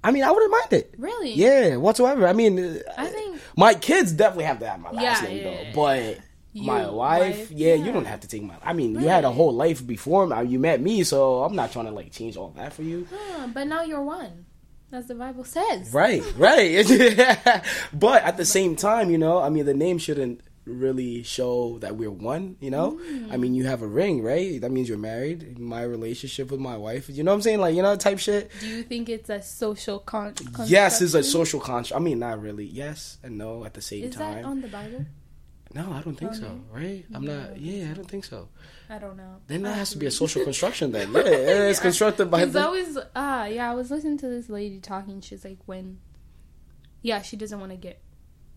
I 0.02 0.10
mean, 0.12 0.24
I 0.24 0.30
wouldn't 0.30 0.50
mind 0.50 0.72
it. 0.72 0.94
Really? 0.98 1.32
Yeah, 1.32 1.76
whatsoever. 1.76 2.26
I 2.26 2.32
mean, 2.32 2.80
I 2.96 3.06
uh, 3.06 3.08
think 3.08 3.40
my 3.56 3.74
kids 3.74 4.12
definitely 4.12 4.44
have 4.44 4.58
to 4.60 4.68
have 4.68 4.80
my 4.80 4.90
last 4.90 5.22
Yeah, 5.22 5.28
name 5.28 5.36
yeah, 5.38 5.44
though, 5.44 5.62
yeah. 5.62 5.72
but. 6.14 6.18
my 6.54 6.90
wife, 6.90 7.36
wife, 7.38 7.50
yeah, 7.52 7.74
you 7.74 7.92
don't 7.92 8.06
have 8.06 8.20
to 8.20 8.28
take 8.28 8.42
my. 8.42 8.54
I 8.64 8.72
mean, 8.72 8.94
you 9.00 9.06
had 9.08 9.24
a 9.24 9.30
whole 9.30 9.52
life 9.52 9.86
before 9.86 10.26
me. 10.26 10.42
You 10.50 10.58
met 10.58 10.80
me, 10.80 11.04
so 11.04 11.44
I'm 11.44 11.54
not 11.54 11.70
trying 11.72 11.84
to 11.86 11.92
like 11.92 12.10
change 12.12 12.36
all 12.36 12.50
that 12.56 12.72
for 12.72 12.82
you. 12.82 13.06
Huh, 13.14 13.48
but 13.54 13.68
now 13.68 13.82
you're 13.82 14.02
one, 14.02 14.46
as 14.90 15.06
the 15.06 15.14
Bible 15.14 15.44
says. 15.44 15.92
Right, 15.94 16.24
right. 16.36 16.84
but 17.92 18.22
at 18.24 18.36
the 18.36 18.44
same 18.44 18.74
time, 18.74 19.10
you 19.10 19.18
know, 19.18 19.38
I 19.40 19.48
mean, 19.48 19.64
the 19.64 19.74
name 19.74 19.98
shouldn't 19.98 20.40
really 20.70 21.22
show 21.22 21.78
that 21.80 21.96
we're 21.96 22.10
one, 22.10 22.56
you 22.60 22.70
know? 22.70 23.00
I 23.30 23.36
mean, 23.36 23.54
you 23.54 23.64
have 23.66 23.82
a 23.82 23.86
ring, 23.86 24.22
right? 24.22 24.60
That 24.60 24.70
means 24.70 24.88
you're 24.88 24.98
married. 24.98 25.58
My 25.58 25.82
relationship 25.82 26.50
with 26.50 26.60
my 26.60 26.76
wife, 26.76 27.08
you 27.10 27.22
know 27.24 27.32
what 27.32 27.36
I'm 27.36 27.42
saying? 27.42 27.60
Like, 27.60 27.74
you 27.74 27.82
know, 27.82 27.96
type 27.96 28.18
shit. 28.18 28.50
Do 28.60 28.66
you 28.66 28.82
think 28.82 29.08
it's 29.08 29.28
a 29.30 29.42
social 29.42 29.98
con? 29.98 30.34
Yes, 30.66 31.02
it's 31.02 31.14
a 31.14 31.22
social 31.22 31.60
construct. 31.60 32.00
I 32.00 32.04
mean, 32.04 32.18
not 32.18 32.40
really. 32.40 32.66
Yes 32.66 33.18
and 33.22 33.36
no 33.38 33.64
at 33.64 33.74
the 33.74 33.82
same 33.82 34.04
Is 34.04 34.16
that 34.16 34.34
time. 34.34 34.44
on 34.44 34.60
the 34.60 34.68
Bible? 34.68 35.04
no, 35.72 35.92
I 35.92 36.02
don't 36.02 36.16
think 36.16 36.34
so, 36.34 36.42
no? 36.48 36.60
right? 36.72 37.04
I'm 37.14 37.24
not, 37.24 37.60
yeah, 37.60 37.90
I 37.90 37.94
don't 37.94 38.08
think 38.10 38.24
so. 38.24 38.48
I 38.88 38.98
don't 38.98 39.16
know. 39.16 39.36
Then 39.46 39.62
that 39.62 39.76
has 39.76 39.90
to 39.90 39.98
be 39.98 40.06
a 40.06 40.10
social 40.22 40.42
construction 40.42 40.90
then. 40.90 41.12
Yeah, 41.12 41.20
yeah, 41.22 41.68
it's 41.68 41.78
constructed 41.88 42.28
by 42.30 42.40
Because 42.44 42.56
I 42.56 42.62
the. 42.64 42.70
was, 42.70 42.98
ah, 43.14 43.44
yeah, 43.44 43.70
I 43.70 43.74
was 43.74 43.90
listening 43.90 44.18
to 44.18 44.28
this 44.28 44.48
lady 44.48 44.80
talking. 44.80 45.20
She's 45.20 45.44
like, 45.44 45.58
when, 45.66 45.98
yeah, 47.02 47.22
she 47.22 47.36
doesn't 47.36 47.60
want 47.60 47.70
to 47.70 47.76
get, 47.76 48.02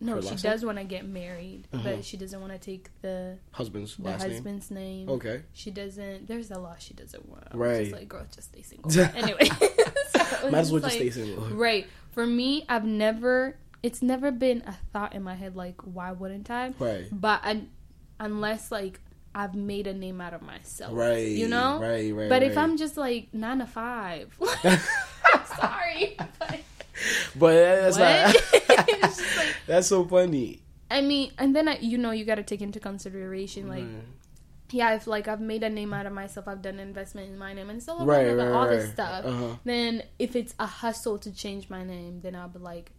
no, 0.04 0.22
she 0.22 0.36
does 0.36 0.64
want 0.64 0.78
to 0.78 0.84
get 0.84 1.08
married, 1.08 1.68
Uh-huh. 1.74 1.82
but 1.84 2.06
she 2.06 2.18
doesn't 2.18 2.40
want 2.40 2.54
to 2.54 2.60
take 2.60 2.90
the 3.02 3.38
Husband's 3.52 3.96
the 3.98 4.04
last 4.04 4.22
name. 4.22 4.32
husband's 4.32 4.72
name. 4.72 5.10
Okay. 5.10 5.42
She 5.54 5.72
doesn't. 5.72 6.28
There's 6.28 6.52
a 6.52 6.60
lot 6.60 6.82
she 6.82 6.94
doesn't 6.94 7.28
want. 7.28 7.44
I'm 7.52 7.60
Right. 7.60 7.82
Just 7.86 7.92
like, 7.94 8.10
girl, 8.10 8.26
just 8.34 8.50
stay 8.54 8.62
single. 8.62 8.92
anyway, 9.16 9.46
so 10.10 10.50
Might 10.52 10.60
as 10.60 10.72
well 10.72 10.82
just 10.82 10.84
like- 10.84 10.92
stay 10.94 11.10
single. 11.10 11.46
Right. 11.50 11.88
For 12.12 12.28
me, 12.28 12.66
I've 12.70 12.86
never. 12.86 13.56
It's 13.82 14.02
never 14.02 14.32
been 14.32 14.64
a 14.66 14.74
thought 14.94 15.14
in 15.14 15.24
my 15.24 15.36
head 15.36 15.56
like, 15.58 15.82
why 15.82 16.12
wouldn't 16.14 16.50
I? 16.50 16.74
Right. 16.80 17.06
But 17.12 17.42
I, 17.44 17.64
unless 18.20 18.72
like 18.72 19.02
I've 19.36 19.56
made 19.56 19.88
a 19.88 19.94
name 19.94 20.22
out 20.22 20.34
of 20.34 20.42
myself. 20.42 20.94
Right. 20.96 21.28
You 21.28 21.48
know. 21.48 21.80
Right, 21.82 22.14
right. 22.14 22.30
But 22.30 22.44
if. 22.44 22.58
I'm 22.58 22.78
just 22.78 22.96
like 22.98 23.34
nine 23.34 23.60
to 23.60 23.66
five, 23.66 24.34
sorry. 25.60 26.18
But 26.40 26.60
But 27.36 27.54
that's 27.54 27.98
what? 27.98 28.54
not. 28.54 28.63
Like- 29.38 29.56
that's 29.68 29.88
so 29.88 30.04
funny. 30.06 30.62
I 30.92 31.02
mean, 31.02 31.32
and 31.38 31.56
then 31.56 31.68
I, 31.68 31.78
you 31.80 31.98
know 31.98 32.12
you 32.12 32.24
got 32.26 32.36
to 32.36 32.44
take 32.44 32.62
into 32.62 32.80
consideration 32.80 33.68
like. 33.68 33.84
Mm. 33.84 34.02
Yeah, 34.72 34.96
if 34.96 35.06
like 35.06 35.28
I've 35.28 35.42
made 35.42 35.62
a 35.62 35.70
name 35.70 35.94
out 35.94 36.08
of 36.08 36.14
myself, 36.14 36.48
I've 36.48 36.64
done 36.64 36.76
an 36.76 36.80
investment 36.80 37.30
in 37.30 37.38
my 37.38 37.54
name, 37.54 37.70
and 37.70 37.84
so 37.84 38.04
Right, 38.04 38.26
right, 38.28 38.34
right, 38.36 38.48
all 38.52 38.68
this 38.68 38.92
stuff. 38.92 39.24
Uh-huh. 39.24 39.56
Then 39.66 40.02
if 40.18 40.36
it's 40.36 40.56
a 40.58 40.66
hustle 40.66 41.20
to 41.20 41.32
change 41.32 41.70
my 41.70 41.84
name, 41.84 42.22
then 42.22 42.34
I'll 42.36 42.48
be 42.48 42.58
like, 42.58 42.92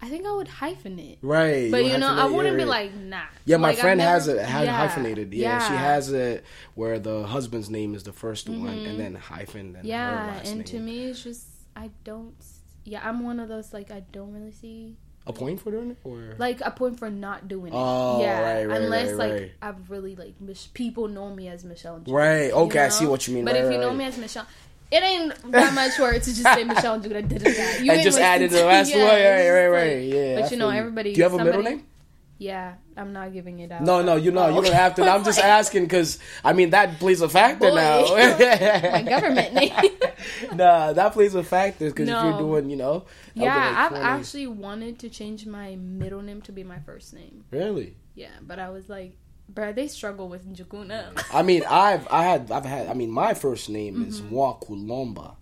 I 0.00 0.08
think 0.08 0.26
I 0.26 0.32
would 0.32 0.48
hyphen 0.48 0.98
it. 0.98 1.18
Right. 1.20 1.70
But 1.70 1.84
you 1.84 1.98
know, 1.98 2.08
I 2.08 2.24
wouldn't 2.26 2.56
yeah, 2.58 2.64
be 2.64 2.68
like, 2.68 2.94
nah. 2.94 3.24
Yeah, 3.44 3.58
my 3.58 3.70
Like, 3.70 3.78
friend 3.78 3.98
never- 3.98 4.10
has 4.10 4.26
it 4.28 4.40
had 4.42 4.64
yeah, 4.64 4.72
hyphenated. 4.74 5.34
Yeah, 5.34 5.58
she 5.68 5.74
has 5.74 6.10
it 6.10 6.44
where 6.76 6.98
the 6.98 7.26
husband's 7.26 7.68
name 7.68 7.94
is 7.94 8.04
the 8.04 8.12
1st 8.12 8.48
one, 8.60 8.68
and 8.78 8.98
then 8.98 9.14
hyphen. 9.14 9.74
Then 9.74 9.82
Mm-hmm. 9.82 9.88
Yeah, 9.88 10.40
and 10.46 10.54
name. 10.56 10.64
to 10.64 10.78
me, 10.78 11.04
it's 11.06 11.22
just 11.22 11.46
I 11.76 11.90
don't. 12.04 12.34
Yeah, 12.84 13.06
I'm 13.06 13.22
one 13.22 13.38
of 13.38 13.48
those 13.50 13.74
like 13.74 13.90
I 13.90 14.00
don't 14.12 14.32
really 14.32 14.52
see 14.52 14.96
a 15.26 15.32
point 15.32 15.60
for 15.60 15.70
doing 15.70 15.92
it, 15.92 15.96
or 16.04 16.34
like 16.38 16.60
a 16.64 16.70
point 16.70 16.98
for 16.98 17.10
not 17.10 17.48
doing 17.48 17.72
it. 17.72 17.76
Oh, 17.76 18.20
yeah, 18.20 18.40
right, 18.40 18.66
right, 18.66 18.82
unless 18.82 19.10
right, 19.10 19.18
like 19.18 19.32
right. 19.32 19.52
I've 19.62 19.90
really 19.90 20.16
like 20.16 20.40
Mich- 20.40 20.72
people 20.74 21.08
know 21.08 21.34
me 21.34 21.48
as 21.48 21.64
Michelle. 21.64 22.02
Right? 22.06 22.46
you 22.46 22.52
Okay, 22.52 22.80
I 22.80 22.88
see 22.88 23.06
what 23.06 23.26
you 23.28 23.34
mean. 23.34 23.44
But 23.44 23.56
if 23.56 23.72
you 23.72 23.78
know 23.78 23.92
me 23.92 24.04
as 24.04 24.18
Michelle, 24.18 24.46
it 24.90 25.02
ain't 25.02 25.52
that 25.52 25.72
much 25.74 25.98
work 25.98 26.22
to 26.22 26.34
just 26.34 26.42
say 26.42 26.64
Michelle 26.64 27.00
Judah. 27.00 27.22
Da, 27.22 27.38
da, 27.38 27.44
da. 27.44 27.78
You 27.82 27.92
and 27.92 28.02
just 28.02 28.18
added 28.18 28.50
the 28.50 28.64
last 28.64 28.90
yeah, 28.90 28.98
one, 28.98 29.06
right, 29.06 29.50
right, 29.50 29.68
right, 29.68 29.96
like- 30.02 30.14
yeah. 30.14 30.40
But 30.40 30.50
you 30.50 30.56
know, 30.56 30.70
everybody. 30.70 31.14
Do 31.14 31.18
you 31.18 31.22
have 31.22 31.34
a 31.34 31.44
middle 31.44 31.62
name? 31.62 31.86
Yeah, 32.42 32.74
I'm 32.96 33.12
not 33.12 33.32
giving 33.32 33.60
it 33.60 33.70
out. 33.70 33.82
No, 33.82 34.02
no, 34.02 34.16
you 34.16 34.32
know, 34.32 34.48
you 34.48 34.62
don't 34.62 34.74
have 34.74 34.94
to. 34.96 35.02
I'm 35.12 35.22
just 35.24 35.38
asking 35.38 35.84
because 35.84 36.18
I 36.44 36.52
mean 36.52 36.70
that 36.70 36.98
plays 36.98 37.20
a 37.20 37.28
factor 37.28 37.70
Boy, 37.70 37.76
now. 37.76 38.02
my 38.96 39.02
government 39.14 39.54
name. 39.54 39.72
nah, 40.54 40.92
that 40.92 41.12
plays 41.12 41.34
a 41.34 41.44
factor 41.44 41.86
because 41.90 42.08
if 42.08 42.14
you're 42.24 42.38
doing, 42.38 42.68
you 42.70 42.76
know, 42.76 43.04
yeah, 43.34 43.74
I've 43.76 43.92
"Cool, 43.92 44.02
actually 44.02 44.46
wanted 44.48 44.98
to 45.00 45.08
change 45.08 45.46
my 45.46 45.76
middle 45.76 46.22
name 46.22 46.40
to 46.42 46.52
be 46.52 46.64
my 46.64 46.80
first 46.80 47.14
name. 47.14 47.44
really. 47.50 47.96
Yeah, 48.14 48.34
but 48.42 48.58
I 48.58 48.68
was 48.70 48.88
like, 48.88 49.16
bruh, 49.52 49.74
they 49.74 49.86
struggle 49.88 50.28
with 50.28 50.44
Njukuna. 50.46 51.00
I 51.32 51.42
mean, 51.42 51.62
I've 51.68 52.06
I 52.10 52.24
had 52.24 52.50
I've 52.50 52.64
had. 52.66 52.88
I 52.88 52.94
mean, 52.94 53.10
my 53.10 53.34
first 53.34 53.68
name 53.70 54.04
is 54.08 54.20
Mm-hmm. 54.20 54.34
Mwakulomba, 54.34 55.36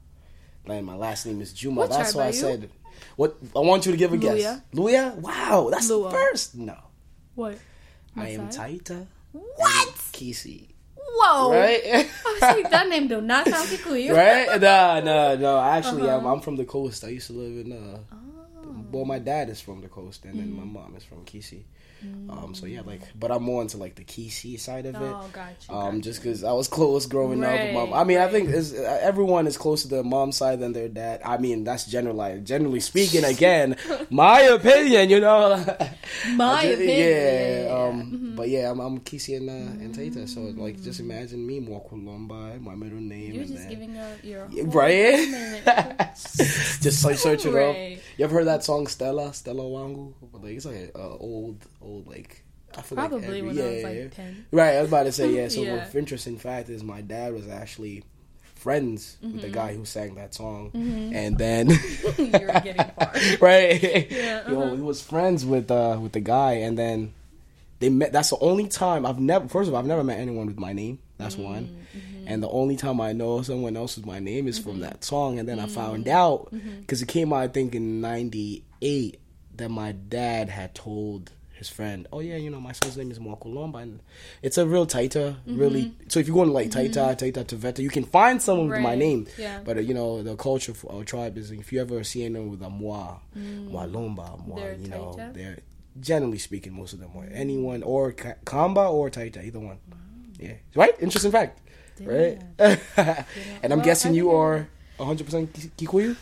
and 0.67 0.85
my 0.87 0.97
last 0.97 1.25
name 1.27 1.41
is 1.41 1.53
Juma. 1.53 1.81
What 1.81 1.91
That's 1.91 2.15
why 2.15 2.25
I 2.25 2.27
you? 2.29 2.33
said. 2.35 2.71
What 3.17 3.37
I 3.57 3.61
want 3.61 3.87
you 3.87 3.93
to 3.93 3.99
give 3.99 4.13
a 4.13 4.19
guess. 4.19 4.37
Luhya. 4.39 4.63
Luhya. 4.75 5.15
Wow, 5.17 5.69
that's 5.73 5.89
Lua. 5.89 6.11
the 6.11 6.15
first. 6.15 6.55
No, 6.55 6.77
What? 7.41 7.59
I 8.17 8.29
am 8.37 8.47
Masai? 8.47 8.79
Taita. 8.79 9.07
What? 9.33 9.89
Kisii. 10.13 10.67
Whoa! 10.97 11.53
Right. 11.53 11.81
I 11.95 12.07
was 12.33 12.43
like, 12.43 12.71
that 12.71 12.89
name 12.89 13.09
do 13.09 13.21
not 13.21 13.47
sound 13.49 13.69
Kikuyu. 13.69 14.15
right? 14.15 14.61
No, 14.61 15.01
no, 15.01 15.37
no. 15.37 15.61
Actually, 15.61 16.09
I'm, 16.11 16.21
Uh-huh. 16.21 16.33
I'm 16.35 16.41
from 16.41 16.57
the 16.57 16.65
coast. 16.65 17.05
I 17.05 17.09
used 17.19 17.29
to 17.29 17.33
live 17.35 17.67
in. 17.67 17.73
Uh, 17.73 17.99
Oh. 18.13 18.40
Well, 18.93 19.05
my 19.05 19.19
dad 19.19 19.49
is 19.49 19.61
from 19.61 19.81
the 19.81 19.89
coast, 19.89 20.25
and 20.25 20.39
then 20.39 20.53
my 20.53 20.63
Mm. 20.63 20.73
mom 20.73 20.95
is 20.97 21.05
from 21.05 21.25
Kisii. 21.25 21.63
Um, 22.31 22.55
so 22.55 22.65
yeah, 22.65 22.81
like, 22.81 23.03
but 23.15 23.31
I'm 23.31 23.43
more 23.43 23.61
into 23.61 23.77
like 23.77 23.95
the 23.95 24.05
Kisii 24.05 24.59
side 24.59 24.87
of 24.87 24.95
it. 24.95 25.03
Oh, 25.03 25.29
gotcha. 25.35 25.71
Um, 25.71 25.97
gotcha. 25.97 26.01
just 26.01 26.23
because 26.23 26.43
I 26.45 26.53
was 26.53 26.67
close 26.67 27.05
growing 27.05 27.45
up 27.45 27.53
with 27.61 27.75
mom. 27.75 27.93
I 27.93 28.05
mean, 28.05 28.17
I 28.17 28.27
think 28.29 28.49
uh, 28.49 28.83
everyone 29.03 29.47
is 29.47 29.59
close 29.59 29.83
to 29.83 29.89
their 29.89 30.03
mom's 30.03 30.39
side 30.39 30.61
than 30.61 30.73
their 30.73 30.89
dad. 30.89 31.21
I 31.27 31.37
mean, 31.37 31.63
that's 31.63 31.85
generalized. 31.85 32.47
Generally 32.47 32.81
speaking, 32.81 33.23
again, 33.25 33.77
my 34.11 34.41
opinion, 34.41 35.11
you 35.11 35.21
know. 35.21 35.63
My 36.37 36.53
I 36.53 36.63
ju- 36.69 36.73
opinion. 36.75 36.99
Yeah. 36.99 37.63
Yeah, 37.65 37.71
Um, 37.85 38.11
yeah. 38.31 38.37
but 38.37 38.49
yeah, 38.49 38.71
I'm, 38.71 38.81
I'm 38.81 39.01
Kisii 39.01 39.37
and 39.37 39.51
uh, 39.51 39.85
and 39.85 39.95
Taita. 39.95 40.27
So 40.27 40.41
like, 40.59 40.83
just 40.83 41.01
imagine 41.01 41.47
me, 41.47 41.61
more 41.61 41.85
Mwakulomba, 41.85 42.61
my 42.63 42.75
middle 42.77 42.99
name, 42.99 43.33
You're 43.35 43.45
just 43.45 43.57
then- 43.57 43.69
giving 43.69 43.99
out 43.99 44.25
your 44.25 44.47
right? 44.69 45.19
just 46.81 47.05
like 47.05 47.19
search 47.19 47.45
it 47.45 47.55
up. 47.55 47.77
You 48.21 48.25
ever 48.25 48.35
heard 48.35 48.49
that 48.49 48.63
song 48.63 48.87
Stella, 48.87 49.33
Stella 49.33 49.63
Wangu? 49.63 50.13
Like 50.35 50.53
it's 50.53 50.67
like 50.67 50.93
uh, 50.95 51.17
old, 51.17 51.65
old 51.81 52.07
like. 52.07 52.45
I 52.77 52.83
feel 52.83 52.97
like 52.99 53.09
Probably 53.09 53.27
every- 53.39 53.43
when 53.43 53.57
yeah, 53.57 53.65
I 53.65 53.67
was 53.69 53.83
yeah. 53.83 53.89
like 53.89 54.15
ten. 54.15 54.47
Right, 54.53 54.75
I 54.77 54.81
was 54.83 54.91
about 54.91 55.03
to 55.05 55.13
say 55.13 55.31
yeah. 55.35 55.49
So 55.57 55.63
Yeah. 55.63 55.89
interesting 55.95 56.37
fact 56.37 56.69
is 56.69 56.85
my 56.85 57.01
dad 57.01 57.33
was 57.33 57.49
actually 57.49 58.05
friends 58.57 59.17
with 59.23 59.31
Mm-hmm. 59.33 59.41
the 59.41 59.49
guy 59.49 59.75
who 59.75 59.87
sang 59.87 60.17
that 60.17 60.35
song, 60.35 60.71
and 60.75 61.39
then 61.39 61.71
You're 62.19 62.29
getting 62.29 62.75
far. 62.99 63.13
right, 63.41 64.11
Yeah, 64.11 64.43
uh-huh. 64.47 64.75
he 64.75 64.83
was 64.83 65.01
friends 65.01 65.47
with 65.47 65.71
uh 65.71 65.99
with 65.99 66.13
the 66.13 66.21
guy, 66.21 66.53
and 66.69 66.77
then 66.79 67.15
they 67.79 67.89
met. 67.89 68.13
That's 68.13 68.29
the 68.29 68.39
only 68.41 68.69
time 68.69 69.07
I've 69.07 69.19
never. 69.19 69.49
First 69.49 69.69
of 69.69 69.73
all, 69.75 69.81
I've 69.81 69.87
never 69.87 70.05
met 70.05 70.19
anyone 70.21 70.45
with 70.47 70.59
my 70.59 70.75
name. 70.75 70.99
That's 71.17 71.37
Mm, 71.37 71.45
one. 71.45 71.87
Mm-hmm. 72.31 72.35
And 72.35 72.43
the 72.43 72.49
only 72.51 72.77
time 72.77 73.01
I 73.01 73.13
know 73.13 73.43
someone 73.43 73.77
else 73.77 73.97
with 73.97 74.07
my 74.07 74.19
name 74.21 74.47
is 74.49 74.59
from 74.59 74.81
that 74.81 75.05
song. 75.05 75.39
And 75.39 75.49
then 75.49 75.59
I 75.61 75.67
found 75.67 76.05
Mm-hmm. 76.07 76.17
out 76.17 76.53
because 76.81 77.03
it 77.03 77.09
came 77.09 77.33
out, 77.33 77.39
I 77.43 77.49
think, 77.49 77.75
in 77.75 78.01
'98 78.01 79.21
that 79.57 79.69
my 79.71 79.93
dad 79.93 80.49
had 80.49 80.75
told 80.75 81.33
his 81.53 81.69
friend, 81.69 82.07
"Oh 82.11 82.21
yeah, 82.21 82.37
you 82.37 82.49
know, 82.49 82.59
my 82.61 82.73
son's 82.73 82.97
name 82.97 83.11
is 83.11 83.21
Marco 83.21 83.49
Lomba, 83.51 83.83
and 83.83 84.01
it's 84.43 84.57
a 84.57 84.67
real 84.67 84.87
Taita, 84.87 85.37
really. 85.47 85.93
So 86.09 86.19
if 86.19 86.27
you 86.27 86.33
go 86.33 86.45
to 86.47 86.51
like 86.51 86.71
Taita, 86.71 87.15
Taita 87.19 87.45
Taveta, 87.45 87.81
you 87.81 87.91
can 87.91 88.05
find 88.05 88.41
someone 88.41 88.69
with 88.71 88.81
my 88.81 88.95
name. 88.95 89.27
Yeah. 89.37 89.61
But 89.63 89.77
uh, 89.77 89.81
you 89.81 89.93
know, 89.93 90.23
the 90.23 90.37
culture 90.37 90.73
for 90.73 90.91
our 90.95 91.05
tribe 91.05 91.37
is 91.37 91.51
if 91.51 91.71
you 91.73 91.81
ever 91.83 92.03
see 92.05 92.25
anyone 92.25 92.49
with 92.51 92.63
a 92.63 92.71
Mwa, 92.71 93.19
Lomba, 93.37 94.27
Mwa, 94.47 94.49
Mm. 94.49 94.57
They're 94.57 94.75
you 94.77 94.89
know, 94.89 95.15
Taita? 95.19 95.35
they're 95.35 95.59
generally 96.01 96.39
speaking, 96.39 96.73
most 96.73 96.95
of 96.95 97.01
them 97.01 97.11
are 97.15 97.29
anyone 97.31 97.83
or 97.83 98.13
Kamba 98.47 98.87
or 98.89 99.11
Taita, 99.11 99.45
either 99.45 99.61
one. 99.61 99.79
Yeah, 100.39 100.55
right. 100.75 100.95
Interesting 101.01 101.33
fact, 101.33 101.61
right? 102.07 102.39
and 102.59 103.73
I'm 103.73 103.79
Well, 103.79 103.85
guessing 103.85 104.13
I 104.13 104.15
you 104.17 104.31
are 104.33 104.69
100 104.97 105.25
percent 105.25 105.53
Kikuyu. 105.77 106.17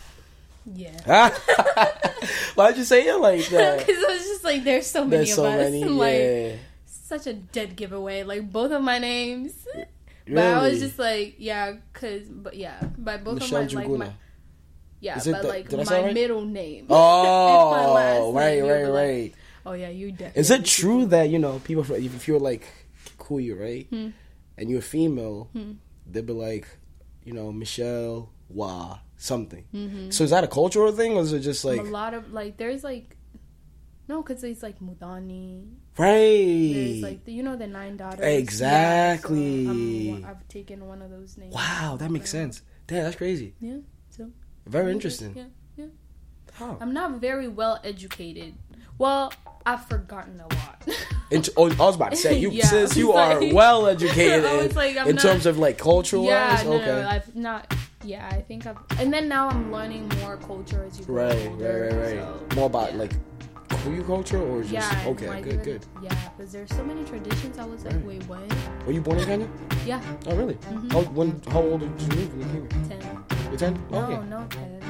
Yeah. 0.74 1.30
Why'd 2.54 2.76
you 2.76 2.84
say 2.84 3.06
it 3.08 3.16
like 3.20 3.46
that? 3.48 3.78
Because 3.86 4.02
it 4.02 4.08
was 4.08 4.22
just 4.26 4.44
like 4.44 4.64
there's 4.64 4.86
so 4.86 5.04
many 5.04 5.24
There's 5.24 5.30
of 5.30 5.36
so 5.36 5.46
us. 5.46 5.56
many. 5.56 5.82
and, 5.82 5.96
like 5.98 6.14
yeah. 6.18 6.52
such 6.86 7.26
a 7.26 7.32
dead 7.32 7.76
giveaway. 7.76 8.22
Like 8.24 8.50
both 8.52 8.72
of 8.72 8.82
my 8.82 8.98
names. 8.98 9.52
But 10.28 10.38
I 10.44 10.68
was 10.68 10.78
just 10.80 10.98
like, 10.98 11.36
yeah, 11.38 11.76
cause 11.94 12.28
but 12.28 12.54
yeah, 12.54 12.82
by 12.98 13.16
both 13.16 13.40
Michelle 13.40 13.62
of 13.62 13.72
my 13.72 13.80
like 13.80 13.88
my 13.88 14.06
Juguna. 14.06 14.12
yeah, 15.00 15.14
but 15.24 15.42
the- 15.42 15.48
like 15.48 15.72
I 15.72 15.76
my 15.84 16.02
right? 16.02 16.12
middle 16.14 16.44
name. 16.44 16.80
and 16.80 16.88
my 16.90 17.86
last 17.86 18.18
Oh, 18.20 18.26
name, 18.26 18.34
right, 18.36 18.60
right, 18.60 18.84
like, 18.88 18.92
right. 18.92 19.34
Oh 19.64 19.72
yeah, 19.72 19.88
you 19.88 20.12
definitely. 20.12 20.40
Is 20.40 20.50
it 20.50 20.66
true 20.66 21.06
that 21.06 21.30
you 21.30 21.38
know 21.38 21.60
people? 21.64 21.82
If 21.94 22.28
you're 22.28 22.38
like 22.40 22.68
Kikuyu, 23.18 23.58
right, 23.58 23.86
Hmm. 23.88 24.08
And 24.58 24.68
you're 24.70 24.82
female, 24.82 25.48
hmm. 25.52 25.72
they'd 26.06 26.26
be 26.26 26.32
like, 26.32 26.68
you 27.24 27.32
know, 27.32 27.52
Michelle 27.52 28.30
Wa 28.48 28.98
something. 29.16 29.64
Mm-hmm. 29.74 30.10
So 30.10 30.24
is 30.24 30.30
that 30.30 30.44
a 30.44 30.48
cultural 30.48 30.92
thing, 30.92 31.16
or 31.16 31.22
is 31.22 31.32
it 31.32 31.40
just 31.40 31.64
like 31.64 31.80
a 31.80 31.84
lot 31.84 32.14
of 32.14 32.32
like 32.32 32.56
there's 32.56 32.84
like 32.84 33.16
no, 34.08 34.22
because 34.22 34.42
it's 34.42 34.62
like 34.62 34.80
Mudani. 34.80 35.70
right? 35.98 36.72
There's 36.74 37.02
like 37.02 37.24
the, 37.24 37.32
you 37.32 37.42
know 37.42 37.56
the 37.56 37.66
nine 37.66 37.98
daughters. 37.98 38.24
Exactly. 38.24 39.62
Yeah, 39.62 39.66
so 39.66 39.70
I'm, 39.70 40.24
um, 40.24 40.30
I've 40.30 40.48
taken 40.48 40.86
one 40.86 41.02
of 41.02 41.10
those 41.10 41.36
names. 41.36 41.54
wow, 41.54 41.96
that 41.98 42.10
makes 42.10 42.30
sense. 42.30 42.62
Damn, 42.86 43.04
that's 43.04 43.16
crazy. 43.16 43.54
Yeah. 43.60 43.78
So 44.08 44.30
Very 44.66 44.92
interesting. 44.92 45.34
Yeah. 45.36 45.44
Yeah. 45.76 45.86
Wow. 46.58 46.78
I'm 46.80 46.94
not 46.94 47.20
very 47.20 47.48
well 47.48 47.78
educated. 47.84 48.54
Well, 48.98 49.32
I've 49.66 49.84
forgotten 49.86 50.40
a 50.40 50.54
lot. 50.54 50.88
Int- 51.30 51.50
oh, 51.56 51.70
I 51.70 51.74
was 51.76 51.96
about 51.96 52.10
to 52.12 52.16
say 52.16 52.38
you 52.38 52.50
Yeah, 52.52 52.66
since 52.66 52.96
you 52.96 53.12
are 53.20 53.40
like- 53.40 53.52
well 53.54 53.86
educated 53.86 54.44
in, 54.44 54.74
like, 54.74 54.96
in 54.96 55.14
not- 55.16 55.22
terms 55.22 55.46
of 55.46 55.58
like 55.58 55.78
cultural 55.78 56.24
yeah, 56.24 56.54
wise. 56.54 56.64
no, 56.64 56.72
okay. 56.74 56.86
no, 56.86 57.08
I've 57.08 57.36
not. 57.36 57.74
Yeah, 58.04 58.28
I 58.30 58.40
think 58.40 58.66
I've. 58.66 58.78
And 58.98 59.12
then 59.12 59.28
now 59.28 59.48
I'm 59.48 59.70
learning 59.72 60.08
more 60.20 60.36
culture 60.38 60.84
as 60.84 60.98
you 60.98 61.04
go 61.04 61.12
Right, 61.14 61.32
right, 61.34 61.48
older, 61.48 61.88
right, 61.92 62.16
right. 62.18 62.50
so, 62.52 62.56
More 62.56 62.66
about 62.66 62.92
yeah. 62.92 62.98
like 63.00 63.12
Kikuyu 63.68 64.06
culture 64.06 64.40
or 64.40 64.62
just 64.62 64.72
Yeah. 64.72 65.04
okay, 65.08 65.28
like, 65.28 65.44
good, 65.44 65.62
good. 65.62 65.86
Yeah, 66.02 66.14
because 66.36 66.50
there's 66.52 66.70
so 66.74 66.82
many 66.84 67.04
traditions. 67.04 67.58
I 67.58 67.64
was 67.66 67.84
like, 67.84 67.94
Right. 67.96 68.04
wait, 68.04 68.22
what? 68.28 68.40
Were 68.86 68.92
you 68.92 69.02
born 69.02 69.18
in 69.18 69.26
Kenya? 69.26 69.48
Yeah, 69.84 70.00
Oh, 70.26 70.34
really? 70.36 70.54
Mm-hmm. 70.54 70.88
How 70.90 71.02
when? 71.02 71.42
How 71.48 71.60
old 71.60 71.80
did 71.80 71.90
you 72.00 72.08
move 72.16 72.34
when 72.38 72.54
you 72.54 72.68
came 72.68 72.88
here? 72.88 72.98
ten. 72.98 73.24
You're 73.50 73.58
ten. 73.58 73.86
No, 73.90 73.98
okay. 74.04 74.26
no, 74.28 74.46
ten. 74.48 74.80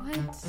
What? 0.00 0.46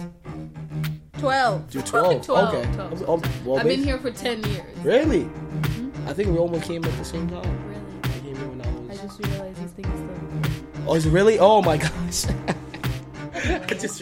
Twelve. 1.22 1.74
You're 1.74 1.84
twelve. 1.84 2.26
Twelve. 2.26 2.53
okay. 2.55 2.74
12. 2.74 3.03
Oh, 3.07 3.22
well, 3.45 3.59
I've 3.59 3.67
been 3.67 3.84
here 3.84 3.99
for 3.99 4.11
ten 4.11 4.43
years. 4.43 4.78
Really? 4.84 5.26
Mm-hmm. 5.26 6.07
I 6.09 6.13
think 6.13 6.30
we 6.30 6.38
almost 6.38 6.63
came 6.65 6.84
at 6.84 6.97
the 6.97 7.05
same 7.05 7.30
time. 7.30 7.41
Really. 7.67 7.82
I 8.03 8.07
came 8.19 8.36
here 8.36 8.47
when 8.47 8.61
I 8.61 8.72
was. 8.72 8.99
I 8.99 9.03
just 9.03 9.19
realized 9.19 9.63
this 9.63 9.72
thing 9.72 9.86
is 9.86 9.99
still. 9.99 10.88
Oh, 10.89 10.95
is 10.95 11.05
it 11.05 11.11
really? 11.11 11.38
Oh 11.39 11.61
my 11.61 11.78
gosh. 11.86 12.26
I 13.36 13.74
just. 13.80 14.01